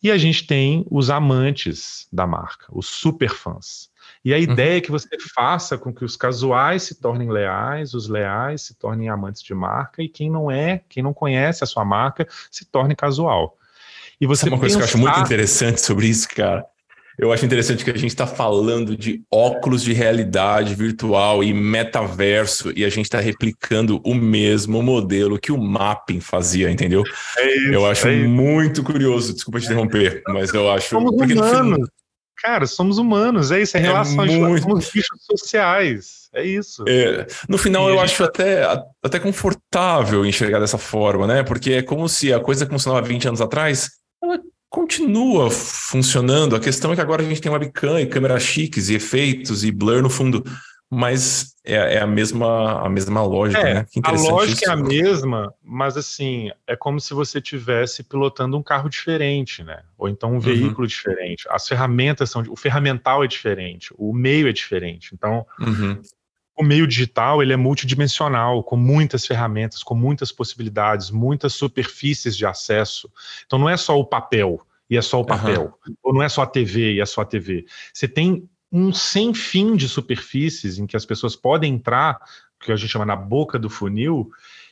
E 0.01 0.09
a 0.09 0.17
gente 0.17 0.47
tem 0.47 0.85
os 0.89 1.09
amantes 1.09 2.07
da 2.11 2.25
marca, 2.25 2.65
os 2.71 2.87
super 2.87 3.31
fãs. 3.31 3.88
E 4.23 4.33
a 4.33 4.37
uhum. 4.37 4.43
ideia 4.43 4.71
uhum. 4.71 4.77
é 4.77 4.81
que 4.81 4.91
você 4.91 5.09
faça 5.33 5.77
com 5.77 5.93
que 5.93 6.03
os 6.03 6.15
casuais 6.17 6.83
se 6.83 6.95
tornem 6.95 7.31
leais, 7.31 7.93
os 7.93 8.07
leais 8.07 8.63
se 8.63 8.73
tornem 8.75 9.09
amantes 9.09 9.41
de 9.41 9.53
marca, 9.53 10.03
e 10.03 10.09
quem 10.09 10.29
não 10.29 10.51
é, 10.51 10.81
quem 10.89 11.01
não 11.01 11.13
conhece 11.13 11.63
a 11.63 11.67
sua 11.67 11.85
marca, 11.85 12.27
se 12.51 12.65
torne 12.65 12.95
casual. 12.95 13.57
E 14.19 14.27
você 14.27 14.41
Sabe 14.41 14.53
uma 14.53 14.59
coisa 14.59 14.75
que 14.75 14.81
eu 14.81 14.85
acho 14.85 14.97
muito 14.97 15.19
interessante 15.21 15.79
sobre 15.79 16.07
isso, 16.07 16.27
cara. 16.29 16.65
Eu 17.17 17.33
acho 17.33 17.45
interessante 17.45 17.83
que 17.83 17.91
a 17.91 17.97
gente 17.97 18.11
está 18.11 18.25
falando 18.25 18.95
de 18.95 19.21
óculos 19.29 19.83
de 19.83 19.91
realidade 19.91 20.73
virtual 20.73 21.43
e 21.43 21.53
metaverso, 21.53 22.71
e 22.73 22.85
a 22.85 22.89
gente 22.89 23.05
está 23.05 23.19
replicando 23.19 24.01
o 24.05 24.15
mesmo 24.15 24.81
modelo 24.81 25.37
que 25.37 25.51
o 25.51 25.57
Mapping 25.57 26.21
fazia, 26.21 26.71
entendeu? 26.71 27.03
É 27.37 27.57
isso, 27.57 27.73
eu 27.73 27.85
acho 27.85 28.07
é 28.07 28.23
muito 28.23 28.83
curioso, 28.83 29.33
desculpa 29.33 29.59
te 29.59 29.65
interromper, 29.65 30.23
mas 30.29 30.53
eu 30.53 30.71
acho. 30.71 30.89
Somos 30.89 31.11
humanos. 31.11 31.89
Cara, 32.41 32.65
somos 32.65 32.97
humanos, 32.97 33.51
é 33.51 33.61
isso, 33.61 33.75
é, 33.75 33.81
é 33.81 33.83
relações, 33.83 34.33
muito... 34.33 34.63
somos 34.63 34.89
bichos 34.89 35.19
sociais, 35.29 36.29
é 36.33 36.43
isso. 36.43 36.85
É, 36.87 37.27
no 37.47 37.57
final, 37.57 37.89
e 37.89 37.93
eu 37.93 37.99
acho 37.99 38.23
até, 38.23 38.63
até 39.03 39.19
confortável 39.19 40.25
enxergar 40.25 40.59
dessa 40.59 40.77
forma, 40.77 41.27
né? 41.27 41.43
Porque 41.43 41.73
é 41.73 41.81
como 41.81 42.07
se 42.07 42.31
a 42.31 42.39
coisa 42.39 42.65
que 42.65 42.71
funcionava 42.71 43.05
20 43.05 43.27
anos 43.27 43.41
atrás, 43.41 43.91
ela 44.23 44.39
continua 44.69 45.49
funcionando. 45.49 46.55
A 46.55 46.59
questão 46.59 46.93
é 46.93 46.95
que 46.95 47.01
agora 47.01 47.21
a 47.21 47.25
gente 47.25 47.41
tem 47.41 47.51
webcam 47.51 47.99
e 47.99 48.05
câmeras 48.05 48.43
chiques 48.43 48.89
e 48.89 48.95
efeitos 48.95 49.63
e 49.63 49.71
blur 49.71 50.01
no 50.01 50.09
fundo 50.09 50.43
mas 50.89 51.55
é, 51.63 51.95
é, 51.95 51.99
a 51.99 52.07
mesma 52.07 52.81
a 52.81 52.89
mesma 52.89 53.21
lógica, 53.21 53.61
é, 53.61 53.73
né? 53.75 53.85
a 54.03 54.11
lógica 54.11 54.61
isso. 54.63 54.69
é 54.69 54.73
a 54.73 54.75
mesma, 54.75 55.53
mas 55.63 55.95
assim 55.95 56.49
é 56.65 56.75
como 56.75 56.99
se 56.99 57.13
você 57.13 57.39
tivesse 57.39 58.03
pilotando 58.03 58.57
um 58.57 58.63
carro 58.63 58.89
diferente, 58.89 59.63
né? 59.63 59.83
Ou 59.97 60.09
então 60.09 60.31
um 60.31 60.33
uhum. 60.33 60.39
veículo 60.39 60.87
diferente. 60.87 61.45
As 61.51 61.67
ferramentas 61.67 62.31
são, 62.31 62.43
o 62.49 62.55
ferramental 62.55 63.23
é 63.23 63.27
diferente, 63.27 63.93
o 63.97 64.11
meio 64.11 64.47
é 64.47 64.51
diferente. 64.51 65.13
Então 65.13 65.45
uhum. 65.59 66.01
o 66.57 66.63
meio 66.63 66.87
digital 66.87 67.43
ele 67.43 67.53
é 67.53 67.57
multidimensional, 67.57 68.63
com 68.63 68.75
muitas 68.75 69.27
ferramentas, 69.27 69.83
com 69.83 69.93
muitas 69.93 70.31
possibilidades, 70.31 71.11
muitas 71.11 71.53
superfícies 71.53 72.35
de 72.35 72.47
acesso. 72.47 73.07
Então 73.45 73.59
não 73.59 73.69
é 73.69 73.77
só 73.77 73.99
o 73.99 74.05
papel 74.05 74.59
e 74.89 74.97
é 74.97 75.01
só 75.03 75.21
o 75.21 75.25
papel, 75.25 75.77
uhum. 75.87 75.95
ou 76.01 76.13
não 76.15 76.23
é 76.23 76.29
só 76.29 76.41
a 76.41 76.47
TV 76.47 76.93
e 76.93 76.99
é 76.99 77.05
só 77.05 77.21
a 77.21 77.25
TV. 77.25 77.67
Você 77.93 78.07
tem 78.07 78.49
um 78.71 78.93
sem 78.93 79.33
fim 79.33 79.75
de 79.75 79.89
superfícies 79.89 80.77
em 80.77 80.85
que 80.85 80.95
as 80.95 81.05
pessoas 81.05 81.35
podem 81.35 81.73
entrar, 81.73 82.19
que 82.59 82.71
a 82.71 82.75
gente 82.75 82.89
chama 82.89 83.05
na 83.05 83.15
boca 83.15 83.57
do 83.57 83.69
funil, 83.69 84.29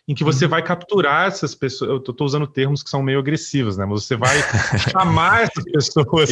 em 0.08 0.16
que 0.16 0.24
você 0.24 0.46
uhum. 0.46 0.52
vai 0.52 0.64
capturar 0.64 1.28
essas 1.28 1.54
pessoas. 1.54 1.90
Eu 1.92 1.98
estou 1.98 2.26
usando 2.26 2.48
termos 2.48 2.82
que 2.82 2.90
são 2.90 3.04
meio 3.04 3.20
agressivos, 3.20 3.76
né? 3.76 3.86
Mas 3.86 4.06
você 4.06 4.16
vai 4.16 4.38
chamar 4.92 5.44
essas 5.44 5.64
pessoas 5.66 6.30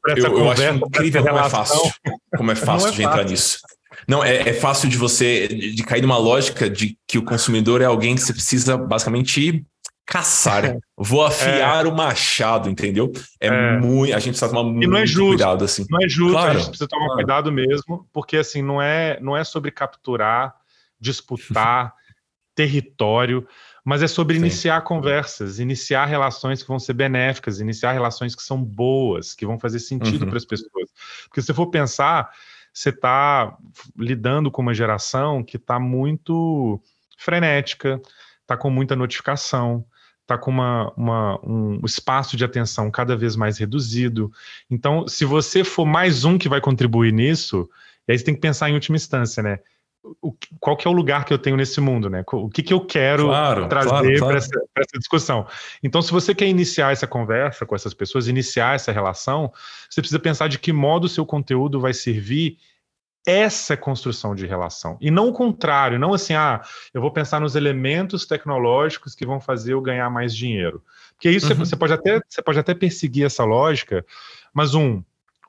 para 0.00 0.12
essa 0.12 0.26
eu, 0.26 0.32
eu 0.32 0.32
conversa. 0.32 0.70
Acho 0.70 0.78
incrível 0.78 1.24
como 1.24 1.38
é 1.38 1.50
fácil, 1.50 1.92
como 2.36 2.50
é 2.52 2.54
fácil 2.54 2.88
é 2.88 2.90
de 2.92 3.02
fácil. 3.02 3.10
entrar 3.10 3.24
nisso. 3.24 3.58
Não, 4.06 4.22
é, 4.22 4.50
é, 4.50 4.54
fácil 4.54 4.88
de 4.88 4.96
você 4.96 5.48
de 5.48 5.82
cair 5.82 6.02
numa 6.02 6.16
lógica 6.16 6.70
de 6.70 6.96
que 7.06 7.18
o 7.18 7.24
consumidor 7.24 7.82
é 7.82 7.84
alguém 7.84 8.14
que 8.14 8.20
você 8.20 8.32
precisa 8.32 8.76
basicamente 8.76 9.66
caçar. 10.08 10.64
É. 10.64 10.78
Vou 10.96 11.24
afiar 11.24 11.84
é. 11.84 11.88
o 11.88 11.94
machado, 11.94 12.70
entendeu? 12.70 13.12
É, 13.38 13.48
é, 13.48 13.78
muito. 13.78 14.14
A 14.14 14.18
gente 14.18 14.30
precisa 14.30 14.48
tomar 14.48 14.64
muito 14.64 14.96
é 14.96 15.06
justo, 15.06 15.28
cuidado, 15.28 15.64
assim. 15.66 15.84
Não 15.90 15.98
é 16.02 16.08
justo, 16.08 16.32
claro. 16.32 16.50
a 16.50 16.54
gente 16.54 16.68
precisa 16.70 16.88
tomar 16.88 17.04
claro. 17.04 17.16
cuidado 17.16 17.52
mesmo, 17.52 18.08
porque 18.10 18.38
assim, 18.38 18.62
não 18.62 18.80
é, 18.80 19.20
não 19.20 19.36
é 19.36 19.44
sobre 19.44 19.70
capturar, 19.70 20.54
disputar 20.98 21.92
território, 22.56 23.46
mas 23.84 24.02
é 24.02 24.08
sobre 24.08 24.36
Sim. 24.36 24.40
iniciar 24.40 24.80
conversas, 24.80 25.58
iniciar 25.58 26.06
relações 26.06 26.62
que 26.62 26.68
vão 26.68 26.78
ser 26.78 26.94
benéficas, 26.94 27.60
iniciar 27.60 27.92
relações 27.92 28.34
que 28.34 28.42
são 28.42 28.62
boas, 28.64 29.34
que 29.34 29.44
vão 29.44 29.58
fazer 29.58 29.78
sentido 29.78 30.22
uhum. 30.22 30.28
para 30.30 30.38
as 30.38 30.44
pessoas. 30.46 30.88
Porque 31.24 31.42
se 31.42 31.52
for 31.52 31.66
pensar, 31.66 32.30
você 32.72 32.88
está 32.88 33.56
lidando 33.96 34.50
com 34.50 34.62
uma 34.62 34.74
geração 34.74 35.44
que 35.44 35.58
está 35.58 35.78
muito 35.78 36.80
frenética, 37.18 38.00
está 38.40 38.56
com 38.56 38.70
muita 38.70 38.96
notificação, 38.96 39.84
está 40.28 40.36
com 40.36 40.50
uma, 40.50 40.92
uma, 40.94 41.40
um 41.42 41.80
espaço 41.86 42.36
de 42.36 42.44
atenção 42.44 42.90
cada 42.90 43.16
vez 43.16 43.34
mais 43.34 43.56
reduzido. 43.56 44.30
Então, 44.70 45.08
se 45.08 45.24
você 45.24 45.64
for 45.64 45.86
mais 45.86 46.24
um 46.24 46.36
que 46.36 46.50
vai 46.50 46.60
contribuir 46.60 47.12
nisso, 47.12 47.68
aí 48.06 48.18
você 48.18 48.24
tem 48.24 48.34
que 48.34 48.40
pensar 48.40 48.68
em 48.68 48.74
última 48.74 48.96
instância, 48.96 49.42
né? 49.42 49.58
o, 50.22 50.34
qual 50.60 50.76
que 50.76 50.86
é 50.86 50.90
o 50.90 50.94
lugar 50.94 51.24
que 51.24 51.32
eu 51.32 51.38
tenho 51.38 51.56
nesse 51.56 51.80
mundo, 51.80 52.08
né? 52.08 52.24
O 52.32 52.48
que, 52.48 52.62
que 52.62 52.72
eu 52.72 52.80
quero 52.80 53.26
claro, 53.26 53.68
trazer 53.68 53.88
claro, 53.88 54.06
claro. 54.06 54.26
para 54.26 54.36
essa, 54.36 54.60
essa, 54.76 54.98
discussão. 54.98 55.46
Então, 55.82 56.00
se 56.00 56.12
você 56.12 56.34
quer 56.34 56.46
iniciar 56.46 56.92
essa 56.92 57.06
conversa 57.06 57.66
com 57.66 57.74
essas 57.74 57.92
pessoas, 57.94 58.28
iniciar 58.28 58.74
essa 58.74 58.92
relação, 58.92 59.52
você 59.88 60.00
precisa 60.00 60.18
pensar 60.18 60.48
de 60.48 60.58
que 60.58 60.72
modo 60.72 61.04
o 61.04 61.08
seu 61.08 61.26
conteúdo 61.26 61.80
vai 61.80 61.92
servir 61.92 62.58
essa 63.28 63.76
construção 63.76 64.34
de 64.34 64.46
relação. 64.46 64.96
E 65.02 65.10
não 65.10 65.28
o 65.28 65.32
contrário, 65.34 65.98
não 65.98 66.14
assim, 66.14 66.32
ah, 66.32 66.62
eu 66.94 67.00
vou 67.02 67.10
pensar 67.10 67.38
nos 67.38 67.54
elementos 67.54 68.24
tecnológicos 68.24 69.14
que 69.14 69.26
vão 69.26 69.38
fazer 69.38 69.74
eu 69.74 69.82
ganhar 69.82 70.08
mais 70.08 70.34
dinheiro. 70.34 70.82
Porque 71.12 71.30
isso 71.30 71.52
uhum. 71.52 71.58
você, 71.58 71.76
pode 71.76 71.92
até, 71.92 72.20
você 72.26 72.40
pode 72.40 72.58
até 72.58 72.72
perseguir 72.72 73.26
essa 73.26 73.44
lógica, 73.44 74.02
mas 74.54 74.74
um, 74.74 75.02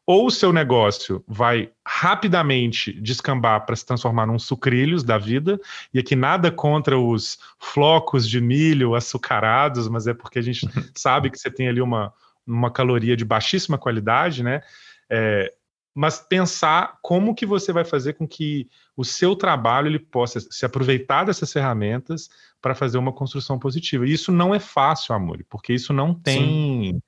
ou 0.06 0.26
o 0.26 0.32
seu 0.32 0.52
negócio 0.52 1.24
vai 1.26 1.72
rapidamente 1.86 2.92
descambar 3.00 3.66
para 3.66 3.78
se 3.78 3.86
transformar 3.86 4.26
num 4.26 4.40
sucrilhos 4.40 5.02
da 5.02 5.18
vida, 5.18 5.58
e 5.94 6.00
aqui 6.00 6.18
nada 6.18 6.52
contra 6.52 7.00
os 7.00 7.40
flocos 7.60 8.28
de 8.28 8.42
milho 8.42 8.94
açucarados, 8.94 9.88
mas 9.88 10.06
é 10.06 10.14
porque 10.14 10.40
a 10.40 10.42
gente 10.42 10.68
sabe 10.98 11.30
que 11.30 11.40
você 11.40 11.50
tem 11.50 11.70
ali 11.70 11.80
uma, 11.80 12.12
uma 12.46 12.70
caloria 12.70 13.16
de 13.16 13.24
baixíssima 13.24 13.78
qualidade, 13.78 14.44
né? 14.44 14.62
É, 15.10 15.54
mas 16.00 16.18
pensar 16.18 16.98
como 17.02 17.36
que 17.36 17.46
você 17.46 17.74
vai 17.74 17.84
fazer 17.84 18.14
com 18.14 18.26
que 18.26 18.70
o 18.96 19.04
seu 19.04 19.36
trabalho 19.36 19.88
ele 19.90 20.00
possa 20.00 20.40
se 20.40 20.66
aproveitar 20.66 21.26
dessas 21.26 21.52
ferramentas 21.52 22.30
para 22.62 22.74
fazer 22.74 22.98
uma 22.98 23.12
construção 23.12 23.60
positiva. 23.60 24.08
E 24.08 24.14
isso 24.14 24.32
não 24.32 24.56
é 24.56 24.62
fácil, 24.62 25.14
Amor, 25.14 25.44
porque 25.50 25.74
isso 25.74 25.92
não 25.92 26.14
tem. 26.14 26.94
Sim. 26.94 27.02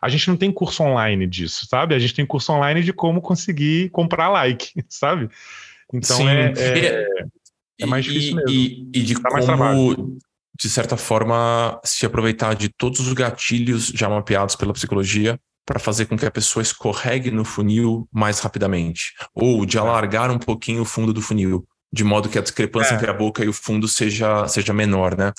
A 0.00 0.08
gente 0.08 0.28
não 0.28 0.36
tem 0.36 0.52
curso 0.52 0.84
online 0.84 1.26
disso, 1.26 1.66
sabe? 1.66 1.96
A 1.96 1.98
gente 1.98 2.14
tem 2.14 2.24
curso 2.24 2.52
online 2.52 2.84
de 2.84 2.92
como 2.92 3.20
conseguir 3.20 3.90
comprar 3.90 4.28
like, 4.28 4.72
sabe? 4.88 5.28
Então 5.92 6.18
Sim. 6.18 6.28
é, 6.28 6.52
é, 6.56 7.08
é 7.80 7.86
mais 7.86 8.04
difícil 8.04 8.30
e, 8.30 8.34
mesmo. 8.36 8.50
E, 8.52 8.90
e 8.94 9.02
de 9.02 9.14
Dá 9.14 9.28
como, 9.28 10.18
de 10.56 10.70
certa 10.70 10.96
forma, 10.96 11.80
se 11.82 12.06
aproveitar 12.06 12.54
de 12.54 12.68
todos 12.68 13.00
os 13.00 13.12
gatilhos 13.12 13.88
já 13.88 14.08
mapeados 14.08 14.54
pela 14.54 14.72
psicologia 14.72 15.36
para 15.66 15.80
fazer 15.80 16.06
com 16.06 16.16
que 16.16 16.24
a 16.24 16.30
pessoa 16.30 16.62
escorregue 16.62 17.30
no 17.30 17.44
funil 17.44 18.08
mais 18.12 18.38
rapidamente, 18.38 19.14
ou 19.34 19.66
de 19.66 19.76
alargar 19.76 20.30
um 20.30 20.38
pouquinho 20.38 20.82
o 20.82 20.86
fundo 20.86 21.12
do 21.12 21.20
funil, 21.20 21.66
de 21.92 22.04
modo 22.04 22.28
que 22.28 22.38
a 22.38 22.42
discrepância 22.42 22.94
é. 22.94 22.94
entre 22.94 23.10
a 23.10 23.14
boca 23.14 23.44
e 23.44 23.48
o 23.48 23.52
fundo 23.52 23.88
seja, 23.88 24.46
seja 24.46 24.72
menor, 24.72 25.16
né? 25.16 25.32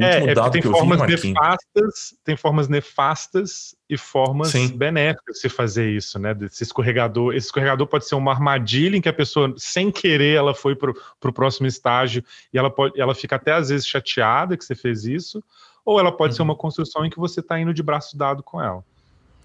é, 0.00 0.30
é 0.30 0.50
tem 0.50 0.62
formas 0.62 1.00
vi, 1.02 1.32
nefastas, 1.32 2.14
tem 2.24 2.36
formas 2.36 2.68
nefastas 2.68 3.74
e 3.90 3.98
formas 3.98 4.50
Sim. 4.50 4.68
benéficas 4.76 5.36
de 5.36 5.40
se 5.40 5.48
fazer 5.48 5.90
isso, 5.90 6.18
né? 6.18 6.34
Desse 6.34 6.62
escorregador. 6.62 7.34
Esse 7.34 7.46
escorregador 7.46 7.86
pode 7.86 8.06
ser 8.06 8.14
uma 8.14 8.30
armadilha 8.30 8.96
em 8.96 9.00
que 9.00 9.08
a 9.08 9.12
pessoa, 9.12 9.52
sem 9.56 9.90
querer, 9.90 10.36
ela 10.36 10.54
foi 10.54 10.76
para 10.76 10.90
o 10.90 11.32
próximo 11.32 11.66
estágio 11.66 12.22
e 12.52 12.58
ela 12.58 12.70
pode, 12.70 13.00
ela 13.00 13.14
fica 13.14 13.36
até 13.36 13.52
às 13.52 13.70
vezes 13.70 13.86
chateada 13.86 14.56
que 14.56 14.64
você 14.64 14.74
fez 14.74 15.04
isso, 15.04 15.42
ou 15.84 15.98
ela 15.98 16.12
pode 16.12 16.32
uhum. 16.32 16.36
ser 16.36 16.42
uma 16.42 16.56
construção 16.56 17.04
em 17.04 17.10
que 17.10 17.18
você 17.18 17.40
está 17.40 17.58
indo 17.58 17.74
de 17.74 17.82
braço 17.82 18.16
dado 18.16 18.42
com 18.42 18.62
ela. 18.62 18.84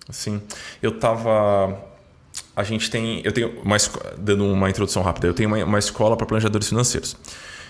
Sim, 0.09 0.41
eu 0.81 0.99
tava. 0.99 1.81
A 2.55 2.63
gente 2.63 2.89
tem. 2.89 3.21
Eu 3.23 3.31
tenho. 3.31 3.61
Uma, 3.61 3.77
dando 4.17 4.45
uma 4.45 4.69
introdução 4.69 5.01
rápida, 5.01 5.27
eu 5.27 5.33
tenho 5.33 5.49
uma, 5.49 5.63
uma 5.63 5.79
escola 5.79 6.17
para 6.17 6.25
planejadores 6.25 6.69
financeiros. 6.69 7.15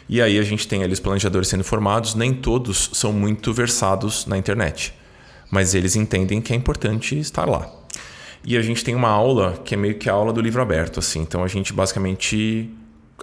E 0.08 0.22
aí 0.22 0.38
a 0.38 0.44
gente 0.44 0.68
tem 0.68 0.84
ali 0.84 0.94
os 0.94 1.00
planejadores 1.00 1.48
sendo 1.48 1.64
formados, 1.64 2.16
nem 2.16 2.34
todos 2.34 2.90
são 2.94 3.14
muito 3.14 3.54
versados 3.54 4.26
na 4.26 4.38
internet, 4.38 4.94
mas 5.50 5.74
eles 5.74 5.96
entendem 5.96 6.42
que 6.42 6.52
é 6.52 6.56
importante 6.56 7.18
estar 7.18 7.46
lá. 7.46 7.72
E 8.46 8.58
a 8.58 8.62
gente 8.62 8.84
tem 8.84 8.94
uma 8.94 9.10
aula 9.10 9.62
que 9.64 9.74
é 9.74 9.78
meio 9.78 9.98
que 9.98 10.10
a 10.10 10.14
aula 10.14 10.34
do 10.34 10.42
livro 10.42 10.62
aberto, 10.62 11.00
assim. 11.00 11.22
Então 11.22 11.44
a 11.44 11.48
gente 11.48 11.72
basicamente 11.72 12.70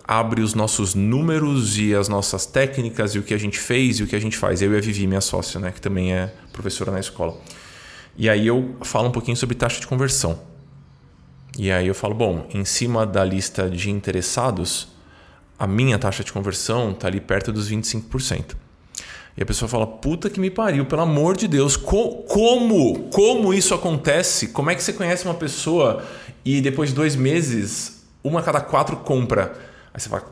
abre 0.04 0.40
os 0.40 0.54
nossos 0.54 0.94
números 0.94 1.78
e 1.78 1.94
as 1.94 2.08
nossas 2.08 2.46
técnicas 2.46 3.14
e 3.14 3.18
o 3.18 3.22
que 3.22 3.34
a 3.34 3.38
gente 3.38 3.58
fez 3.58 3.98
e 3.98 4.02
o 4.02 4.06
que 4.06 4.16
a 4.16 4.18
gente 4.18 4.36
faz. 4.36 4.62
Eu 4.62 4.72
e 4.72 4.78
a 4.78 4.80
Vivi, 4.80 5.06
minha 5.06 5.20
sócia, 5.20 5.60
né, 5.60 5.70
que 5.70 5.80
também 5.80 6.14
é 6.14 6.32
professora 6.52 6.90
na 6.90 6.98
escola. 6.98 7.36
E 8.16 8.28
aí 8.28 8.46
eu 8.46 8.76
falo 8.82 9.08
um 9.08 9.12
pouquinho 9.12 9.36
sobre 9.36 9.54
taxa 9.54 9.80
de 9.80 9.86
conversão. 9.86 10.38
E 11.58 11.70
aí 11.70 11.86
eu 11.86 11.94
falo, 11.94 12.14
bom, 12.14 12.46
em 12.54 12.64
cima 12.64 13.06
da 13.06 13.24
lista 13.24 13.68
de 13.68 13.90
interessados, 13.90 14.88
a 15.58 15.66
minha 15.66 15.98
taxa 15.98 16.24
de 16.24 16.32
conversão 16.32 16.92
está 16.92 17.08
ali 17.08 17.20
perto 17.20 17.52
dos 17.52 17.70
25%. 17.70 18.56
E 19.36 19.42
a 19.42 19.46
pessoa 19.46 19.68
fala, 19.68 19.86
puta 19.86 20.28
que 20.28 20.40
me 20.40 20.50
pariu, 20.50 20.86
pelo 20.86 21.02
amor 21.02 21.36
de 21.36 21.46
Deus, 21.46 21.76
co 21.76 22.24
como? 22.24 23.08
Como 23.10 23.54
isso 23.54 23.74
acontece? 23.74 24.48
Como 24.48 24.70
é 24.70 24.74
que 24.74 24.82
você 24.82 24.92
conhece 24.92 25.24
uma 25.24 25.34
pessoa 25.34 26.04
e 26.44 26.60
depois 26.60 26.90
de 26.90 26.94
dois 26.94 27.16
meses, 27.16 28.04
uma 28.22 28.40
a 28.40 28.42
cada 28.42 28.60
quatro 28.60 28.96
compra? 28.96 29.56
Aí 29.92 30.00
você 30.00 30.08
fala, 30.08 30.30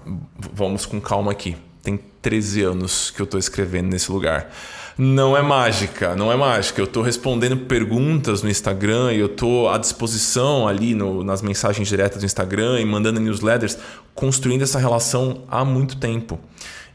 vamos 0.52 0.86
com 0.86 1.00
calma 1.00 1.32
aqui. 1.32 1.56
Tem 1.82 1.98
13 2.20 2.62
anos 2.62 3.10
que 3.10 3.20
eu 3.20 3.24
estou 3.24 3.38
escrevendo 3.38 3.88
nesse 3.88 4.10
lugar 4.10 4.50
não 4.98 5.36
é 5.36 5.42
mágica, 5.42 6.16
não 6.16 6.32
é 6.32 6.36
mágica. 6.36 6.80
Eu 6.80 6.86
estou 6.86 7.04
respondendo 7.04 7.56
perguntas 7.56 8.42
no 8.42 8.50
Instagram 8.50 9.12
e 9.12 9.20
eu 9.20 9.26
estou 9.26 9.70
à 9.70 9.78
disposição 9.78 10.66
ali 10.66 10.92
no, 10.92 11.22
nas 11.22 11.40
mensagens 11.40 11.86
diretas 11.86 12.18
do 12.18 12.26
Instagram 12.26 12.80
e 12.80 12.84
mandando 12.84 13.20
newsletters, 13.20 13.78
construindo 14.12 14.62
essa 14.62 14.76
relação 14.76 15.44
há 15.48 15.64
muito 15.64 15.96
tempo. 15.98 16.40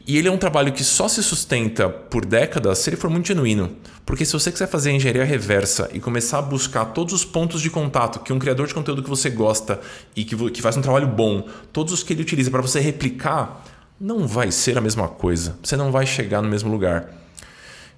E 0.06 0.18
ele 0.18 0.28
é 0.28 0.30
um 0.30 0.36
trabalho 0.36 0.70
que 0.70 0.84
só 0.84 1.08
se 1.08 1.22
sustenta 1.22 1.88
por 1.88 2.26
décadas 2.26 2.76
se 2.76 2.90
ele 2.90 2.96
for 2.98 3.08
muito 3.08 3.26
genuíno. 3.26 3.70
Porque 4.04 4.26
se 4.26 4.34
você 4.34 4.52
quiser 4.52 4.66
fazer 4.66 4.90
engenharia 4.90 5.24
reversa 5.24 5.88
e 5.94 5.98
começar 5.98 6.40
a 6.40 6.42
buscar 6.42 6.84
todos 6.84 7.14
os 7.14 7.24
pontos 7.24 7.62
de 7.62 7.70
contato 7.70 8.20
que 8.20 8.34
um 8.34 8.38
criador 8.38 8.66
de 8.66 8.74
conteúdo 8.74 9.02
que 9.02 9.08
você 9.08 9.30
gosta 9.30 9.80
e 10.14 10.26
que, 10.26 10.36
que 10.50 10.60
faz 10.60 10.76
um 10.76 10.82
trabalho 10.82 11.08
bom, 11.08 11.48
todos 11.72 11.94
os 11.94 12.02
que 12.02 12.12
ele 12.12 12.20
utiliza 12.20 12.50
para 12.50 12.60
você 12.60 12.80
replicar, 12.80 13.64
não 13.98 14.26
vai 14.26 14.52
ser 14.52 14.76
a 14.76 14.82
mesma 14.82 15.08
coisa. 15.08 15.56
Você 15.62 15.74
não 15.74 15.90
vai 15.90 16.04
chegar 16.04 16.42
no 16.42 16.50
mesmo 16.50 16.70
lugar. 16.70 17.23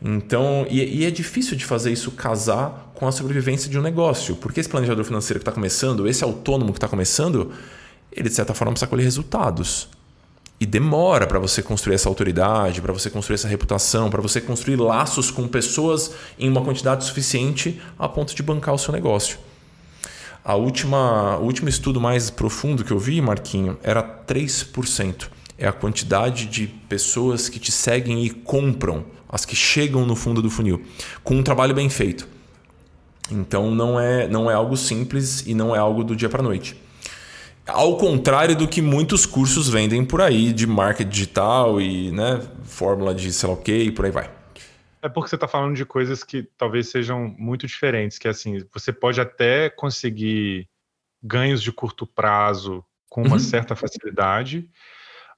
Então, 0.01 0.67
e, 0.69 1.01
e, 1.01 1.05
é 1.05 1.11
difícil 1.11 1.57
de 1.57 1.65
fazer 1.65 1.91
isso 1.91 2.11
casar 2.11 2.93
com 2.95 3.09
a 3.09 3.13
sobrevivência 3.13 3.71
de 3.71 3.79
um 3.79 3.83
negócio, 3.83 4.37
porque 4.37 4.61
esse 4.61 4.69
planejador 4.69 5.05
financeiro 5.05 5.41
que 5.41 5.43
está 5.43 5.53
começando, 5.53 6.07
esse 6.07 6.23
autônomo 6.23 6.73
que 6.73 6.79
está 6.79 6.89
começando, 6.89 7.53
ele 8.13 8.29
de 8.29 8.35
certa 8.35 8.55
forma 8.55 8.73
precisa 8.73 8.89
colher 8.89 9.05
resultados. 9.05 9.89
E 10.59 10.65
demora 10.65 11.27
para 11.27 11.39
você 11.39 11.63
construir 11.63 11.97
essa 11.97 12.09
autoridade, 12.09 12.81
para 12.81 12.93
você 12.93 13.11
construir 13.11 13.35
essa 13.35 13.49
reputação, 13.49 14.09
para 14.09 14.23
você 14.23 14.41
construir 14.41 14.77
laços 14.77 15.31
com 15.31 15.47
pessoas 15.47 16.13
em 16.39 16.49
uma 16.49 16.63
quantidade 16.63 17.05
suficiente 17.05 17.81
a 17.99 18.09
ponto 18.09 18.35
de 18.35 18.43
bancar 18.43 18.75
o 18.75 18.79
seu 18.79 18.93
negócio. 18.93 19.39
A 20.43 20.55
última, 20.55 21.37
o 21.39 21.43
último 21.43 21.69
estudo 21.69 22.01
mais 22.01 22.31
profundo 22.31 22.85
que 22.85 22.93
eu 22.93 22.99
vi, 22.99 23.21
Marquinho, 23.21 23.77
era 23.83 24.03
3%. 24.03 25.29
É 25.59 25.67
a 25.67 25.73
quantidade 25.73 26.47
de 26.47 26.67
pessoas 26.67 27.49
que 27.49 27.59
te 27.59 27.73
seguem 27.73 28.25
e 28.25 28.31
compram 28.31 29.05
as 29.29 29.45
que 29.45 29.57
chegam 29.57 30.07
no 30.07 30.17
fundo 30.17 30.41
do 30.41 30.51
funil, 30.51 30.85
com 31.23 31.37
um 31.37 31.43
trabalho 31.43 31.75
bem 31.75 31.89
feito. 31.89 32.29
Então 33.31 33.71
não 33.71 33.99
é, 33.99 34.29
não 34.29 34.51
é 34.51 34.55
algo 34.55 34.77
simples 34.77 35.47
e 35.47 35.55
não 35.55 35.75
é 35.75 35.79
algo 35.79 36.05
do 36.05 36.15
dia 36.15 36.29
para 36.29 36.43
noite. 36.43 36.81
Ao 37.67 37.97
contrário 37.97 38.55
do 38.55 38.69
que 38.69 38.81
muitos 38.81 39.27
cursos 39.27 39.69
vendem 39.69 40.05
por 40.05 40.21
aí 40.21 40.53
de 40.53 40.67
marketing 40.67 41.11
digital 41.11 41.81
e 41.81 42.13
né, 42.13 42.41
fórmula 42.63 43.13
de 43.13 43.33
sei 43.33 43.49
lá 43.49 43.55
o 43.55 43.59
que 43.59 43.73
e 43.73 43.91
por 43.91 44.05
aí 44.05 44.13
vai. 44.13 44.31
É 45.03 45.09
porque 45.09 45.31
você 45.31 45.35
está 45.35 45.49
falando 45.49 45.75
de 45.75 45.85
coisas 45.85 46.23
que 46.23 46.45
talvez 46.57 46.91
sejam 46.91 47.35
muito 47.37 47.67
diferentes, 47.67 48.19
que 48.19 48.29
assim, 48.29 48.65
você 48.73 48.93
pode 48.93 49.21
até 49.21 49.69
conseguir 49.69 50.69
ganhos 51.23 51.61
de 51.61 51.73
curto 51.73 52.07
prazo 52.07 52.85
com 53.09 53.23
uma 53.23 53.35
uhum. 53.35 53.39
certa 53.41 53.75
facilidade, 53.75 54.69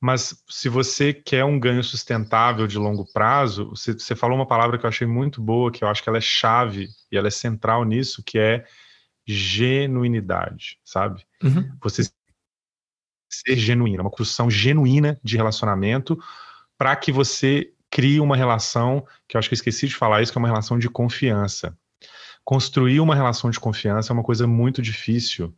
mas 0.01 0.43
se 0.49 0.69
você 0.69 1.13
quer 1.13 1.45
um 1.45 1.59
ganho 1.59 1.83
sustentável 1.83 2.67
de 2.67 2.79
longo 2.79 3.05
prazo, 3.13 3.71
você, 3.71 3.93
você, 3.93 4.15
falou 4.15 4.37
uma 4.37 4.47
palavra 4.47 4.79
que 4.79 4.87
eu 4.87 4.89
achei 4.89 5.07
muito 5.07 5.43
boa, 5.43 5.73
que 5.73 5.83
eu 5.83 5.89
acho 5.89 6.03
que 6.03 6.09
ela 6.09 6.19
é 6.19 6.23
chave 6.23 6.89
e 7.11 7.17
ela 7.17 7.27
é 7.27 7.31
central 7.31 7.85
nisso, 7.85 8.23
que 8.23 8.39
é 8.39 8.65
genuinidade, 9.27 10.79
sabe? 10.85 11.27
Uhum. 11.43 11.77
Você 11.83 12.05
ser 13.31 13.57
genuíno, 13.57 14.03
uma 14.03 14.11
construção 14.11 14.51
genuína 14.51 15.21
de 15.23 15.37
relacionamento 15.37 16.19
para 16.79 16.95
que 16.97 17.13
você 17.13 17.73
crie 17.91 18.21
uma 18.21 18.37
relação, 18.37 19.07
que 19.27 19.37
eu 19.37 19.39
acho 19.39 19.49
que 19.49 19.55
eu 19.55 19.59
esqueci 19.59 19.89
de 19.89 19.97
falar 19.97 20.23
isso, 20.23 20.33
que 20.33 20.39
é 20.39 20.41
uma 20.41 20.49
relação 20.49 20.79
de 20.79 20.89
confiança. 20.89 21.77
Construir 22.45 23.01
uma 23.01 23.15
relação 23.15 23.51
de 23.51 23.61
confiança 23.61 24.13
é 24.13 24.15
uma 24.15 24.23
coisa 24.23 24.47
muito 24.47 24.81
difícil 24.81 25.55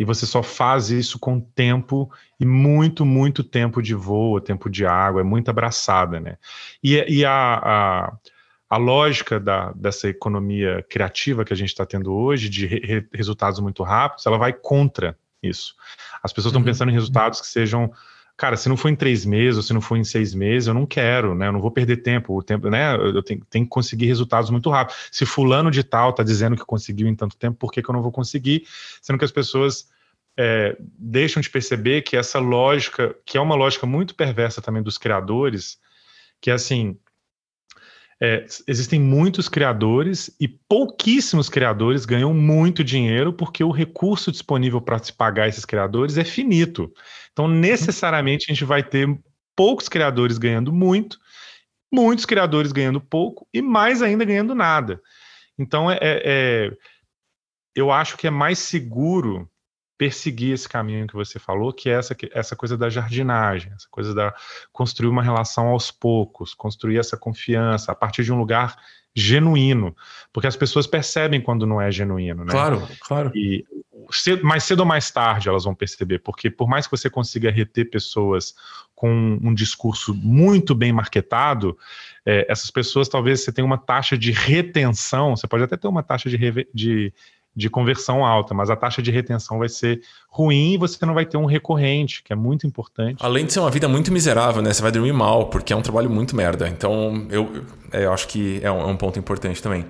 e 0.00 0.04
você 0.04 0.24
só 0.24 0.42
faz 0.42 0.88
isso 0.88 1.18
com 1.18 1.38
tempo 1.38 2.10
e 2.40 2.46
muito, 2.46 3.04
muito 3.04 3.44
tempo 3.44 3.82
de 3.82 3.94
voo, 3.94 4.40
tempo 4.40 4.70
de 4.70 4.86
água, 4.86 5.20
é 5.20 5.24
muito 5.24 5.50
abraçada, 5.50 6.18
né? 6.18 6.38
E, 6.82 6.94
e 7.06 7.22
a, 7.22 7.60
a, 7.62 8.12
a, 8.70 8.76
lógica 8.78 9.38
da, 9.38 9.72
dessa 9.72 10.08
economia 10.08 10.82
criativa 10.88 11.44
que 11.44 11.52
a 11.52 11.56
gente 11.56 11.68
está 11.68 11.84
tendo 11.84 12.14
hoje, 12.14 12.48
de 12.48 12.64
re, 12.64 13.06
resultados 13.12 13.60
muito 13.60 13.82
rápidos, 13.82 14.24
ela 14.24 14.38
vai 14.38 14.54
contra 14.54 15.18
isso. 15.42 15.74
As 16.22 16.32
pessoas 16.32 16.52
estão 16.52 16.62
uhum. 16.62 16.64
pensando 16.64 16.90
em 16.90 16.94
resultados 16.94 17.38
que 17.38 17.46
sejam 17.46 17.92
cara, 18.40 18.56
se 18.56 18.70
não 18.70 18.76
for 18.76 18.88
em 18.88 18.96
três 18.96 19.26
meses 19.26 19.58
ou 19.58 19.62
se 19.62 19.74
não 19.74 19.82
for 19.82 19.98
em 19.98 20.02
seis 20.02 20.32
meses, 20.32 20.66
eu 20.66 20.72
não 20.72 20.86
quero, 20.86 21.34
né? 21.34 21.48
Eu 21.48 21.52
não 21.52 21.60
vou 21.60 21.70
perder 21.70 21.98
tempo. 21.98 22.34
O 22.34 22.42
tempo, 22.42 22.70
né? 22.70 22.96
Eu 22.96 23.22
tenho, 23.22 23.44
tenho 23.50 23.66
que 23.66 23.68
conseguir 23.68 24.06
resultados 24.06 24.48
muito 24.48 24.70
rápido. 24.70 24.96
Se 25.12 25.26
fulano 25.26 25.70
de 25.70 25.84
tal 25.84 26.14
tá 26.14 26.22
dizendo 26.22 26.56
que 26.56 26.64
conseguiu 26.64 27.06
em 27.06 27.14
tanto 27.14 27.36
tempo, 27.36 27.58
por 27.58 27.70
que, 27.70 27.82
que 27.82 27.90
eu 27.90 27.92
não 27.92 28.00
vou 28.00 28.10
conseguir? 28.10 28.66
Sendo 29.02 29.18
que 29.18 29.26
as 29.26 29.30
pessoas 29.30 29.90
é, 30.38 30.74
deixam 30.98 31.42
de 31.42 31.50
perceber 31.50 32.00
que 32.00 32.16
essa 32.16 32.38
lógica, 32.38 33.14
que 33.26 33.36
é 33.36 33.40
uma 33.42 33.54
lógica 33.54 33.84
muito 33.84 34.14
perversa 34.14 34.62
também 34.62 34.82
dos 34.82 34.96
criadores, 34.96 35.78
que 36.40 36.50
é 36.50 36.54
assim, 36.54 36.96
é, 38.22 38.44
existem 38.66 39.00
muitos 39.00 39.48
criadores 39.48 40.30
e 40.38 40.46
pouquíssimos 40.46 41.48
criadores 41.48 42.04
ganham 42.04 42.34
muito 42.34 42.84
dinheiro 42.84 43.32
porque 43.32 43.64
o 43.64 43.70
recurso 43.70 44.30
disponível 44.30 44.80
para 44.80 44.98
se 44.98 45.10
pagar 45.10 45.48
esses 45.48 45.64
criadores 45.64 46.18
é 46.18 46.24
finito. 46.24 46.92
Então, 47.32 47.48
necessariamente, 47.48 48.44
a 48.46 48.52
gente 48.52 48.64
vai 48.64 48.82
ter 48.82 49.08
poucos 49.56 49.88
criadores 49.88 50.36
ganhando 50.36 50.70
muito, 50.70 51.18
muitos 51.90 52.26
criadores 52.26 52.72
ganhando 52.72 53.00
pouco 53.00 53.48
e 53.54 53.62
mais 53.62 54.02
ainda 54.02 54.24
ganhando 54.24 54.54
nada. 54.54 55.00
Então, 55.58 55.90
é, 55.90 55.98
é, 56.00 56.22
é 56.24 56.72
eu 57.74 57.90
acho 57.90 58.18
que 58.18 58.26
é 58.26 58.30
mais 58.30 58.58
seguro 58.58 59.49
perseguir 60.00 60.54
esse 60.54 60.66
caminho 60.66 61.06
que 61.06 61.12
você 61.12 61.38
falou, 61.38 61.74
que 61.74 61.90
é 61.90 61.92
essa, 61.92 62.16
essa 62.32 62.56
coisa 62.56 62.74
da 62.74 62.88
jardinagem, 62.88 63.70
essa 63.76 63.86
coisa 63.90 64.14
da 64.14 64.34
construir 64.72 65.10
uma 65.10 65.22
relação 65.22 65.66
aos 65.66 65.90
poucos, 65.90 66.54
construir 66.54 66.96
essa 66.96 67.18
confiança 67.18 67.92
a 67.92 67.94
partir 67.94 68.24
de 68.24 68.32
um 68.32 68.38
lugar 68.38 68.78
genuíno, 69.14 69.94
porque 70.32 70.46
as 70.46 70.56
pessoas 70.56 70.86
percebem 70.86 71.38
quando 71.38 71.66
não 71.66 71.78
é 71.78 71.92
genuíno, 71.92 72.46
né? 72.46 72.50
Claro, 72.50 72.88
claro. 73.00 73.30
E 73.34 73.62
cedo, 74.10 74.42
mais 74.42 74.64
cedo 74.64 74.80
ou 74.80 74.86
mais 74.86 75.10
tarde 75.10 75.50
elas 75.50 75.64
vão 75.64 75.74
perceber, 75.74 76.20
porque 76.20 76.50
por 76.50 76.66
mais 76.66 76.86
que 76.86 76.96
você 76.96 77.10
consiga 77.10 77.50
reter 77.50 77.90
pessoas 77.90 78.54
com 78.94 79.38
um 79.42 79.52
discurso 79.52 80.14
muito 80.14 80.74
bem 80.74 80.94
marketado, 80.94 81.76
é, 82.24 82.46
essas 82.48 82.70
pessoas 82.70 83.06
talvez 83.06 83.44
você 83.44 83.52
tenha 83.52 83.66
uma 83.66 83.76
taxa 83.76 84.16
de 84.16 84.30
retenção, 84.30 85.36
você 85.36 85.46
pode 85.46 85.64
até 85.64 85.76
ter 85.76 85.88
uma 85.88 86.02
taxa 86.02 86.30
de, 86.30 86.38
de 86.72 87.12
de 87.60 87.70
conversão 87.70 88.24
alta, 88.24 88.54
mas 88.54 88.70
a 88.70 88.76
taxa 88.76 89.00
de 89.00 89.10
retenção 89.10 89.58
vai 89.58 89.68
ser 89.68 90.00
ruim 90.28 90.74
e 90.74 90.78
você 90.78 91.04
não 91.04 91.14
vai 91.14 91.26
ter 91.26 91.36
um 91.36 91.44
recorrente, 91.44 92.22
que 92.22 92.32
é 92.32 92.36
muito 92.36 92.66
importante. 92.66 93.18
Além 93.24 93.44
de 93.44 93.52
ser 93.52 93.60
uma 93.60 93.70
vida 93.70 93.86
muito 93.86 94.10
miserável, 94.10 94.62
né? 94.62 94.72
Você 94.72 94.82
vai 94.82 94.90
dormir 94.90 95.12
mal, 95.12 95.46
porque 95.46 95.72
é 95.72 95.76
um 95.76 95.82
trabalho 95.82 96.10
muito 96.10 96.34
merda. 96.34 96.68
Então, 96.68 97.26
eu, 97.30 97.64
é, 97.92 98.04
eu 98.04 98.12
acho 98.12 98.26
que 98.26 98.60
é 98.62 98.72
um, 98.72 98.80
é 98.80 98.86
um 98.86 98.96
ponto 98.96 99.18
importante 99.18 99.62
também. 99.62 99.84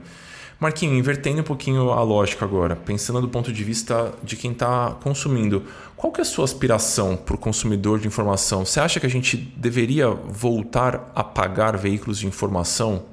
Marquinho, 0.59 0.95
invertendo 0.95 1.41
um 1.41 1.45
pouquinho 1.45 1.91
a 1.91 2.03
lógica 2.03 2.45
agora, 2.45 2.77
pensando 2.77 3.19
do 3.23 3.29
ponto 3.29 3.51
de 3.51 3.65
vista 3.65 4.13
de 4.23 4.37
quem 4.37 4.53
está 4.53 4.91
consumindo, 5.03 5.65
qual 5.97 6.13
que 6.13 6.21
é 6.21 6.23
a 6.23 6.25
sua 6.27 6.45
aspiração 6.45 7.17
para 7.17 7.35
o 7.35 7.39
consumidor 7.39 7.99
de 7.99 8.07
informação? 8.07 8.67
Você 8.67 8.79
acha 8.79 9.01
que 9.01 9.07
a 9.07 9.11
gente 9.11 9.39
deveria 9.39 10.11
voltar 10.11 11.11
a 11.15 11.25
pagar 11.25 11.79
veículos 11.79 12.19
de 12.19 12.27
informação? 12.27 13.05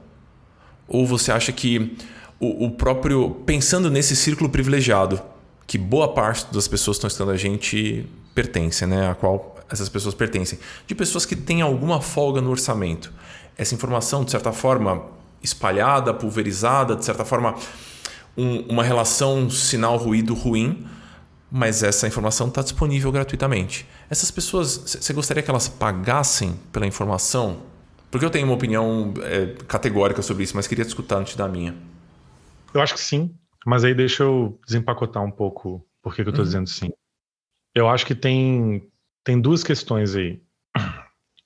Ou 0.90 1.08
você 1.08 1.32
acha 1.32 1.54
que 1.54 1.96
o, 2.40 2.66
o 2.66 2.72
próprio. 2.72 3.32
pensando 3.46 3.90
nesse 3.90 4.16
círculo 4.16 4.50
privilegiado, 4.50 5.22
que 5.66 5.78
boa 5.78 6.14
parte 6.14 6.54
das 6.54 6.68
pessoas 6.68 6.98
que 6.98 7.00
estão 7.00 7.08
estudando 7.08 7.34
a 7.34 7.38
gente 7.38 8.06
pertencem, 8.34 8.88
né? 8.88 9.10
A 9.10 9.16
qual 9.16 9.56
essas 9.70 9.90
pessoas 9.90 10.16
pertencem. 10.16 10.60
De 10.86 10.96
pessoas 10.96 11.26
que 11.26 11.36
têm 11.36 11.62
alguma 11.62 12.02
folga 12.02 12.42
no 12.42 12.50
orçamento. 12.50 13.12
Essa 13.58 13.76
informação, 13.76 14.24
de 14.24 14.32
certa 14.32 14.52
forma, 14.52 15.04
espalhada, 15.42 16.14
pulverizada, 16.14 16.96
de 16.96 17.04
certa 17.04 17.26
forma, 17.26 17.56
um, 18.38 18.60
uma 18.70 18.84
relação 18.84 19.50
sinal-ruído 19.50 20.34
ruim, 20.34 20.86
mas 21.52 21.82
essa 21.82 22.08
informação 22.08 22.48
está 22.48 22.62
disponível 22.62 23.12
gratuitamente. 23.12 23.88
Essas 24.10 24.30
pessoas, 24.30 24.98
você 25.00 25.14
gostaria 25.14 25.42
que 25.42 25.50
elas 25.50 25.68
pagassem 25.68 26.60
pela 26.72 26.86
informação? 26.86 27.58
Porque 28.12 28.26
eu 28.26 28.30
tenho 28.30 28.46
uma 28.46 28.54
opinião 28.54 29.14
é, 29.22 29.56
categórica 29.68 30.22
sobre 30.22 30.44
isso, 30.44 30.56
mas 30.56 30.68
queria 30.68 30.86
escutar 30.86 31.18
antes 31.18 31.36
da 31.36 31.48
minha. 31.48 31.76
Eu 32.78 32.84
acho 32.84 32.94
que 32.94 33.02
sim, 33.02 33.36
mas 33.66 33.84
aí 33.84 33.96
deixa 33.96 34.22
eu 34.22 34.60
desempacotar 34.66 35.24
um 35.24 35.32
pouco 35.32 35.84
por 36.00 36.14
que, 36.14 36.22
que 36.22 36.30
eu 36.30 36.32
estou 36.32 36.44
uhum. 36.44 36.48
dizendo 36.48 36.70
sim. 36.70 36.90
Eu 37.74 37.90
acho 37.90 38.06
que 38.06 38.14
tem, 38.14 38.88
tem 39.24 39.42
duas 39.42 39.64
questões 39.64 40.16
aí. 40.16 40.42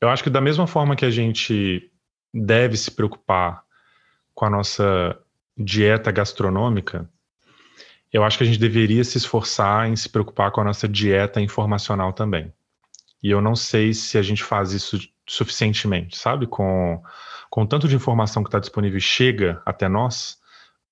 Eu 0.01 0.09
acho 0.09 0.23
que 0.23 0.29
da 0.29 0.41
mesma 0.41 0.67
forma 0.67 0.95
que 0.95 1.05
a 1.05 1.09
gente 1.09 1.89
deve 2.33 2.75
se 2.75 2.91
preocupar 2.91 3.63
com 4.33 4.45
a 4.45 4.49
nossa 4.49 5.17
dieta 5.57 6.11
gastronômica, 6.11 7.09
eu 8.11 8.23
acho 8.23 8.37
que 8.37 8.43
a 8.43 8.47
gente 8.47 8.59
deveria 8.59 9.03
se 9.03 9.17
esforçar 9.17 9.87
em 9.87 9.95
se 9.95 10.09
preocupar 10.09 10.51
com 10.51 10.59
a 10.59 10.65
nossa 10.65 10.87
dieta 10.87 11.39
informacional 11.39 12.11
também. 12.11 12.51
E 13.23 13.29
eu 13.29 13.39
não 13.39 13.55
sei 13.55 13.93
se 13.93 14.17
a 14.17 14.21
gente 14.21 14.43
faz 14.43 14.73
isso 14.73 14.99
suficientemente, 15.25 16.17
sabe? 16.17 16.45
Com, 16.45 17.01
com 17.49 17.65
tanto 17.65 17.87
de 17.87 17.95
informação 17.95 18.43
que 18.43 18.49
está 18.49 18.59
disponível 18.59 18.97
e 18.97 19.01
chega 19.01 19.61
até 19.65 19.87
nós, 19.87 20.40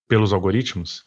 pelos 0.09 0.33
algoritmos, 0.33 1.05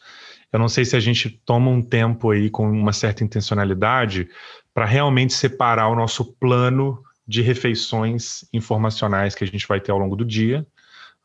eu 0.51 0.57
não 0.57 0.69
sei 0.69 0.85
se 0.85 0.95
a 0.95 0.99
gente 0.99 1.29
toma 1.29 1.69
um 1.69 1.81
tempo 1.81 2.31
aí 2.31 2.49
com 2.49 2.69
uma 2.69 2.93
certa 2.93 3.23
intencionalidade 3.23 4.29
para 4.73 4.85
realmente 4.85 5.33
separar 5.33 5.89
o 5.89 5.95
nosso 5.95 6.33
plano 6.33 7.03
de 7.27 7.41
refeições 7.41 8.45
informacionais 8.53 9.35
que 9.35 9.43
a 9.43 9.47
gente 9.47 9.67
vai 9.67 9.79
ter 9.79 9.91
ao 9.91 9.97
longo 9.97 10.15
do 10.15 10.25
dia, 10.25 10.65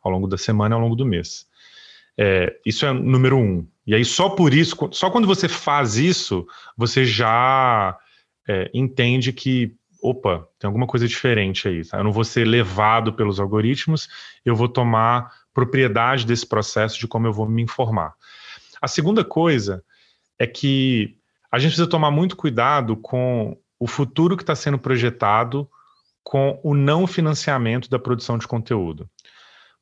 ao 0.03 0.11
longo 0.11 0.26
da 0.26 0.37
semana, 0.37 0.74
ao 0.74 0.81
longo 0.81 0.97
do 0.97 1.07
mês. 1.07 1.47
É, 2.16 2.59
isso 2.66 2.85
é 2.85 2.93
número 2.93 3.39
um. 3.39 3.66
E 3.87 3.95
aí 3.95 4.05
só 4.05 4.29
por 4.29 4.53
isso, 4.53 4.76
só 4.93 5.11
quando 5.11 5.26
você 5.26 5.49
faz 5.49 5.97
isso, 5.97 6.47
você 6.76 7.05
já 7.05 7.97
é, 8.49 8.70
entende 8.74 9.33
que 9.33 9.74
opa, 10.01 10.49
tem 10.59 10.68
alguma 10.68 10.87
coisa 10.87 11.07
diferente 11.07 11.68
aí. 11.68 11.85
Tá? 11.85 11.99
Eu 11.99 12.05
não 12.05 12.12
vou 12.12 12.24
ser 12.24 12.47
levado 12.47 13.12
pelos 13.12 13.39
algoritmos, 13.41 14.09
eu 14.45 14.55
vou 14.55 14.68
tomar 14.68 15.33
propriedade 15.59 16.25
desse 16.25 16.47
processo 16.47 17.01
de 17.01 17.09
como 17.09 17.27
eu 17.27 17.33
vou 17.33 17.49
me 17.49 17.61
informar. 17.61 18.15
A 18.81 18.87
segunda 18.87 19.25
coisa 19.25 19.83
é 20.39 20.47
que 20.47 21.19
a 21.51 21.59
gente 21.59 21.71
precisa 21.71 21.91
tomar 21.91 22.13
muito 22.13 22.37
cuidado 22.37 22.97
com 22.97 23.59
o 23.77 23.89
futuro 23.89 24.37
que 24.37 24.45
está 24.45 24.55
sendo 24.55 24.79
projetado 24.79 25.69
com 26.23 26.61
o 26.63 26.75
não 26.75 27.09
financiamento 27.09 27.91
da 27.91 27.99
produção 27.99 28.39
de 28.39 28.47
conteúdo. 28.47 29.11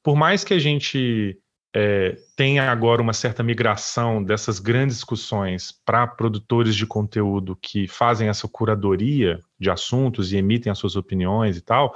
Por 0.02 0.16
mais 0.16 0.44
que 0.44 0.54
a 0.54 0.58
gente 0.58 1.38
é, 1.74 2.16
tenha 2.34 2.70
agora 2.72 3.02
uma 3.02 3.12
certa 3.12 3.42
migração 3.42 4.24
dessas 4.24 4.58
grandes 4.58 4.96
discussões 4.96 5.74
para 5.84 6.06
produtores 6.06 6.74
de 6.74 6.86
conteúdo 6.86 7.54
que 7.60 7.86
fazem 7.86 8.28
essa 8.28 8.48
curadoria 8.48 9.40
de 9.60 9.68
assuntos 9.68 10.32
e 10.32 10.38
emitem 10.38 10.72
as 10.72 10.78
suas 10.78 10.96
opiniões 10.96 11.58
e 11.58 11.60
tal, 11.60 11.94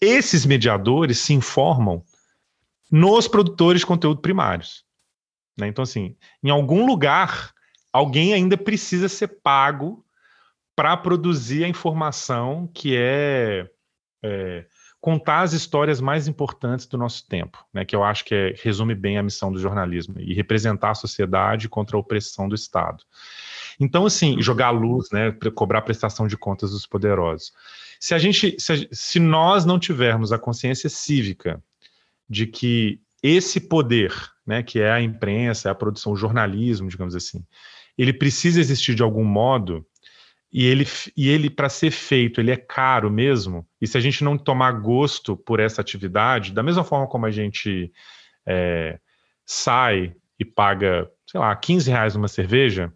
esses 0.00 0.44
mediadores 0.44 1.20
se 1.20 1.32
informam 1.34 2.02
nos 2.92 3.26
produtores 3.26 3.80
de 3.80 3.86
conteúdo 3.86 4.20
primários. 4.20 4.84
Né? 5.58 5.66
Então, 5.66 5.82
assim, 5.82 6.14
em 6.44 6.50
algum 6.50 6.84
lugar, 6.84 7.52
alguém 7.90 8.34
ainda 8.34 8.58
precisa 8.58 9.08
ser 9.08 9.40
pago 9.42 10.04
para 10.76 10.94
produzir 10.96 11.64
a 11.64 11.68
informação 11.68 12.70
que 12.74 12.94
é, 12.94 13.66
é, 14.22 14.66
contar 15.00 15.40
as 15.40 15.54
histórias 15.54 16.02
mais 16.02 16.28
importantes 16.28 16.86
do 16.86 16.98
nosso 16.98 17.26
tempo, 17.26 17.64
né? 17.72 17.82
que 17.82 17.96
eu 17.96 18.04
acho 18.04 18.26
que 18.26 18.34
é, 18.34 18.54
resume 18.62 18.94
bem 18.94 19.16
a 19.16 19.22
missão 19.22 19.50
do 19.50 19.58
jornalismo, 19.58 20.20
e 20.20 20.34
representar 20.34 20.90
a 20.90 20.94
sociedade 20.94 21.70
contra 21.70 21.96
a 21.96 22.00
opressão 22.00 22.46
do 22.46 22.54
Estado. 22.54 23.02
Então, 23.80 24.04
assim, 24.04 24.40
jogar 24.40 24.70
luz, 24.70 25.10
né, 25.10 25.34
cobrar 25.54 25.80
prestação 25.80 26.26
de 26.26 26.36
contas 26.36 26.72
dos 26.72 26.86
poderosos. 26.86 27.52
Se 27.98 28.14
a 28.14 28.18
gente, 28.18 28.54
se, 28.58 28.86
se 28.92 29.18
nós 29.18 29.64
não 29.64 29.78
tivermos 29.78 30.30
a 30.30 30.38
consciência 30.38 30.90
cívica 30.90 31.62
de 32.32 32.46
que 32.46 32.98
esse 33.22 33.60
poder, 33.60 34.10
né, 34.44 34.62
que 34.62 34.80
é 34.80 34.90
a 34.90 35.02
imprensa, 35.02 35.68
é 35.68 35.70
a 35.70 35.74
produção, 35.74 36.12
o 36.12 36.16
jornalismo, 36.16 36.88
digamos 36.88 37.14
assim, 37.14 37.44
ele 37.96 38.12
precisa 38.12 38.58
existir 38.58 38.94
de 38.94 39.02
algum 39.02 39.22
modo 39.22 39.86
e 40.50 40.64
ele, 40.64 40.86
e 41.14 41.28
ele 41.28 41.50
para 41.50 41.68
ser 41.68 41.90
feito, 41.90 42.40
ele 42.40 42.50
é 42.50 42.56
caro 42.56 43.10
mesmo. 43.10 43.66
E 43.80 43.86
se 43.86 43.98
a 43.98 44.00
gente 44.00 44.24
não 44.24 44.38
tomar 44.38 44.72
gosto 44.72 45.36
por 45.36 45.60
essa 45.60 45.82
atividade, 45.82 46.52
da 46.52 46.62
mesma 46.62 46.82
forma 46.82 47.06
como 47.06 47.26
a 47.26 47.30
gente 47.30 47.92
é, 48.46 48.98
sai 49.44 50.14
e 50.38 50.44
paga, 50.44 51.08
sei 51.26 51.38
lá, 51.38 51.54
15 51.54 51.90
reais 51.90 52.14
numa 52.14 52.28
cerveja, 52.28 52.90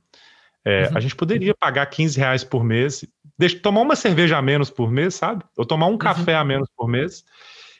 é, 0.64 0.88
uhum. 0.88 0.96
a 0.96 1.00
gente 1.00 1.14
poderia 1.14 1.54
pagar 1.54 1.84
15 1.86 2.18
reais 2.18 2.42
por 2.42 2.64
mês, 2.64 3.04
deixa, 3.38 3.58
tomar 3.60 3.82
uma 3.82 3.96
cerveja 3.96 4.38
a 4.38 4.42
menos 4.42 4.70
por 4.70 4.90
mês, 4.90 5.14
sabe? 5.14 5.44
Ou 5.58 5.66
tomar 5.66 5.86
um 5.88 5.90
uhum. 5.90 5.98
café 5.98 6.34
a 6.34 6.44
menos 6.44 6.68
por 6.74 6.88
mês 6.88 7.22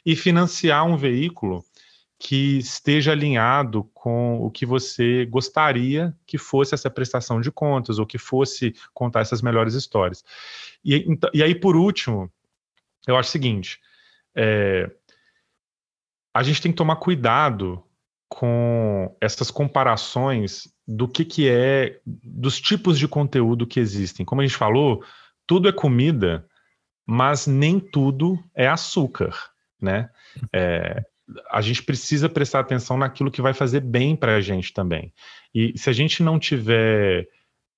e 0.07 0.15
financiar 0.15 0.87
um 0.87 0.97
veículo 0.97 1.65
que 2.17 2.59
esteja 2.59 3.11
alinhado 3.11 3.85
com 3.93 4.39
o 4.39 4.51
que 4.51 4.65
você 4.65 5.27
gostaria 5.27 6.17
que 6.25 6.39
fosse 6.39 6.75
essa 6.75 6.89
prestação 6.89 7.41
de 7.41 7.51
contas, 7.51 7.99
ou 7.99 8.07
que 8.07 8.17
fosse 8.17 8.75
contar 8.95 9.21
essas 9.21 9.43
melhores 9.43 9.75
histórias. 9.75 10.25
E, 10.85 11.05
então, 11.09 11.29
e 11.35 11.43
aí, 11.43 11.55
por 11.57 11.75
último, 11.75 12.31
eu 13.07 13.17
acho 13.17 13.29
o 13.29 13.33
seguinte: 13.33 13.81
é, 14.35 14.89
a 16.33 16.43
gente 16.45 16.63
tem 16.63 16.71
que 16.71 16.79
tomar 16.79 16.97
cuidado 16.97 17.83
com 18.29 19.15
essas 19.21 19.51
comparações 19.51 20.73
do 20.87 21.09
que, 21.09 21.25
que 21.25 21.49
é, 21.49 22.01
dos 22.07 22.61
tipos 22.61 22.99
de 22.99 23.09
conteúdo 23.09 23.67
que 23.67 23.81
existem. 23.81 24.25
Como 24.25 24.41
a 24.41 24.47
gente 24.47 24.57
falou, 24.57 25.05
tudo 25.47 25.69
é 25.69 25.73
comida, 25.73 26.49
mas 27.05 27.47
nem 27.47 27.79
tudo 27.79 28.39
é 28.55 28.69
açúcar 28.69 29.35
né? 29.81 30.11
É, 30.53 31.05
a 31.51 31.61
gente 31.61 31.83
precisa 31.83 32.29
prestar 32.29 32.61
atenção 32.61 32.97
naquilo 32.97 33.31
que 33.31 33.43
vai 33.43 33.53
fazer 33.53 33.81
bem 33.81 34.15
para 34.15 34.37
a 34.37 34.41
gente 34.41 34.73
também. 34.73 35.13
E 35.55 35.77
se 35.77 35.91
a 35.91 35.93
gente 35.93 36.23
não 36.23 36.39
tiver 36.39 37.29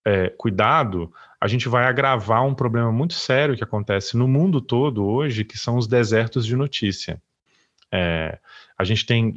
é, 0.04 0.28
cuidado, 0.30 1.12
a 1.40 1.46
gente 1.46 1.68
vai 1.68 1.84
agravar 1.84 2.44
um 2.44 2.54
problema 2.54 2.92
muito 2.92 3.14
sério 3.14 3.56
que 3.56 3.64
acontece 3.64 4.16
no 4.16 4.28
mundo 4.28 4.60
todo 4.60 5.06
hoje, 5.06 5.44
que 5.44 5.58
são 5.58 5.76
os 5.76 5.86
desertos 5.86 6.44
de 6.44 6.56
notícia. 6.56 7.22
É, 7.92 8.38
a 8.76 8.84
gente 8.84 9.06
tem 9.06 9.34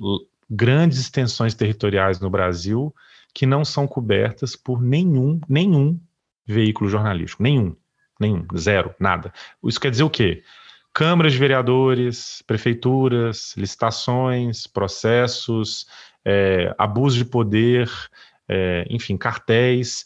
grandes 0.50 1.00
extensões 1.00 1.54
territoriais 1.54 2.20
no 2.20 2.30
Brasil 2.30 2.94
que 3.34 3.46
não 3.46 3.64
são 3.64 3.88
cobertas 3.88 4.56
por 4.56 4.82
nenhum, 4.82 5.40
nenhum 5.48 6.00
veículo 6.46 6.90
jornalístico, 6.90 7.42
nenhum, 7.42 7.76
nenhum, 8.20 8.46
zero, 8.58 8.94
nada. 9.00 9.34
Isso 9.64 9.80
quer 9.80 9.92
dizer 9.92 10.04
o 10.04 10.10
quê? 10.10 10.44
Câmaras 10.94 11.34
de 11.34 11.40
vereadores, 11.40 12.44
prefeituras, 12.46 13.54
licitações, 13.56 14.68
processos, 14.68 15.88
é, 16.26 16.74
abuso 16.78 17.18
de 17.18 17.26
poder, 17.26 17.90
é, 18.48 18.86
enfim, 18.90 19.16
cartéis, 19.18 20.06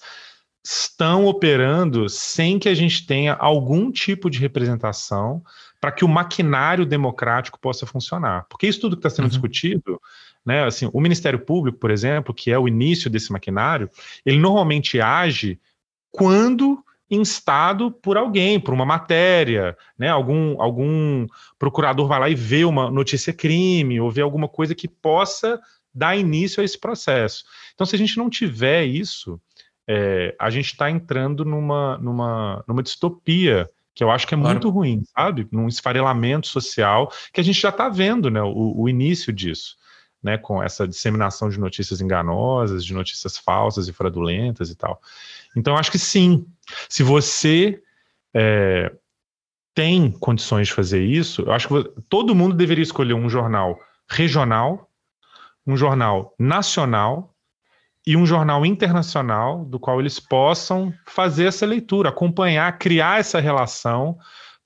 estão 0.64 1.26
operando 1.26 2.10
sem 2.10 2.58
que 2.58 2.70
a 2.70 2.74
gente 2.74 3.06
tenha 3.06 3.34
algum 3.34 3.92
tipo 3.92 4.30
de 4.30 4.40
representação 4.40 5.44
para 5.80 5.92
que 5.92 6.04
o 6.04 6.08
maquinário 6.08 6.86
democrático 6.86 7.60
possa 7.60 7.86
funcionar. 7.86 8.46
Porque 8.50 8.68
isso 8.68 8.82
tudo 8.82 8.96
que 8.96 9.00
está 9.00 9.10
sendo 9.10 9.26
uhum. 9.26 9.30
discutido, 9.30 10.02
né, 10.46 10.64
assim, 10.64 10.90
o 10.92 11.02
Ministério 11.02 11.40
Público, 11.40 11.78
por 11.78 11.92
exemplo, 11.92 12.34
que 12.34 12.52
é 12.52 12.58
o 12.58 12.68
início 12.68 13.10
desse 13.10 13.32
maquinário, 13.32 13.90
ele 14.26 14.40
normalmente 14.40 15.00
age 15.00 15.60
quando 16.12 16.84
instado 17.10 17.92
por 17.92 18.18
alguém, 18.18 18.60
por 18.60 18.74
uma 18.74 18.86
matéria, 18.86 19.78
né? 19.98 20.10
Algum, 20.10 20.60
algum 20.62 21.28
procurador 21.60 22.08
vai 22.08 22.20
lá 22.20 22.30
e 22.30 22.36
vê 22.36 22.66
uma 22.66 22.90
notícia 22.90 23.32
crime 23.32 24.00
ou 24.00 24.12
vê 24.12 24.22
alguma 24.22 24.48
coisa 24.48 24.74
que 24.74 24.88
possa 24.88 25.60
dar 25.94 26.18
início 26.18 26.62
a 26.62 26.64
esse 26.64 26.80
processo. 26.80 27.44
Então, 27.74 27.86
se 27.86 27.96
a 27.96 28.00
gente 28.00 28.18
não 28.18 28.30
tiver 28.30 28.86
isso, 28.86 29.40
é, 29.88 30.36
a 30.40 30.50
gente 30.50 30.68
está 30.68 30.90
entrando 30.90 31.46
numa, 31.46 31.98
numa, 32.00 32.64
numa 32.68 32.84
distopia 32.84 33.70
que 33.94 34.04
eu 34.04 34.12
acho 34.12 34.28
que 34.28 34.36
é 34.36 34.38
claro. 34.38 34.54
muito 34.54 34.70
ruim, 34.70 35.04
sabe? 35.06 35.48
Num 35.52 35.70
esfarelamento 35.70 36.48
social 36.48 37.10
que 37.32 37.40
a 37.40 37.44
gente 37.44 37.62
já 37.62 37.70
está 37.70 37.88
vendo, 37.88 38.30
né? 38.30 38.42
O, 38.42 38.82
o 38.82 38.90
início 38.90 39.32
disso. 39.32 39.78
Né, 40.26 40.40
com 40.40 40.64
essa 40.64 40.88
disseminação 40.88 41.50
de 41.50 41.60
notícias 41.60 42.02
enganosas, 42.02 42.84
de 42.84 42.96
notícias 42.96 43.38
falsas 43.38 43.88
e 43.88 43.94
fraudulentas 43.94 44.72
e 44.72 44.76
tal. 44.76 45.00
Então, 45.56 45.78
acho 45.78 45.92
que 45.92 46.00
sim. 46.00 46.48
Se 46.90 47.04
você 47.04 47.80
é, 48.34 48.92
tem 49.76 50.10
condições 50.10 50.70
de 50.70 50.74
fazer 50.74 51.04
isso, 51.04 51.44
eu 51.44 51.52
acho 51.52 51.68
que 51.68 52.02
todo 52.10 52.34
mundo 52.34 52.56
deveria 52.56 52.82
escolher 52.82 53.14
um 53.14 53.30
jornal 53.30 53.80
regional, 54.10 54.90
um 55.68 55.78
jornal 55.78 56.34
nacional 56.40 57.32
e 58.04 58.18
um 58.18 58.26
jornal 58.26 58.66
internacional 58.66 59.64
do 59.64 59.80
qual 59.80 60.00
eles 60.00 60.20
possam 60.20 60.92
fazer 61.06 61.46
essa 61.46 61.68
leitura, 61.68 62.10
acompanhar, 62.10 62.80
criar 62.80 63.20
essa 63.20 63.40
relação 63.40 64.18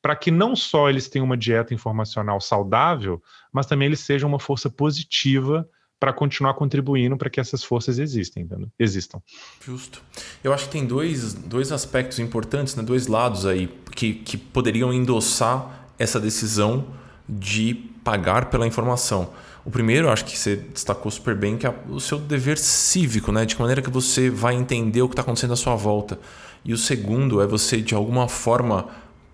para 0.02 0.16
que 0.16 0.32
não 0.32 0.56
só 0.56 0.90
eles 0.90 1.10
tenham 1.10 1.26
uma 1.26 1.38
dieta 1.38 1.74
informacional 1.74 2.40
saudável, 2.40 3.22
mas 3.52 3.66
também 3.66 3.88
eles 3.88 4.00
sejam 4.00 4.30
uma 4.30 4.40
força 4.40 4.70
positiva 4.70 5.68
para 6.00 6.14
continuar 6.14 6.54
contribuindo 6.54 7.18
para 7.18 7.30
que 7.30 7.40
essas 7.40 7.64
forças 7.64 8.00
existem, 8.00 8.48
existam. 8.80 9.22
Justo. 9.64 10.02
Eu 10.42 10.54
acho 10.54 10.66
que 10.66 10.72
tem 10.72 10.86
dois, 10.86 11.34
dois 11.34 11.74
aspectos 11.74 12.20
importantes, 12.20 12.76
né? 12.76 12.84
dois 12.84 13.08
lados 13.08 13.46
aí 13.46 13.68
que, 13.94 14.14
que 14.14 14.38
poderiam 14.38 14.94
endossar 14.94 15.90
essa 16.00 16.20
decisão 16.20 16.88
de 17.28 17.74
pagar 18.04 18.50
pela 18.50 18.66
informação. 18.66 19.30
O 19.66 19.70
primeiro, 19.70 20.10
acho 20.10 20.24
que 20.24 20.38
você 20.38 20.56
destacou 20.56 21.12
super 21.12 21.36
bem, 21.36 21.58
que 21.58 21.68
é 21.68 21.76
o 21.90 22.00
seu 22.00 22.18
dever 22.18 22.58
cívico, 22.58 23.32
né? 23.32 23.46
De 23.46 23.56
que 23.56 23.62
maneira 23.62 23.82
que 23.82 23.90
você 23.90 24.30
vai 24.30 24.56
entender 24.56 25.02
o 25.02 25.08
que 25.10 25.14
está 25.14 25.22
acontecendo 25.22 25.54
à 25.54 25.56
sua 25.58 25.76
volta. 25.76 26.18
E 26.64 26.74
o 26.74 26.78
segundo 26.78 27.42
é 27.42 27.46
você, 27.46 27.82
de 27.82 27.94
alguma 27.94 28.28
forma, 28.30 28.88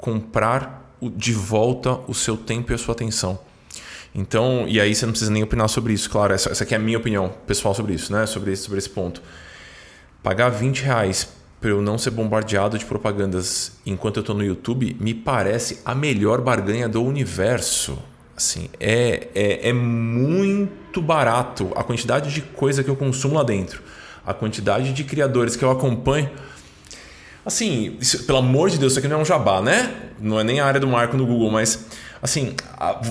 comprar 0.05 0.95
de 1.01 1.33
volta 1.33 1.99
o 2.07 2.13
seu 2.13 2.37
tempo 2.37 2.71
e 2.71 2.75
a 2.75 2.77
sua 2.77 2.93
atenção. 2.93 3.39
Então, 4.13 4.65
e 4.67 4.79
aí 4.79 4.93
você 4.93 5.03
não 5.05 5.11
precisa 5.11 5.31
nem 5.31 5.41
opinar 5.41 5.67
sobre 5.67 5.93
isso, 5.93 6.09
claro. 6.09 6.31
Essa, 6.31 6.51
essa 6.51 6.63
aqui 6.63 6.75
é 6.75 6.77
a 6.77 6.79
minha 6.79 6.97
opinião 6.97 7.33
pessoal 7.47 7.73
sobre 7.73 7.95
isso, 7.95 8.13
né? 8.13 8.27
Sobre, 8.27 8.55
sobre 8.55 8.77
esse 8.77 8.89
ponto. 8.89 9.21
Pagar 10.21 10.49
20 10.49 10.83
reais 10.83 11.27
para 11.59 11.71
eu 11.71 11.81
não 11.81 11.97
ser 11.97 12.11
bombardeado 12.11 12.77
de 12.77 12.85
propagandas 12.85 13.73
enquanto 13.83 14.17
eu 14.17 14.21
estou 14.21 14.35
no 14.35 14.43
YouTube 14.45 14.95
me 14.99 15.15
parece 15.15 15.79
a 15.83 15.95
melhor 15.95 16.39
barganha 16.39 16.87
do 16.87 17.03
universo. 17.03 17.97
Assim, 18.37 18.69
é, 18.79 19.29
é, 19.33 19.69
é 19.69 19.73
muito 19.73 21.01
barato 21.01 21.71
a 21.75 21.83
quantidade 21.83 22.31
de 22.31 22.41
coisa 22.41 22.83
que 22.83 22.89
eu 22.89 22.95
consumo 22.95 23.35
lá 23.35 23.43
dentro, 23.43 23.81
a 24.25 24.33
quantidade 24.33 24.93
de 24.93 25.03
criadores 25.03 25.55
que 25.55 25.65
eu 25.65 25.71
acompanho. 25.71 26.29
Assim, 27.45 27.95
isso, 28.01 28.23
pelo 28.23 28.39
amor 28.39 28.69
de 28.69 28.79
Deus, 28.79 28.93
isso 28.93 28.99
aqui 28.99 29.07
não 29.07 29.19
é 29.19 29.21
um 29.21 29.25
jabá, 29.25 29.61
né? 29.61 29.93
Não 30.19 30.39
é 30.39 30.43
nem 30.43 30.59
a 30.59 30.65
área 30.65 30.79
do 30.79 30.87
marco 30.87 31.15
no 31.15 31.25
Google, 31.27 31.51
mas 31.51 31.85
assim, 32.21 32.55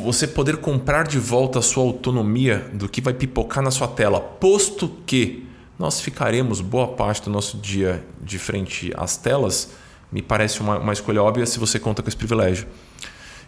você 0.02 0.26
poder 0.26 0.56
comprar 0.56 1.06
de 1.06 1.18
volta 1.18 1.60
a 1.60 1.62
sua 1.62 1.84
autonomia 1.84 2.68
do 2.72 2.88
que 2.88 3.00
vai 3.00 3.14
pipocar 3.14 3.62
na 3.62 3.70
sua 3.70 3.86
tela, 3.86 4.20
posto 4.20 4.88
que 5.06 5.46
nós 5.78 6.00
ficaremos 6.00 6.60
boa 6.60 6.88
parte 6.88 7.22
do 7.22 7.30
nosso 7.30 7.58
dia 7.58 8.04
de 8.20 8.38
frente 8.38 8.92
às 8.96 9.16
telas, 9.16 9.70
me 10.10 10.20
parece 10.20 10.60
uma, 10.60 10.78
uma 10.78 10.92
escolha 10.92 11.22
óbvia 11.22 11.46
se 11.46 11.58
você 11.58 11.78
conta 11.78 12.02
com 12.02 12.08
esse 12.08 12.16
privilégio. 12.16 12.66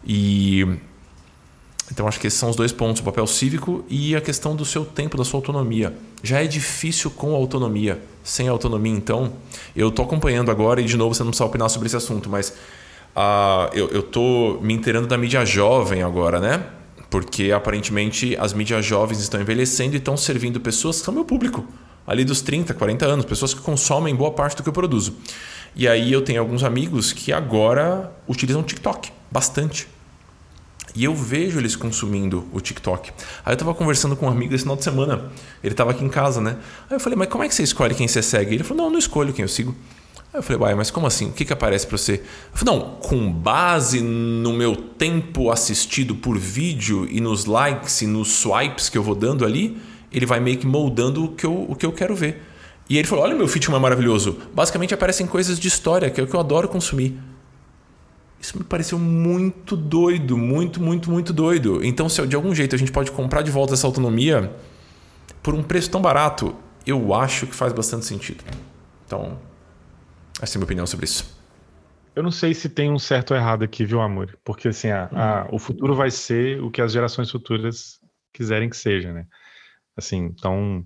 E 0.06 0.66
então 1.90 2.08
acho 2.08 2.18
que 2.18 2.26
esses 2.26 2.38
são 2.38 2.50
os 2.50 2.56
dois 2.56 2.72
pontos, 2.72 3.00
o 3.00 3.04
papel 3.04 3.26
cívico 3.26 3.84
e 3.88 4.16
a 4.16 4.20
questão 4.20 4.56
do 4.56 4.64
seu 4.64 4.84
tempo, 4.84 5.16
da 5.16 5.24
sua 5.24 5.38
autonomia. 5.38 5.96
Já 6.22 6.42
é 6.42 6.46
difícil 6.46 7.10
com 7.10 7.34
autonomia. 7.34 8.00
Sem 8.24 8.48
autonomia, 8.48 8.92
então, 8.92 9.32
eu 9.74 9.88
estou 9.88 10.04
acompanhando 10.04 10.50
agora 10.50 10.80
e 10.80 10.84
de 10.84 10.96
novo 10.96 11.14
você 11.14 11.22
não 11.22 11.30
precisa 11.30 11.44
opinar 11.44 11.70
sobre 11.70 11.86
esse 11.86 11.96
assunto, 11.96 12.28
mas 12.28 12.50
uh, 13.14 13.72
eu 13.72 14.00
estou 14.00 14.60
me 14.60 14.74
inteirando 14.74 15.06
da 15.06 15.16
mídia 15.16 15.44
jovem 15.44 16.02
agora, 16.02 16.40
né? 16.40 16.66
Porque 17.08 17.52
aparentemente 17.52 18.36
as 18.36 18.52
mídias 18.52 18.84
jovens 18.84 19.20
estão 19.20 19.40
envelhecendo 19.40 19.94
e 19.94 19.98
estão 19.98 20.16
servindo 20.16 20.60
pessoas 20.60 20.98
que 20.98 21.04
são 21.04 21.14
meu 21.14 21.24
público, 21.24 21.64
ali 22.04 22.24
dos 22.24 22.40
30, 22.40 22.74
40 22.74 23.06
anos, 23.06 23.24
pessoas 23.24 23.54
que 23.54 23.60
consomem 23.60 24.12
boa 24.12 24.32
parte 24.32 24.56
do 24.56 24.64
que 24.64 24.68
eu 24.68 24.72
produzo. 24.72 25.14
E 25.76 25.86
aí 25.86 26.12
eu 26.12 26.22
tenho 26.22 26.40
alguns 26.40 26.64
amigos 26.64 27.12
que 27.12 27.32
agora 27.32 28.12
utilizam 28.26 28.62
TikTok 28.64 29.12
bastante. 29.30 29.86
E 30.96 31.04
eu 31.04 31.14
vejo 31.14 31.58
eles 31.58 31.76
consumindo 31.76 32.48
o 32.52 32.60
TikTok. 32.60 33.12
Aí 33.44 33.52
eu 33.52 33.56
tava 33.56 33.74
conversando 33.74 34.16
com 34.16 34.26
um 34.26 34.30
amigo 34.30 34.54
esse 34.54 34.62
final 34.64 34.76
de 34.76 34.82
semana. 34.82 35.30
Ele 35.62 35.74
tava 35.74 35.90
aqui 35.90 36.02
em 36.02 36.08
casa, 36.08 36.40
né? 36.40 36.56
Aí 36.88 36.96
eu 36.96 37.00
falei, 37.00 37.18
mas 37.18 37.28
como 37.28 37.44
é 37.44 37.48
que 37.48 37.54
você 37.54 37.62
escolhe 37.62 37.94
quem 37.94 38.08
você 38.08 38.22
segue? 38.22 38.54
Ele 38.54 38.64
falou, 38.64 38.78
não, 38.78 38.84
eu 38.86 38.92
não 38.92 38.98
escolho 38.98 39.32
quem 39.34 39.42
eu 39.42 39.48
sigo. 39.48 39.76
Aí 40.32 40.38
eu 40.38 40.42
falei, 40.42 40.62
uai, 40.62 40.74
mas 40.74 40.90
como 40.90 41.06
assim? 41.06 41.26
O 41.28 41.32
que, 41.32 41.44
que 41.44 41.52
aparece 41.52 41.86
para 41.86 41.98
você? 41.98 42.14
Eu 42.14 42.58
falei, 42.58 42.74
não, 42.74 42.90
com 42.96 43.30
base 43.30 44.00
no 44.00 44.54
meu 44.54 44.74
tempo 44.74 45.50
assistido 45.50 46.14
por 46.14 46.38
vídeo 46.38 47.06
e 47.10 47.20
nos 47.20 47.44
likes 47.44 48.00
e 48.00 48.06
nos 48.06 48.28
swipes 48.28 48.88
que 48.88 48.96
eu 48.96 49.02
vou 49.02 49.14
dando 49.14 49.44
ali, 49.44 49.76
ele 50.10 50.24
vai 50.24 50.40
meio 50.40 50.56
que 50.56 50.66
moldando 50.66 51.24
o 51.24 51.28
que 51.28 51.44
eu, 51.44 51.66
o 51.68 51.76
que 51.76 51.84
eu 51.84 51.92
quero 51.92 52.16
ver. 52.16 52.42
E 52.88 52.96
ele 52.96 53.06
falou, 53.06 53.24
olha 53.24 53.34
meu 53.34 53.46
feed 53.46 53.68
é 53.68 53.78
maravilhoso. 53.78 54.38
Basicamente 54.54 54.94
aparecem 54.94 55.26
coisas 55.26 55.58
de 55.58 55.68
história, 55.68 56.08
que 56.08 56.20
é 56.20 56.24
o 56.24 56.26
que 56.26 56.34
eu 56.34 56.40
adoro 56.40 56.68
consumir. 56.68 57.18
Isso 58.46 58.56
me 58.56 58.62
pareceu 58.62 58.96
muito 58.96 59.76
doido, 59.76 60.38
muito, 60.38 60.80
muito, 60.80 61.10
muito 61.10 61.32
doido. 61.32 61.84
Então, 61.84 62.08
se 62.08 62.24
de 62.28 62.36
algum 62.36 62.54
jeito 62.54 62.76
a 62.76 62.78
gente 62.78 62.92
pode 62.92 63.10
comprar 63.10 63.42
de 63.42 63.50
volta 63.50 63.74
essa 63.74 63.88
autonomia 63.88 64.54
por 65.42 65.52
um 65.52 65.64
preço 65.64 65.90
tão 65.90 66.00
barato, 66.00 66.54
eu 66.86 67.12
acho 67.12 67.48
que 67.48 67.54
faz 67.56 67.72
bastante 67.72 68.06
sentido. 68.06 68.44
Então, 69.04 69.36
essa 70.40 70.54
é 70.54 70.56
a 70.56 70.58
minha 70.60 70.64
opinião 70.64 70.86
sobre 70.86 71.06
isso. 71.06 71.36
Eu 72.14 72.22
não 72.22 72.30
sei 72.30 72.54
se 72.54 72.68
tem 72.68 72.88
um 72.88 73.00
certo 73.00 73.32
ou 73.32 73.36
errado 73.36 73.64
aqui, 73.64 73.84
viu, 73.84 74.00
Amor? 74.00 74.38
Porque 74.44 74.68
assim, 74.68 74.90
a, 74.90 75.08
a, 75.12 75.44
hum. 75.46 75.56
o 75.56 75.58
futuro 75.58 75.96
vai 75.96 76.12
ser 76.12 76.62
o 76.62 76.70
que 76.70 76.80
as 76.80 76.92
gerações 76.92 77.28
futuras 77.28 77.98
quiserem 78.32 78.70
que 78.70 78.76
seja, 78.76 79.12
né? 79.12 79.26
Assim, 79.96 80.18
então, 80.18 80.84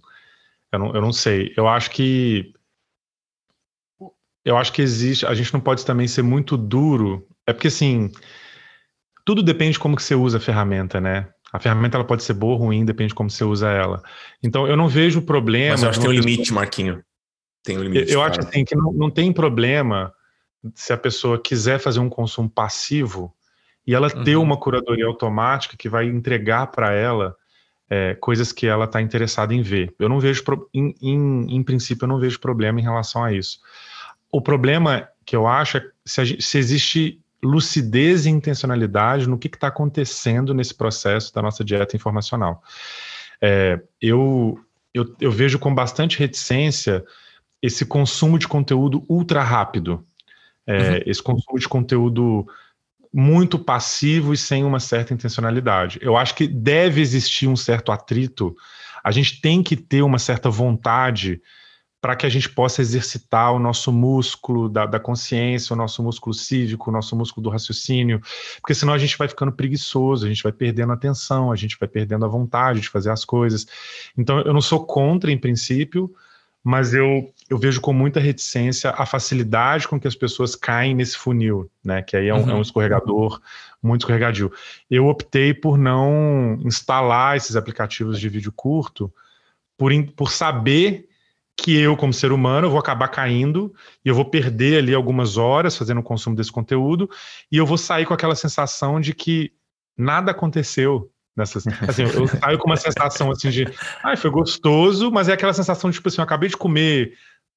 eu 0.73 0.79
não, 0.79 0.95
eu 0.95 1.03
não 1.03 1.13
sei. 1.13 1.53
Eu 1.59 1.69
acho 1.69 1.91
que 1.91 2.55
eu 4.47 4.57
acho 4.57 4.73
que 4.73 4.81
existe. 4.81 5.27
A 5.27 5.35
gente 5.35 5.53
não 5.53 5.61
pode 5.61 5.85
também 5.85 6.09
ser 6.09 6.23
muito 6.23 6.57
duro 6.57 7.29
é 7.47 7.53
porque 7.53 7.69
assim, 7.69 8.11
tudo 9.25 9.43
depende 9.43 9.73
de 9.73 9.79
como 9.79 9.97
que 9.97 10.03
você 10.03 10.15
usa 10.15 10.39
a 10.39 10.41
ferramenta, 10.41 11.01
né? 11.01 11.29
A 11.53 11.59
ferramenta 11.59 11.97
ela 11.97 12.05
pode 12.05 12.23
ser 12.23 12.35
boa 12.35 12.53
ou 12.53 12.59
ruim, 12.59 12.85
depende 12.85 13.09
de 13.09 13.15
como 13.15 13.31
você 13.31 13.45
usa 13.45 13.71
ela. 13.71 14.03
Então 14.43 14.67
eu 14.67 14.77
não 14.77 14.89
vejo 14.89 15.23
problema. 15.23 15.73
Mas 15.73 15.83
eu 15.83 15.89
acho 15.91 16.01
que 16.01 16.07
tem 16.07 16.17
um 16.17 16.21
limite, 16.21 16.53
Marquinho. 16.53 17.05
Tem 17.63 17.79
um 17.79 17.83
limite. 17.83 18.13
Eu, 18.13 18.23
acho 18.23 18.41
assim 18.41 18.65
que 18.65 18.75
não, 18.77 18.93
não 18.93 19.11
tem 19.11 19.33
problema 19.33 20.13
se 20.75 20.93
a 20.93 20.97
pessoa 20.97 21.41
quiser 21.41 21.79
fazer 21.79 21.99
um 21.99 22.09
consumo 22.09 22.49
passivo 22.49 23.35
e 23.87 23.95
ela 23.95 24.09
uhum. 24.15 24.25
ter 24.25 24.37
uma 24.37 24.57
curadoria 24.57 25.07
automática 25.07 25.77
que 25.77 25.89
vai 25.89 26.07
entregar 26.07 26.69
para 26.69 26.93
ela 26.93 27.35
é, 27.89 28.15
coisas 28.15 28.53
que 28.53 28.67
ela 28.67 28.85
está 28.85 29.03
interessada 29.03 29.53
em 29.53 29.63
ver. 29.63 29.93
Eu 29.99 30.09
não 30.09 30.21
vejo, 30.21 30.45
em, 30.73 30.95
em, 31.03 31.57
em, 31.57 31.63
princípio, 31.63 32.05
eu 32.05 32.09
não 32.09 32.21
vejo 32.21 32.39
problema 32.39 32.79
em 32.79 32.85
relação 32.85 33.25
a 33.25 33.33
isso. 33.33 33.59
O 34.31 34.41
problema 34.41 35.09
que 35.27 35.35
eu 35.35 35.49
acho 35.49 35.79
é 35.79 35.91
se, 36.05 36.41
se 36.41 36.59
existe 36.59 37.21
lucidez 37.43 38.27
e 38.27 38.31
intencionalidade 38.31 39.29
no 39.29 39.39
que 39.39 39.49
está 39.49 39.69
acontecendo 39.69 40.53
nesse 40.53 40.75
processo 40.75 41.35
da 41.35 41.41
nossa 41.41 41.65
dieta 41.65 41.97
informacional. 41.97 42.63
É, 43.41 43.81
eu, 44.01 44.59
eu, 44.93 45.15
eu, 45.21 45.33
vejo 45.33 45.59
com 45.59 45.75
bastante 45.75 46.19
reticência 46.19 47.05
esse 47.63 47.87
consumo 47.87 48.39
de 48.39 48.47
conteúdo 48.47 49.05
ultra 49.09 49.43
rápido, 49.43 50.05
é, 50.67 50.91
uhum. 50.91 51.03
esse 51.07 51.23
consumo 51.23 51.59
de 51.59 51.69
conteúdo 51.69 52.47
muito 53.13 53.59
passivo 53.59 54.33
e 54.33 54.37
sem 54.37 54.65
uma 54.65 54.79
certa 54.79 55.15
intencionalidade. 55.15 55.99
Eu 56.03 56.17
acho 56.17 56.35
que 56.35 56.47
deve 56.47 57.01
existir 57.01 57.49
um 57.49 57.57
certo 57.57 57.91
atrito, 57.91 58.55
a 59.03 59.11
gente 59.11 59.41
tem 59.41 59.63
que 59.63 59.77
ter 59.77 60.03
uma 60.03 60.19
certa 60.19 60.51
vontade 60.51 61.41
para 62.01 62.17
que 62.17 62.25
a 62.25 62.29
gente 62.31 62.49
possa 62.49 62.81
exercitar 62.81 63.53
o 63.53 63.59
nosso 63.59 63.93
músculo 63.93 64.69
da, 64.69 64.87
da, 64.87 64.99
consciência, 64.99 65.75
o 65.75 65.77
nosso 65.77 66.03
músculo 66.03 66.33
cívico, 66.33 66.89
o 66.89 66.93
nosso 66.93 67.15
músculo 67.15 67.45
do 67.45 67.51
raciocínio, 67.51 68.23
porque 68.61 68.75
senão 68.75 68.95
a 68.95 68.99
gente 68.99 69.19
vai 69.19 69.29
ficando 69.29 69.53
preguiçoso, 69.53 70.25
a 70.25 70.29
gente 70.29 70.43
vai 70.43 70.53
perdendo 70.53 70.93
a 70.93 70.95
atenção, 70.95 71.53
a 71.53 71.57
gente 71.57 71.77
vai 71.79 71.89
perdendo 71.89 72.25
a 72.25 72.29
vontade 72.29 72.81
de 72.81 72.89
fazer 72.89 73.11
as 73.11 73.25
coisas. 73.25 73.67
Então, 74.17 74.41
eu 74.41 74.55
não 74.55 74.63
sou 74.63 74.85
contra, 74.87 75.31
em 75.31 75.37
princípio, 75.37 76.11
mas 76.65 76.95
eu, 76.95 77.33
eu 77.51 77.59
vejo 77.59 77.83
com 77.83 77.93
muita 77.93 78.19
reticência 78.19 78.91
a 78.97 79.05
facilidade 79.05 79.87
com 79.87 80.01
que 80.01 80.09
as 80.09 80.15
pessoas 80.15 80.55
caem 80.55 80.95
nesse 80.95 81.19
funil, 81.19 81.71
né? 81.85 82.03
Que 82.03 82.17
aí 82.17 82.29
é 82.29 82.35
um, 82.35 82.43
uhum. 82.43 82.51
é 82.51 82.55
um 82.55 82.63
escorregador 82.63 83.41
muito 83.83 84.03
escorregadio. 84.03 84.53
Eu 84.91 85.07
optei 85.07 85.53
por 85.53 85.77
não 85.77 86.59
instalar 86.65 87.37
esses 87.37 87.57
aplicativos 87.57 88.19
de 88.19 88.29
vídeo 88.29 88.53
curto, 88.53 89.13
por, 89.77 89.91
por 90.15 90.31
saber 90.31 91.10
que 91.61 91.79
eu, 91.79 91.97
como 91.97 92.13
ser 92.13 92.33
humano, 92.33 92.67
eu 92.67 92.71
vou 92.71 92.81
acabar 92.81 93.09
caindo 93.09 93.75
e 94.05 94.09
eu 94.09 94.15
vou 94.15 94.25
perder 94.25 94.79
ali 94.79 94.95
algumas 94.95 95.37
horas 95.37 95.77
fazendo 95.77 96.01
o 96.01 96.03
consumo 96.03 96.35
desse 96.35 96.51
conteúdo 96.51 97.09
e 97.53 97.57
eu 97.57 97.67
vou 97.67 97.77
sair 97.77 98.07
com 98.07 98.15
aquela 98.15 98.35
sensação 98.35 98.99
de 98.99 99.15
que 99.15 99.53
nada 99.97 100.31
aconteceu, 100.31 101.11
Nessas, 101.37 101.65
assim, 101.89 102.03
eu 102.03 102.27
saio 102.27 102.59
com 102.59 102.67
uma 102.67 102.77
sensação 102.77 103.31
assim 103.31 103.51
de, 103.51 103.65
ai, 104.03 104.17
foi 104.17 104.31
gostoso, 104.31 105.11
mas 105.11 105.29
é 105.29 105.33
aquela 105.33 105.53
sensação 105.53 105.89
de, 105.91 105.97
tipo 105.97 106.09
assim, 106.09 106.19
eu 106.19 106.25
acabei 106.25 106.49
de 106.49 106.57
comer 106.57 107.15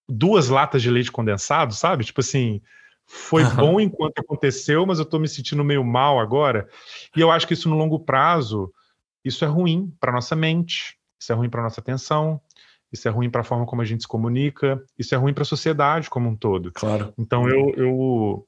duas 0.07 0.49
latas 0.49 0.81
de 0.81 0.91
leite 0.91 1.11
condensado, 1.11 1.73
sabe? 1.73 2.05
Tipo 2.05 2.21
assim, 2.21 2.61
foi 3.05 3.43
uhum. 3.43 3.55
bom 3.55 3.79
enquanto 3.79 4.19
aconteceu, 4.19 4.85
mas 4.85 4.99
eu 4.99 5.05
tô 5.05 5.17
me 5.17 5.27
sentindo 5.27 5.63
meio 5.63 5.83
mal 5.83 6.19
agora. 6.19 6.67
E 7.15 7.21
eu 7.21 7.31
acho 7.31 7.47
que 7.47 7.53
isso 7.53 7.69
no 7.69 7.75
longo 7.75 7.99
prazo, 7.99 8.71
isso 9.23 9.43
é 9.43 9.47
ruim 9.47 9.91
para 9.99 10.11
nossa 10.11 10.35
mente, 10.35 10.97
isso 11.19 11.31
é 11.31 11.35
ruim 11.35 11.49
para 11.49 11.63
nossa 11.63 11.81
atenção, 11.81 12.39
isso 12.93 13.07
é 13.07 13.11
ruim 13.11 13.29
para 13.29 13.41
a 13.41 13.43
forma 13.43 13.65
como 13.65 13.81
a 13.81 13.85
gente 13.85 14.03
se 14.03 14.07
comunica, 14.07 14.81
isso 14.97 15.15
é 15.15 15.17
ruim 15.17 15.33
para 15.33 15.41
a 15.41 15.45
sociedade 15.45 16.09
como 16.09 16.29
um 16.29 16.35
todo. 16.35 16.71
Claro. 16.71 17.11
Então 17.17 17.49
eu, 17.49 17.73
eu 17.75 18.47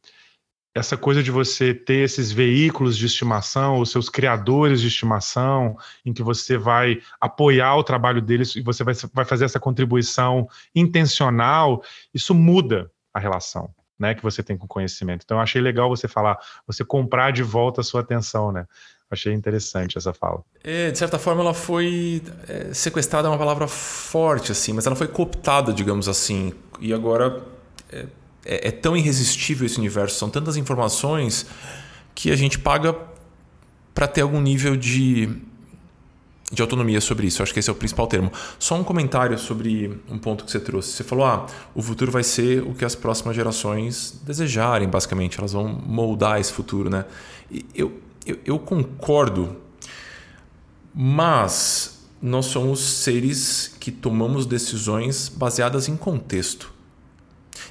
essa 0.75 0.97
coisa 0.97 1.23
de 1.23 1.31
você 1.31 1.73
ter 1.73 2.03
esses 2.03 2.33
veículos 2.33 2.97
de 2.97 3.05
estimação, 3.05 3.79
os 3.79 3.89
seus 3.89 4.09
criadores 4.09 4.81
de 4.81 4.89
estimação, 4.89 5.77
em 6.05 6.11
que 6.11 6.21
você 6.21 6.57
vai 6.57 7.01
apoiar 7.19 7.77
o 7.77 7.83
trabalho 7.83 8.21
deles 8.21 8.55
e 8.57 8.61
você 8.61 8.83
vai, 8.83 8.93
vai 9.13 9.23
fazer 9.23 9.45
essa 9.45 9.59
contribuição 9.59 10.49
intencional, 10.75 11.81
isso 12.13 12.35
muda 12.35 12.91
a 13.13 13.19
relação. 13.19 13.73
Né, 13.97 14.13
que 14.13 14.21
você 14.21 14.43
tem 14.43 14.57
com 14.57 14.65
o 14.65 14.67
conhecimento. 14.67 15.21
Então, 15.23 15.37
eu 15.37 15.41
achei 15.41 15.61
legal 15.61 15.87
você 15.87 16.05
falar, 16.05 16.37
você 16.67 16.83
comprar 16.83 17.31
de 17.31 17.41
volta 17.41 17.79
a 17.79 17.83
sua 17.83 18.01
atenção, 18.01 18.51
né? 18.51 18.67
Achei 19.09 19.33
interessante 19.33 19.97
essa 19.97 20.13
fala. 20.13 20.43
É, 20.63 20.89
de 20.89 20.97
certa 20.97 21.19
forma, 21.19 21.41
ela 21.41 21.53
foi 21.53 22.23
é, 22.49 22.73
sequestrada, 22.73 23.27
é 23.27 23.31
uma 23.31 23.37
palavra 23.37 23.67
forte, 23.67 24.51
assim, 24.51 24.73
mas 24.73 24.87
ela 24.87 24.95
foi 24.95 25.07
cooptada, 25.07 25.71
digamos 25.71 26.07
assim. 26.07 26.53
E 26.79 26.91
agora 26.91 27.43
é, 27.91 28.05
é, 28.43 28.67
é 28.69 28.71
tão 28.71 28.97
irresistível 28.97 29.65
esse 29.65 29.77
universo, 29.77 30.17
são 30.17 30.29
tantas 30.29 30.57
informações 30.57 31.45
que 32.15 32.31
a 32.31 32.35
gente 32.35 32.57
paga 32.57 32.95
para 33.93 34.07
ter 34.07 34.21
algum 34.21 34.41
nível 34.41 34.75
de, 34.75 35.29
de 36.51 36.61
autonomia 36.61 36.99
sobre 36.99 37.27
isso. 37.27 37.41
Eu 37.41 37.43
acho 37.43 37.53
que 37.53 37.59
esse 37.59 37.69
é 37.69 37.73
o 37.73 37.75
principal 37.75 38.07
termo. 38.07 38.31
Só 38.57 38.75
um 38.75 38.83
comentário 38.83 39.37
sobre 39.37 40.01
um 40.09 40.17
ponto 40.17 40.43
que 40.45 40.51
você 40.51 40.59
trouxe. 40.59 40.91
Você 40.91 41.03
falou: 41.03 41.25
ah, 41.25 41.45
o 41.75 41.81
futuro 41.81 42.11
vai 42.11 42.23
ser 42.23 42.63
o 42.63 42.73
que 42.73 42.83
as 42.83 42.95
próximas 42.95 43.35
gerações 43.35 44.19
desejarem, 44.25 44.89
basicamente. 44.89 45.37
Elas 45.37 45.53
vão 45.53 45.67
moldar 45.67 46.39
esse 46.39 46.51
futuro, 46.51 46.89
né? 46.89 47.05
E 47.51 47.65
eu, 47.75 48.04
eu, 48.25 48.39
eu 48.45 48.59
concordo, 48.59 49.57
mas 50.93 52.07
nós 52.21 52.47
somos 52.47 52.79
seres 52.79 53.75
que 53.79 53.91
tomamos 53.91 54.45
decisões 54.45 55.29
baseadas 55.29 55.87
em 55.87 55.95
contexto. 55.95 56.73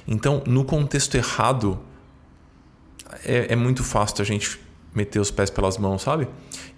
Então, 0.07 0.43
no 0.45 0.63
contexto 0.63 1.15
errado, 1.15 1.79
é, 3.23 3.53
é 3.53 3.55
muito 3.55 3.83
fácil 3.83 4.21
a 4.21 4.25
gente 4.25 4.59
meter 4.93 5.19
os 5.19 5.29
pés 5.29 5.49
pelas 5.49 5.77
mãos, 5.77 6.03
sabe? 6.03 6.27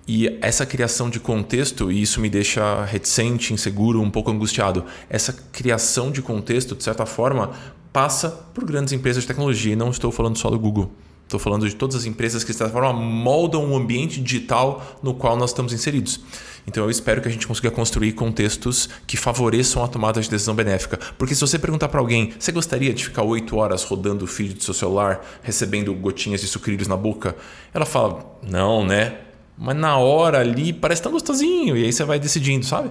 E 0.08 0.40
essa 0.42 0.66
criação 0.66 1.10
de 1.10 1.20
contexto, 1.20 1.92
e 1.92 2.02
isso 2.02 2.20
me 2.20 2.30
deixa 2.30 2.84
reticente, 2.86 3.54
inseguro, 3.54 4.02
um 4.02 4.10
pouco 4.10 4.32
angustiado. 4.32 4.86
Essa 5.10 5.34
criação 5.34 6.10
de 6.10 6.22
contexto, 6.22 6.76
de 6.76 6.84
certa 6.84 7.06
forma, 7.06 7.52
passa 7.94 8.30
por 8.30 8.66
grandes 8.66 8.94
empresas 8.94 9.24
de 9.24 9.28
tecnologia. 9.28 9.74
E 9.74 9.76
não 9.76 9.90
estou 9.90 10.12
falando 10.12 10.38
só 10.38 10.50
do 10.50 10.58
Google. 10.58 10.92
Estou 11.28 11.42
falando 11.42 11.68
de 11.68 11.76
todas 11.76 11.98
as 11.98 12.06
empresas 12.06 12.42
que, 12.42 12.54
de 12.54 12.58
certa 12.58 12.72
forma, 12.72 12.94
moldam 12.94 13.70
o 13.70 13.76
ambiente 13.76 14.22
digital 14.22 14.98
no 15.04 15.14
qual 15.14 15.36
nós 15.36 15.50
estamos 15.50 15.74
inseridos. 15.74 16.22
Então 16.66 16.86
eu 16.86 16.90
espero 16.90 17.22
que 17.22 17.28
a 17.28 17.32
gente 17.32 17.46
consiga 17.46 17.70
construir 17.70 18.14
contextos 18.14 18.88
que 19.06 19.18
favoreçam 19.18 19.84
a 19.84 19.90
tomada 19.90 20.22
de 20.22 20.30
decisão 20.30 20.56
benéfica. 20.56 20.98
Porque 21.18 21.36
se 21.36 21.42
você 21.42 21.60
perguntar 21.60 21.90
para 21.90 22.00
alguém, 22.00 22.34
você 22.40 22.50
gostaria 22.54 22.94
de 22.94 23.04
ficar 23.04 23.24
oito 23.24 23.58
horas 23.58 23.84
rodando 23.84 24.24
o 24.24 24.28
feed 24.28 24.54
do 24.54 24.64
seu 24.64 24.74
celular, 24.74 25.22
recebendo 25.44 25.94
gotinhas 25.94 26.40
de 26.40 26.48
sucrilhos 26.48 26.88
na 26.88 26.96
boca? 26.96 27.36
Ela 27.74 27.86
fala, 27.86 28.40
não, 28.42 28.86
né? 28.86 29.18
Mas 29.58 29.76
na 29.76 29.98
hora 29.98 30.40
ali 30.40 30.72
parece 30.72 31.02
tão 31.02 31.12
gostosinho. 31.12 31.76
E 31.76 31.84
aí 31.84 31.92
você 31.92 32.06
vai 32.06 32.20
decidindo, 32.20 32.66
sabe? 32.66 32.90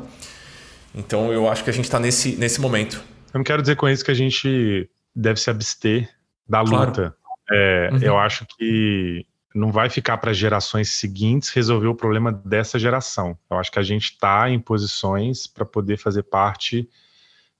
Então 0.94 1.32
eu 1.32 1.48
acho 1.48 1.64
que 1.64 1.70
a 1.70 1.72
gente 1.72 1.86
está 1.86 1.98
nesse, 1.98 2.36
nesse 2.36 2.60
momento. 2.60 3.02
Eu 3.32 3.38
não 3.38 3.44
quero 3.44 3.62
dizer 3.62 3.76
com 3.76 3.88
isso 3.88 4.04
que 4.04 4.10
a 4.10 4.14
gente 4.14 4.90
deve 5.14 5.40
se 5.40 5.48
abster 5.48 6.06
da 6.46 6.60
luta. 6.60 6.92
Claro. 6.92 7.14
É, 7.50 7.90
uhum. 7.92 7.98
Eu 7.98 8.18
acho 8.18 8.46
que 8.46 9.26
não 9.54 9.72
vai 9.72 9.88
ficar 9.88 10.18
para 10.18 10.32
gerações 10.32 10.90
seguintes 10.90 11.48
resolver 11.48 11.86
o 11.86 11.94
problema 11.94 12.30
dessa 12.30 12.78
geração. 12.78 13.36
Eu 13.50 13.58
acho 13.58 13.72
que 13.72 13.78
a 13.78 13.82
gente 13.82 14.10
está 14.12 14.50
em 14.50 14.58
posições 14.58 15.46
para 15.46 15.64
poder 15.64 15.96
fazer 15.96 16.24
parte 16.24 16.88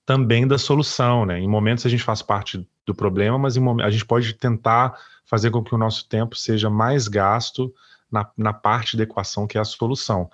também 0.05 0.47
da 0.47 0.57
solução, 0.57 1.25
né? 1.25 1.39
Em 1.39 1.47
momentos 1.47 1.85
a 1.85 1.89
gente 1.89 2.03
faz 2.03 2.21
parte 2.21 2.65
do 2.85 2.95
problema, 2.95 3.37
mas 3.37 3.57
em 3.57 3.81
a 3.81 3.89
gente 3.89 4.05
pode 4.05 4.33
tentar 4.35 4.95
fazer 5.25 5.51
com 5.51 5.63
que 5.63 5.75
o 5.75 5.77
nosso 5.77 6.07
tempo 6.07 6.35
seja 6.35 6.69
mais 6.69 7.07
gasto 7.07 7.73
na, 8.09 8.29
na 8.37 8.53
parte 8.53 8.95
da 8.95 9.03
equação 9.03 9.45
que 9.45 9.57
é 9.57 9.61
a 9.61 9.65
solução. 9.65 10.29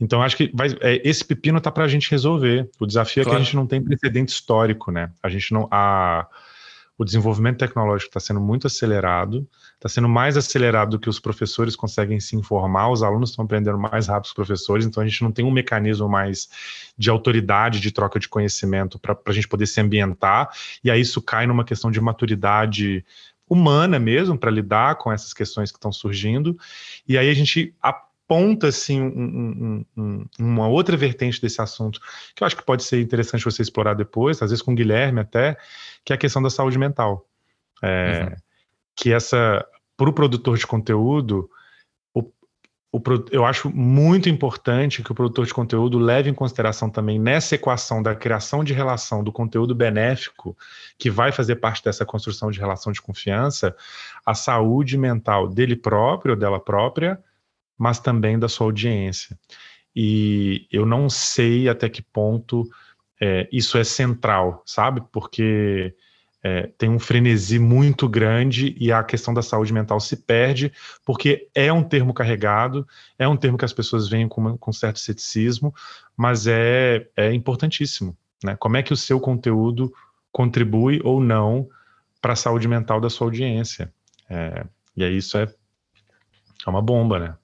Então, 0.00 0.22
acho 0.22 0.36
que 0.36 0.50
vai, 0.54 0.68
é, 0.80 1.00
esse 1.08 1.24
pepino 1.24 1.58
está 1.58 1.70
para 1.70 1.84
a 1.84 1.88
gente 1.88 2.10
resolver. 2.10 2.70
O 2.78 2.86
desafio 2.86 3.24
claro. 3.24 3.36
é 3.36 3.38
que 3.38 3.42
a 3.42 3.44
gente 3.44 3.56
não 3.56 3.66
tem 3.66 3.82
precedente 3.82 4.32
histórico, 4.32 4.92
né? 4.92 5.10
A 5.22 5.28
gente 5.28 5.52
não. 5.52 5.66
A, 5.70 6.26
o 6.98 7.04
desenvolvimento 7.04 7.58
tecnológico 7.58 8.10
está 8.10 8.18
sendo 8.18 8.40
muito 8.40 8.66
acelerado, 8.66 9.48
está 9.76 9.88
sendo 9.88 10.08
mais 10.08 10.36
acelerado 10.36 10.90
do 10.90 10.98
que 10.98 11.08
os 11.08 11.20
professores 11.20 11.76
conseguem 11.76 12.18
se 12.18 12.34
informar, 12.34 12.90
os 12.90 13.04
alunos 13.04 13.30
estão 13.30 13.44
aprendendo 13.44 13.78
mais 13.78 14.08
rápido 14.08 14.24
que 14.24 14.28
os 14.30 14.34
professores, 14.34 14.84
então 14.84 15.00
a 15.00 15.06
gente 15.06 15.22
não 15.22 15.30
tem 15.30 15.44
um 15.44 15.50
mecanismo 15.52 16.08
mais 16.08 16.48
de 16.98 17.08
autoridade 17.08 17.78
de 17.78 17.92
troca 17.92 18.18
de 18.18 18.28
conhecimento 18.28 18.98
para 18.98 19.16
a 19.24 19.32
gente 19.32 19.46
poder 19.46 19.66
se 19.66 19.80
ambientar, 19.80 20.50
e 20.82 20.90
aí 20.90 21.00
isso 21.00 21.22
cai 21.22 21.46
numa 21.46 21.64
questão 21.64 21.88
de 21.88 22.00
maturidade 22.00 23.04
humana 23.48 23.98
mesmo 23.98 24.36
para 24.36 24.50
lidar 24.50 24.96
com 24.96 25.12
essas 25.12 25.32
questões 25.32 25.70
que 25.70 25.78
estão 25.78 25.92
surgindo, 25.92 26.58
e 27.06 27.16
aí 27.16 27.30
a 27.30 27.34
gente 27.34 27.72
aponta 28.28 28.68
assim 28.68 29.00
um, 29.00 29.06
um, 29.06 29.84
um, 29.96 30.26
uma 30.38 30.68
outra 30.68 30.96
vertente 30.98 31.40
desse 31.40 31.62
assunto 31.62 31.98
que 32.36 32.42
eu 32.42 32.46
acho 32.46 32.56
que 32.56 32.62
pode 32.62 32.84
ser 32.84 33.00
interessante 33.00 33.44
você 33.44 33.62
explorar 33.62 33.94
depois, 33.94 34.42
às 34.42 34.50
vezes 34.50 34.62
com 34.62 34.72
o 34.72 34.74
Guilherme 34.74 35.20
até, 35.20 35.56
que 36.04 36.12
é 36.12 36.14
a 36.16 36.18
questão 36.18 36.42
da 36.42 36.50
saúde 36.50 36.78
mental. 36.78 37.26
É, 37.82 38.24
uhum. 38.24 38.36
Que 38.94 39.12
essa, 39.12 39.64
para 39.96 40.10
o 40.10 40.12
produtor 40.12 40.58
de 40.58 40.66
conteúdo, 40.66 41.48
o, 42.12 42.22
o, 42.92 43.00
eu 43.30 43.46
acho 43.46 43.70
muito 43.74 44.28
importante 44.28 45.02
que 45.02 45.12
o 45.12 45.14
produtor 45.14 45.46
de 45.46 45.54
conteúdo 45.54 45.98
leve 45.98 46.28
em 46.28 46.34
consideração 46.34 46.90
também 46.90 47.18
nessa 47.18 47.54
equação 47.54 48.02
da 48.02 48.14
criação 48.14 48.62
de 48.62 48.74
relação 48.74 49.24
do 49.24 49.32
conteúdo 49.32 49.74
benéfico, 49.74 50.56
que 50.98 51.10
vai 51.10 51.32
fazer 51.32 51.56
parte 51.56 51.82
dessa 51.82 52.04
construção 52.04 52.50
de 52.50 52.58
relação 52.58 52.92
de 52.92 53.00
confiança, 53.00 53.74
a 54.26 54.34
saúde 54.34 54.98
mental 54.98 55.48
dele 55.48 55.76
próprio, 55.76 56.34
ou 56.34 56.38
dela 56.38 56.60
própria, 56.60 57.18
mas 57.78 58.00
também 58.00 58.38
da 58.38 58.48
sua 58.48 58.66
audiência. 58.66 59.38
E 59.94 60.66
eu 60.70 60.84
não 60.84 61.08
sei 61.08 61.68
até 61.68 61.88
que 61.88 62.02
ponto 62.02 62.68
é, 63.20 63.48
isso 63.50 63.78
é 63.78 63.84
central, 63.84 64.62
sabe? 64.66 65.02
Porque 65.12 65.94
é, 66.42 66.70
tem 66.78 66.88
um 66.88 66.98
frenesi 66.98 67.58
muito 67.58 68.08
grande 68.08 68.76
e 68.78 68.92
a 68.92 69.02
questão 69.02 69.34
da 69.34 69.42
saúde 69.42 69.72
mental 69.72 69.98
se 69.98 70.16
perde, 70.16 70.72
porque 71.04 71.48
é 71.54 71.72
um 71.72 71.82
termo 71.82 72.14
carregado, 72.14 72.86
é 73.18 73.26
um 73.26 73.36
termo 73.36 73.58
que 73.58 73.64
as 73.64 73.72
pessoas 73.72 74.08
veem 74.08 74.28
com, 74.28 74.56
com 74.56 74.72
certo 74.72 74.98
ceticismo, 75.00 75.74
mas 76.16 76.46
é, 76.46 77.08
é 77.16 77.32
importantíssimo. 77.32 78.16
Né? 78.42 78.56
Como 78.56 78.76
é 78.76 78.82
que 78.82 78.92
o 78.92 78.96
seu 78.96 79.18
conteúdo 79.20 79.92
contribui 80.30 81.00
ou 81.02 81.20
não 81.20 81.68
para 82.20 82.34
a 82.34 82.36
saúde 82.36 82.68
mental 82.68 83.00
da 83.00 83.10
sua 83.10 83.26
audiência? 83.26 83.92
É, 84.30 84.64
e 84.96 85.02
aí 85.02 85.16
isso 85.16 85.36
é, 85.38 85.42
é 86.66 86.70
uma 86.70 86.82
bomba, 86.82 87.18
né? 87.18 87.34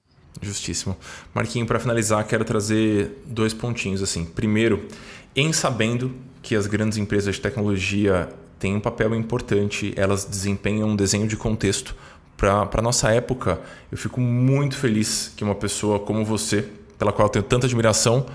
Justíssimo. 0.41 0.97
Marquinho, 1.33 1.65
para 1.65 1.79
finalizar, 1.79 2.25
quero 2.25 2.43
trazer 2.43 3.23
dois 3.25 3.53
pontinhos 3.53 4.03
assim. 4.03 4.25
Primeiro, 4.25 4.87
em 5.35 5.51
sabendo 5.53 6.13
que 6.41 6.55
as 6.55 6.67
grandes 6.67 6.97
empresas 6.97 7.35
de 7.35 7.41
tecnologia 7.41 8.29
têm 8.59 8.75
um 8.75 8.79
papel 8.79 9.15
importante, 9.15 9.93
elas 9.95 10.25
desempenham 10.25 10.89
um 10.89 10.95
desenho 10.95 11.27
de 11.27 11.35
contexto 11.35 11.95
para 12.37 12.69
a 12.71 12.81
nossa 12.81 13.09
época. 13.11 13.59
Eu 13.91 13.97
fico 13.97 14.19
muito 14.19 14.75
feliz 14.75 15.31
que 15.35 15.43
uma 15.43 15.55
pessoa 15.55 15.99
como 15.99 16.23
você, 16.23 16.69
pela 16.97 17.11
qual 17.11 17.27
eu 17.27 17.31
tenho 17.31 17.43
tanta 17.43 17.65
admiração, 17.65 18.25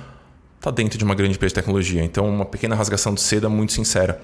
está 0.56 0.70
dentro 0.70 0.98
de 0.98 1.04
uma 1.04 1.14
grande 1.14 1.36
empresa 1.36 1.50
de 1.50 1.54
tecnologia. 1.54 2.02
Então, 2.02 2.28
uma 2.28 2.44
pequena 2.44 2.74
rasgação 2.74 3.14
de 3.14 3.20
seda 3.20 3.48
muito 3.48 3.72
sincera. 3.72 4.20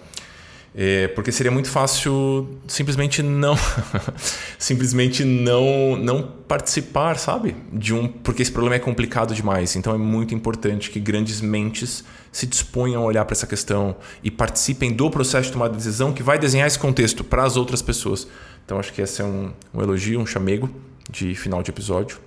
É, 0.79 1.09
porque 1.09 1.33
seria 1.33 1.51
muito 1.51 1.71
fácil 1.71 2.61
simplesmente 2.69 3.23
não 3.23 3.57
simplesmente 4.61 5.25
não 5.25 5.97
não 5.97 6.23
participar, 6.23 7.19
sabe? 7.19 7.57
De 7.73 7.95
um 7.95 8.07
porque 8.07 8.43
esse 8.43 8.53
problema 8.53 8.77
é 8.77 8.79
complicado 8.79 9.35
demais. 9.35 9.75
Então 9.75 9.95
é 9.95 9.97
muito 9.97 10.35
importante 10.35 10.91
que 10.91 11.01
grandes 11.01 11.41
mentes 11.41 12.05
se 12.31 12.47
disponham 12.47 13.03
a 13.03 13.07
olhar 13.07 13.25
para 13.25 13.33
essa 13.33 13.47
questão 13.47 13.97
e 14.23 14.31
participem 14.31 14.93
do 14.93 15.09
processo 15.09 15.47
de 15.47 15.53
tomar 15.53 15.69
decisão 15.69 16.13
que 16.13 16.23
vai 16.23 16.39
desenhar 16.39 16.67
esse 16.67 16.79
contexto 16.79 17.25
para 17.25 17.43
as 17.43 17.57
outras 17.57 17.81
pessoas. 17.81 18.29
Então 18.63 18.79
acho 18.79 18.93
que 18.93 19.01
esse 19.01 19.23
é 19.23 19.25
um, 19.25 19.53
um 19.73 19.81
elogio, 19.81 20.21
um 20.21 20.27
chamego 20.27 20.69
de 21.11 21.35
final 21.35 21.63
de 21.63 21.71
episódio. 21.71 22.19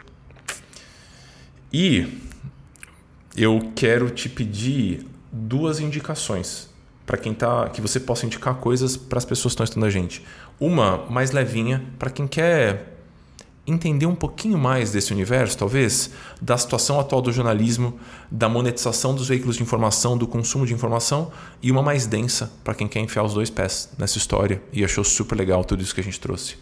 E 1.71 2.19
eu 3.37 3.71
quero 3.75 4.09
te 4.09 4.27
pedir 4.27 5.05
duas 5.31 5.79
indicações 5.79 6.68
para 7.09 7.17
quem 7.17 7.33
tá, 7.33 7.67
que 7.69 7.81
você 7.81 7.99
possa 7.99 8.27
indicar 8.27 8.57
coisas 8.57 8.95
para 8.95 9.17
as 9.17 9.25
pessoas 9.25 9.53
que 9.53 9.55
estão 9.55 9.63
estudando 9.63 9.87
a 9.87 9.89
gente. 9.89 10.23
Uma 10.59 11.07
mais 11.09 11.31
levinha 11.31 11.83
para 11.97 12.11
quem 12.11 12.27
quer 12.27 12.99
entender 13.65 14.05
um 14.05 14.13
pouquinho 14.13 14.59
mais 14.59 14.91
desse 14.91 15.11
universo, 15.11 15.57
talvez, 15.57 16.13
da 16.39 16.55
situação 16.55 16.99
atual 16.99 17.19
do 17.19 17.31
jornalismo, 17.31 17.99
da 18.29 18.47
monetização 18.47 19.15
dos 19.15 19.27
veículos 19.27 19.57
de 19.57 19.63
informação, 19.63 20.15
do 20.19 20.27
consumo 20.27 20.67
de 20.67 20.73
informação, 20.75 21.31
e 21.63 21.71
uma 21.71 21.81
mais 21.81 22.05
densa 22.05 22.51
para 22.63 22.75
quem 22.75 22.87
quer 22.87 22.99
enfiar 22.99 23.23
os 23.23 23.33
dois 23.33 23.49
pés 23.49 23.91
nessa 23.97 24.19
história 24.19 24.61
e 24.71 24.85
achou 24.85 25.03
super 25.03 25.35
legal 25.35 25.65
tudo 25.65 25.81
isso 25.81 25.95
que 25.95 26.01
a 26.01 26.03
gente 26.03 26.19
trouxe. 26.19 26.57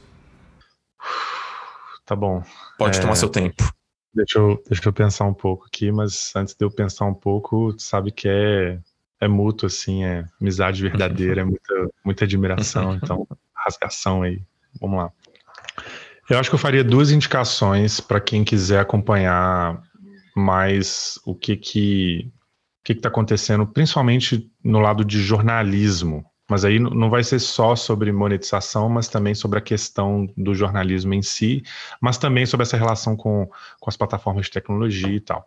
Tá 2.06 2.16
bom. 2.16 2.41
Pode 2.78 3.00
é... 3.00 3.02
tomar 3.02 3.16
seu 3.16 3.28
tempo. 3.28 3.70
Deixa 4.14 4.39
eu, 4.39 4.64
deixa 4.66 4.88
eu 4.88 4.93
pensar 4.93 5.26
um 5.26 5.34
pouco 5.34 5.66
aqui, 5.66 5.91
mas 5.91 6.32
antes 6.38 6.56
de 6.56 6.64
eu 6.64 6.72
pensar 6.72 7.04
um 7.04 7.14
pouco, 7.14 7.76
sabe 7.78 8.14
que 8.14 8.30
é 8.30 8.80
é 9.20 9.28
mútuo, 9.28 9.68
assim, 9.68 10.03
é 10.03 10.26
amizade 10.39 10.82
verdadeira, 10.82 11.41
é 11.41 11.43
muita, 11.43 11.89
muita 12.03 12.26
admiração, 12.26 12.95
então, 13.01 13.28
rasgação 13.53 14.22
aí. 14.22 14.41
Vamos 14.80 14.99
lá. 14.99 15.11
Eu 16.30 16.38
acho 16.39 16.49
que 16.49 16.55
eu 16.55 16.59
faria 16.59 16.84
duas 16.84 17.11
indicações 17.11 17.99
para 17.99 18.20
quem 18.20 18.43
quiser 18.43 18.80
acompanhar 18.80 19.82
mais 20.36 21.20
o 21.26 21.34
que 21.34 21.55
que 21.55 22.32
o 22.82 22.84
que 22.88 22.93
está 22.93 23.09
acontecendo, 23.09 23.65
principalmente 23.68 24.49
no 24.63 24.80
lado 24.80 25.03
de 25.03 25.22
jornalismo. 25.22 26.26
Mas 26.49 26.63
aí 26.63 26.80
não 26.80 27.09
vai 27.09 27.24
ser 27.24 27.39
só 27.39 27.76
sobre 27.76 28.09
monetização, 28.11 28.88
mas 28.88 29.09
também 29.09 29.36
sobre 29.36 29.59
a 29.59 29.61
questão 29.61 30.26
do 30.38 30.55
jornalismo 30.55 31.13
em 31.13 31.22
si, 31.22 31.61
mas 31.99 32.18
também 32.18 32.45
sobre 32.45 32.63
essa 32.63 32.78
relação 32.78 33.18
com, 33.18 33.49
com 33.80 33.89
as 33.89 33.97
plataformas 33.97 34.45
de 34.45 34.53
tecnologia 34.53 35.13
e 35.13 35.20
tal. 35.20 35.45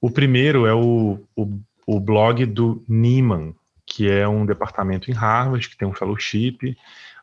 O 0.00 0.08
primeiro 0.08 0.66
é 0.66 0.74
o, 0.74 1.18
o 1.34 1.60
o 1.86 2.00
blog 2.00 2.44
do 2.44 2.84
Nieman, 2.88 3.54
que 3.86 4.10
é 4.10 4.26
um 4.26 4.44
departamento 4.44 5.10
em 5.10 5.14
Harvard, 5.14 5.68
que 5.68 5.76
tem 5.76 5.86
um 5.86 5.94
fellowship, 5.94 6.76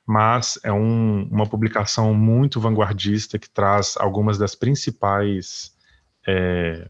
mas 0.05 0.57
é 0.64 0.72
um, 0.72 1.28
uma 1.30 1.45
publicação 1.45 2.14
muito 2.14 2.59
vanguardista 2.59 3.38
que 3.38 3.49
traz 3.49 3.95
algumas 3.97 4.38
das 4.38 4.55
principais 4.55 5.76
é, 6.26 6.88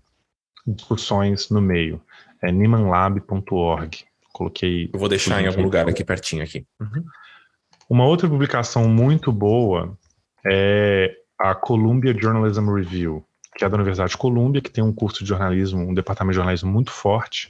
discussões 0.65 1.49
no 1.49 1.61
meio. 1.61 2.01
É 2.41 2.51
niemanlab.org. 2.51 4.05
Coloquei. 4.31 4.89
Eu 4.91 4.99
vou 4.99 5.09
deixar 5.09 5.41
em 5.41 5.47
algum 5.47 5.63
lugar 5.63 5.87
aqui 5.87 6.03
pertinho 6.03 6.43
aqui. 6.43 6.65
Uhum. 6.79 7.05
Uma 7.89 8.05
outra 8.05 8.27
publicação 8.27 8.87
muito 8.87 9.31
boa 9.31 9.97
é 10.45 11.15
a 11.39 11.53
Columbia 11.53 12.15
Journalism 12.19 12.69
Review 12.71 13.25
que 13.55 13.63
é 13.63 13.69
da 13.69 13.75
Universidade 13.75 14.11
de 14.11 14.17
Colômbia, 14.17 14.61
que 14.61 14.71
tem 14.71 14.83
um 14.83 14.93
curso 14.93 15.23
de 15.23 15.29
jornalismo, 15.29 15.81
um 15.81 15.93
departamento 15.93 16.33
de 16.33 16.37
jornalismo 16.37 16.71
muito 16.71 16.91
forte, 16.91 17.49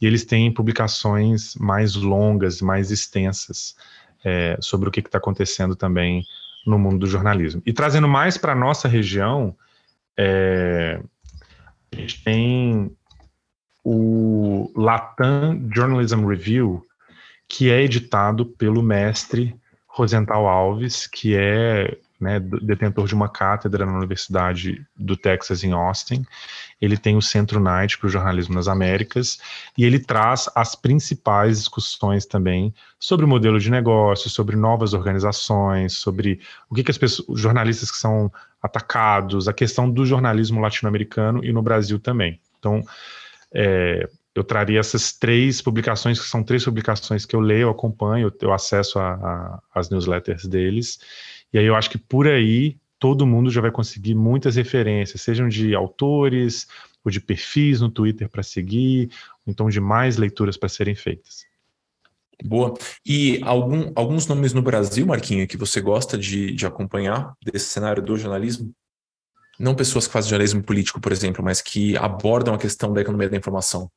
e 0.00 0.06
eles 0.06 0.24
têm 0.24 0.52
publicações 0.52 1.54
mais 1.56 1.94
longas, 1.94 2.60
mais 2.60 2.90
extensas 2.90 3.76
é, 4.24 4.56
sobre 4.60 4.88
o 4.88 4.92
que 4.92 5.00
está 5.00 5.18
acontecendo 5.18 5.74
também 5.74 6.24
no 6.66 6.78
mundo 6.78 6.98
do 6.98 7.06
jornalismo. 7.06 7.62
E 7.64 7.72
trazendo 7.72 8.08
mais 8.08 8.36
para 8.36 8.52
a 8.52 8.56
nossa 8.56 8.86
região, 8.86 9.56
é, 10.16 11.00
a 11.92 11.96
gente 11.96 12.22
tem 12.22 12.96
o 13.82 14.70
Latam 14.76 15.68
Journalism 15.74 16.26
Review, 16.26 16.86
que 17.48 17.70
é 17.70 17.82
editado 17.82 18.44
pelo 18.46 18.82
mestre 18.82 19.56
Rosenthal 19.86 20.46
Alves, 20.46 21.06
que 21.06 21.34
é 21.34 21.98
né, 22.20 22.38
detentor 22.38 23.06
de 23.06 23.14
uma 23.14 23.28
cátedra 23.28 23.86
na 23.86 23.96
Universidade 23.96 24.84
do 24.96 25.16
Texas 25.16 25.64
em 25.64 25.72
Austin. 25.72 26.24
Ele 26.80 26.96
tem 26.96 27.16
o 27.16 27.22
Centro 27.22 27.58
Knight 27.58 27.98
para 27.98 28.06
o 28.06 28.10
Jornalismo 28.10 28.54
nas 28.54 28.68
Américas 28.68 29.38
e 29.76 29.84
ele 29.84 29.98
traz 29.98 30.48
as 30.54 30.74
principais 30.74 31.58
discussões 31.58 32.26
também 32.26 32.74
sobre 32.98 33.24
o 33.24 33.28
modelo 33.28 33.58
de 33.58 33.70
negócio, 33.70 34.28
sobre 34.28 34.56
novas 34.56 34.92
organizações, 34.92 35.94
sobre 35.94 36.40
o 36.68 36.74
que, 36.74 36.84
que 36.84 36.90
as 36.90 36.98
pessoas, 36.98 37.28
os 37.28 37.40
jornalistas 37.40 37.90
que 37.90 37.96
são 37.96 38.30
atacados, 38.62 39.48
a 39.48 39.52
questão 39.52 39.90
do 39.90 40.04
jornalismo 40.04 40.60
latino-americano 40.60 41.42
e 41.44 41.52
no 41.52 41.62
Brasil 41.62 41.98
também. 41.98 42.38
Então, 42.58 42.82
é, 43.52 44.08
eu 44.34 44.44
traria 44.44 44.78
essas 44.78 45.12
três 45.12 45.60
publicações, 45.60 46.20
que 46.20 46.26
são 46.26 46.42
três 46.42 46.64
publicações 46.64 47.26
que 47.26 47.34
eu 47.34 47.40
leio, 47.40 47.68
acompanho, 47.68 48.32
eu 48.40 48.52
acesso 48.52 48.98
às 49.74 49.90
newsletters 49.90 50.46
deles, 50.46 51.00
e 51.52 51.58
aí 51.58 51.64
eu 51.64 51.74
acho 51.74 51.90
que 51.90 51.98
por 51.98 52.26
aí 52.26 52.78
todo 52.98 53.26
mundo 53.26 53.50
já 53.50 53.60
vai 53.60 53.70
conseguir 53.70 54.14
muitas 54.14 54.56
referências, 54.56 55.22
sejam 55.22 55.48
de 55.48 55.74
autores, 55.74 56.66
ou 57.04 57.10
de 57.10 57.20
perfis 57.20 57.80
no 57.80 57.88
Twitter 57.88 58.28
para 58.28 58.42
seguir, 58.42 59.10
ou 59.46 59.50
então 59.50 59.68
de 59.68 59.80
mais 59.80 60.16
leituras 60.16 60.56
para 60.56 60.68
serem 60.68 60.94
feitas. 60.94 61.46
Boa. 62.44 62.74
E 63.04 63.40
algum, 63.42 63.92
alguns 63.94 64.26
nomes 64.26 64.52
no 64.52 64.62
Brasil, 64.62 65.06
Marquinho, 65.06 65.46
que 65.46 65.56
você 65.56 65.80
gosta 65.80 66.16
de, 66.16 66.52
de 66.52 66.66
acompanhar 66.66 67.34
desse 67.42 67.66
cenário 67.66 68.02
do 68.02 68.16
jornalismo? 68.16 68.72
Não 69.58 69.74
pessoas 69.74 70.06
que 70.06 70.12
fazem 70.12 70.30
jornalismo 70.30 70.62
político, 70.62 71.00
por 71.00 71.12
exemplo, 71.12 71.44
mas 71.44 71.60
que 71.60 71.96
abordam 71.98 72.54
a 72.54 72.58
questão 72.58 72.92
da 72.92 73.02
economia 73.02 73.28
da 73.28 73.36
informação. 73.36 73.90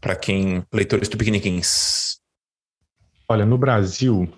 Para 0.00 0.14
quem, 0.14 0.64
leitores 0.72 1.08
tupiniquins. 1.08 2.20
Olha, 3.28 3.44
no 3.44 3.58
Brasil, 3.58 4.32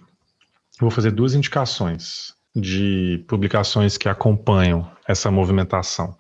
vou 0.81 0.91
fazer 0.91 1.11
duas 1.11 1.35
indicações 1.35 2.35
de 2.55 3.25
publicações 3.29 3.97
que 3.97 4.09
acompanham 4.09 4.91
essa 5.07 5.31
movimentação. 5.31 6.17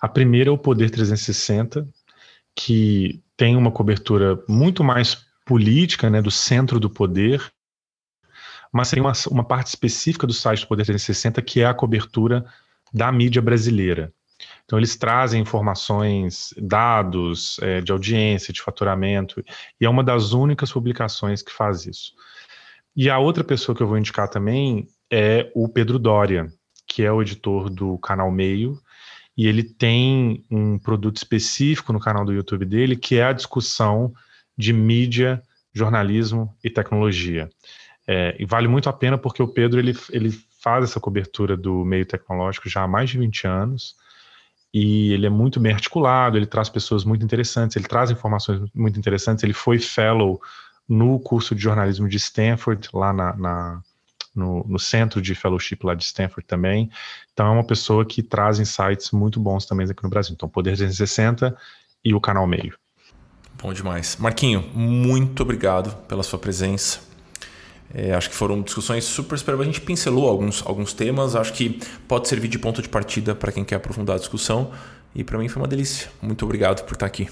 A 0.00 0.08
primeira 0.08 0.50
é 0.50 0.52
o 0.52 0.58
Poder 0.58 0.90
360, 0.90 1.86
que 2.54 3.22
tem 3.36 3.56
uma 3.56 3.70
cobertura 3.70 4.42
muito 4.48 4.82
mais 4.82 5.26
política, 5.44 6.10
né, 6.10 6.20
do 6.20 6.30
centro 6.30 6.78
do 6.78 6.90
poder, 6.90 7.50
mas 8.72 8.90
tem 8.90 9.00
uma, 9.00 9.12
uma 9.30 9.44
parte 9.44 9.68
específica 9.68 10.26
do 10.26 10.32
site 10.32 10.60
do 10.60 10.68
Poder 10.68 10.84
360 10.84 11.40
que 11.42 11.60
é 11.60 11.66
a 11.66 11.74
cobertura 11.74 12.44
da 12.92 13.10
mídia 13.10 13.40
brasileira. 13.40 14.12
Então, 14.64 14.78
eles 14.78 14.96
trazem 14.96 15.40
informações, 15.40 16.54
dados 16.58 17.58
é, 17.60 17.80
de 17.80 17.90
audiência, 17.90 18.52
de 18.52 18.60
faturamento, 18.60 19.42
e 19.80 19.86
é 19.86 19.88
uma 19.88 20.04
das 20.04 20.32
únicas 20.32 20.70
publicações 20.70 21.42
que 21.42 21.50
faz 21.50 21.86
isso. 21.86 22.12
E 22.98 23.08
a 23.08 23.16
outra 23.16 23.44
pessoa 23.44 23.76
que 23.76 23.80
eu 23.80 23.86
vou 23.86 23.96
indicar 23.96 24.28
também 24.28 24.88
é 25.08 25.52
o 25.54 25.68
Pedro 25.68 26.00
Doria, 26.00 26.48
que 26.84 27.04
é 27.04 27.12
o 27.12 27.22
editor 27.22 27.70
do 27.70 27.96
canal 27.98 28.28
Meio, 28.28 28.76
e 29.36 29.46
ele 29.46 29.62
tem 29.62 30.44
um 30.50 30.76
produto 30.80 31.16
específico 31.16 31.92
no 31.92 32.00
canal 32.00 32.24
do 32.24 32.32
YouTube 32.32 32.64
dele, 32.64 32.96
que 32.96 33.14
é 33.14 33.22
a 33.22 33.32
discussão 33.32 34.12
de 34.56 34.72
mídia, 34.72 35.40
jornalismo 35.72 36.52
e 36.64 36.68
tecnologia. 36.68 37.48
É, 38.04 38.34
e 38.36 38.44
vale 38.44 38.66
muito 38.66 38.88
a 38.88 38.92
pena 38.92 39.16
porque 39.16 39.40
o 39.40 39.46
Pedro 39.46 39.78
ele, 39.78 39.96
ele 40.10 40.32
faz 40.60 40.82
essa 40.82 40.98
cobertura 40.98 41.56
do 41.56 41.84
meio 41.84 42.04
tecnológico 42.04 42.68
já 42.68 42.82
há 42.82 42.88
mais 42.88 43.10
de 43.10 43.18
20 43.18 43.46
anos, 43.46 43.94
e 44.74 45.12
ele 45.12 45.24
é 45.24 45.30
muito 45.30 45.60
bem 45.60 45.72
articulado, 45.72 46.36
ele 46.36 46.46
traz 46.46 46.68
pessoas 46.68 47.04
muito 47.04 47.24
interessantes, 47.24 47.76
ele 47.76 47.86
traz 47.86 48.10
informações 48.10 48.68
muito 48.74 48.98
interessantes, 48.98 49.44
ele 49.44 49.52
foi 49.52 49.78
fellow 49.78 50.40
no 50.88 51.18
curso 51.20 51.54
de 51.54 51.62
jornalismo 51.62 52.08
de 52.08 52.16
Stanford, 52.16 52.88
lá 52.94 53.12
na, 53.12 53.36
na 53.36 53.82
no, 54.34 54.64
no, 54.68 54.78
centro 54.78 55.20
de 55.20 55.34
fellowship 55.34 55.78
lá 55.82 55.94
de 55.94 56.04
Stanford 56.04 56.46
também. 56.46 56.90
Então 57.32 57.46
é 57.46 57.50
uma 57.50 57.64
pessoa 57.64 58.04
que 58.04 58.22
traz 58.22 58.58
insights 58.58 59.10
muito 59.10 59.40
bons 59.40 59.66
também 59.66 59.86
aqui 59.88 60.02
no 60.02 60.08
Brasil. 60.08 60.32
Então 60.34 60.48
Poder 60.48 60.76
360 60.76 61.56
e 62.04 62.14
o 62.14 62.20
canal 62.20 62.46
Meio. 62.46 62.74
Bom 63.60 63.72
demais. 63.72 64.16
Marquinho, 64.16 64.62
muito 64.72 65.42
obrigado 65.42 65.94
pela 66.06 66.22
sua 66.22 66.38
presença. 66.38 67.00
É, 67.92 68.12
acho 68.14 68.28
que 68.30 68.36
foram 68.36 68.62
discussões 68.62 69.04
super 69.04 69.38
super. 69.38 69.58
A 69.60 69.64
gente 69.64 69.80
pincelou 69.80 70.28
alguns, 70.28 70.64
alguns 70.64 70.92
temas. 70.92 71.34
Acho 71.34 71.52
que 71.52 71.80
pode 72.06 72.28
servir 72.28 72.48
de 72.48 72.58
ponto 72.58 72.80
de 72.80 72.88
partida 72.88 73.34
para 73.34 73.50
quem 73.50 73.64
quer 73.64 73.76
aprofundar 73.76 74.16
a 74.16 74.18
discussão. 74.18 74.72
E 75.14 75.24
para 75.24 75.38
mim 75.38 75.48
foi 75.48 75.62
uma 75.62 75.68
delícia. 75.68 76.08
Muito 76.22 76.44
obrigado 76.44 76.84
por 76.84 76.94
estar 76.94 77.06
aqui. 77.06 77.28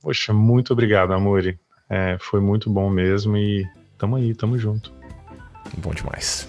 Poxa, 0.00 0.32
muito 0.32 0.72
obrigado, 0.72 1.12
Amori. 1.12 1.58
É, 1.88 2.16
foi 2.20 2.40
muito 2.40 2.70
bom 2.70 2.90
mesmo 2.90 3.36
e 3.36 3.64
tamo 3.98 4.16
aí, 4.16 4.34
tamo 4.34 4.58
junto. 4.58 4.92
Bom 5.78 5.92
demais. 5.92 6.48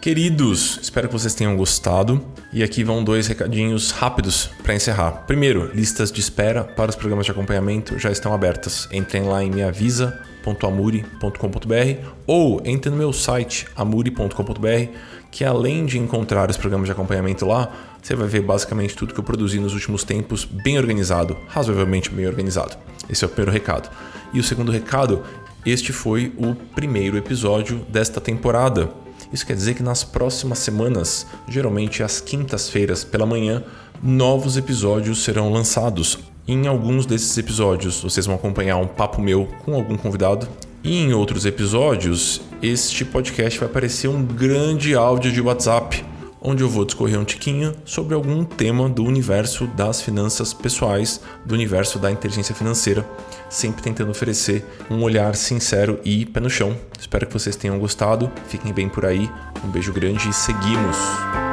Queridos, 0.00 0.78
espero 0.80 1.08
que 1.08 1.12
vocês 1.12 1.34
tenham 1.34 1.56
gostado. 1.56 2.24
E 2.50 2.62
aqui 2.62 2.82
vão 2.82 3.04
dois 3.04 3.26
recadinhos 3.26 3.90
rápidos 3.90 4.46
para 4.62 4.74
encerrar. 4.74 5.24
Primeiro, 5.26 5.70
listas 5.74 6.10
de 6.10 6.20
espera 6.20 6.64
para 6.64 6.88
os 6.88 6.96
programas 6.96 7.26
de 7.26 7.32
acompanhamento 7.32 7.98
já 7.98 8.10
estão 8.10 8.32
abertas. 8.32 8.88
Entrem 8.90 9.24
lá 9.24 9.44
em 9.44 9.50
meavisa.amuri.com.br 9.50 12.08
ou 12.26 12.62
entrem 12.64 12.92
no 12.92 12.96
meu 12.96 13.12
site 13.12 13.68
amuri.com.br, 13.76 14.92
que 15.30 15.44
além 15.44 15.84
de 15.84 15.98
encontrar 15.98 16.48
os 16.48 16.56
programas 16.56 16.86
de 16.86 16.92
acompanhamento 16.92 17.44
lá, 17.44 17.70
você 18.08 18.16
vai 18.16 18.26
ver 18.26 18.40
basicamente 18.40 18.96
tudo 18.96 19.12
que 19.12 19.20
eu 19.20 19.24
produzi 19.24 19.60
nos 19.60 19.74
últimos 19.74 20.02
tempos 20.02 20.46
bem 20.46 20.78
organizado, 20.78 21.36
razoavelmente 21.46 22.08
bem 22.08 22.26
organizado. 22.26 22.74
Esse 23.06 23.22
é 23.22 23.26
o 23.26 23.28
primeiro 23.28 23.52
recado. 23.52 23.90
E 24.32 24.40
o 24.40 24.42
segundo 24.42 24.72
recado, 24.72 25.22
este 25.66 25.92
foi 25.92 26.32
o 26.38 26.54
primeiro 26.54 27.18
episódio 27.18 27.84
desta 27.90 28.18
temporada. 28.18 28.88
Isso 29.30 29.46
quer 29.46 29.52
dizer 29.52 29.74
que 29.74 29.82
nas 29.82 30.04
próximas 30.04 30.58
semanas, 30.58 31.26
geralmente 31.46 32.02
às 32.02 32.18
quintas-feiras 32.18 33.04
pela 33.04 33.26
manhã, 33.26 33.62
novos 34.02 34.56
episódios 34.56 35.22
serão 35.22 35.52
lançados. 35.52 36.18
Em 36.46 36.66
alguns 36.66 37.04
desses 37.04 37.36
episódios, 37.36 38.00
vocês 38.02 38.24
vão 38.24 38.36
acompanhar 38.36 38.78
um 38.78 38.86
papo 38.86 39.20
meu 39.20 39.46
com 39.66 39.74
algum 39.74 39.98
convidado. 39.98 40.48
E 40.82 40.96
em 40.96 41.12
outros 41.12 41.44
episódios, 41.44 42.40
este 42.62 43.04
podcast 43.04 43.60
vai 43.60 43.68
parecer 43.68 44.08
um 44.08 44.24
grande 44.24 44.94
áudio 44.94 45.30
de 45.30 45.42
WhatsApp, 45.42 46.02
onde 46.40 46.62
eu 46.62 46.68
vou 46.68 46.84
discorrer 46.84 47.18
um 47.18 47.24
tiquinho 47.24 47.74
sobre 47.84 48.14
algum 48.14 48.44
tema 48.44 48.88
do 48.88 49.04
universo 49.04 49.66
das 49.68 50.00
finanças 50.00 50.52
pessoais, 50.52 51.20
do 51.44 51.54
universo 51.54 51.98
da 51.98 52.10
inteligência 52.10 52.54
financeira 52.54 53.06
sempre 53.48 53.82
tentando 53.82 54.10
oferecer 54.10 54.64
um 54.90 55.02
olhar 55.02 55.34
sincero 55.34 56.00
e 56.04 56.26
pé 56.26 56.40
no 56.40 56.50
chão. 56.50 56.76
Espero 56.98 57.26
que 57.26 57.32
vocês 57.32 57.56
tenham 57.56 57.78
gostado. 57.78 58.30
Fiquem 58.48 58.72
bem 58.72 58.88
por 58.88 59.04
aí. 59.04 59.30
Um 59.64 59.70
beijo 59.70 59.92
grande 59.92 60.28
e 60.28 60.32
seguimos! 60.32 61.47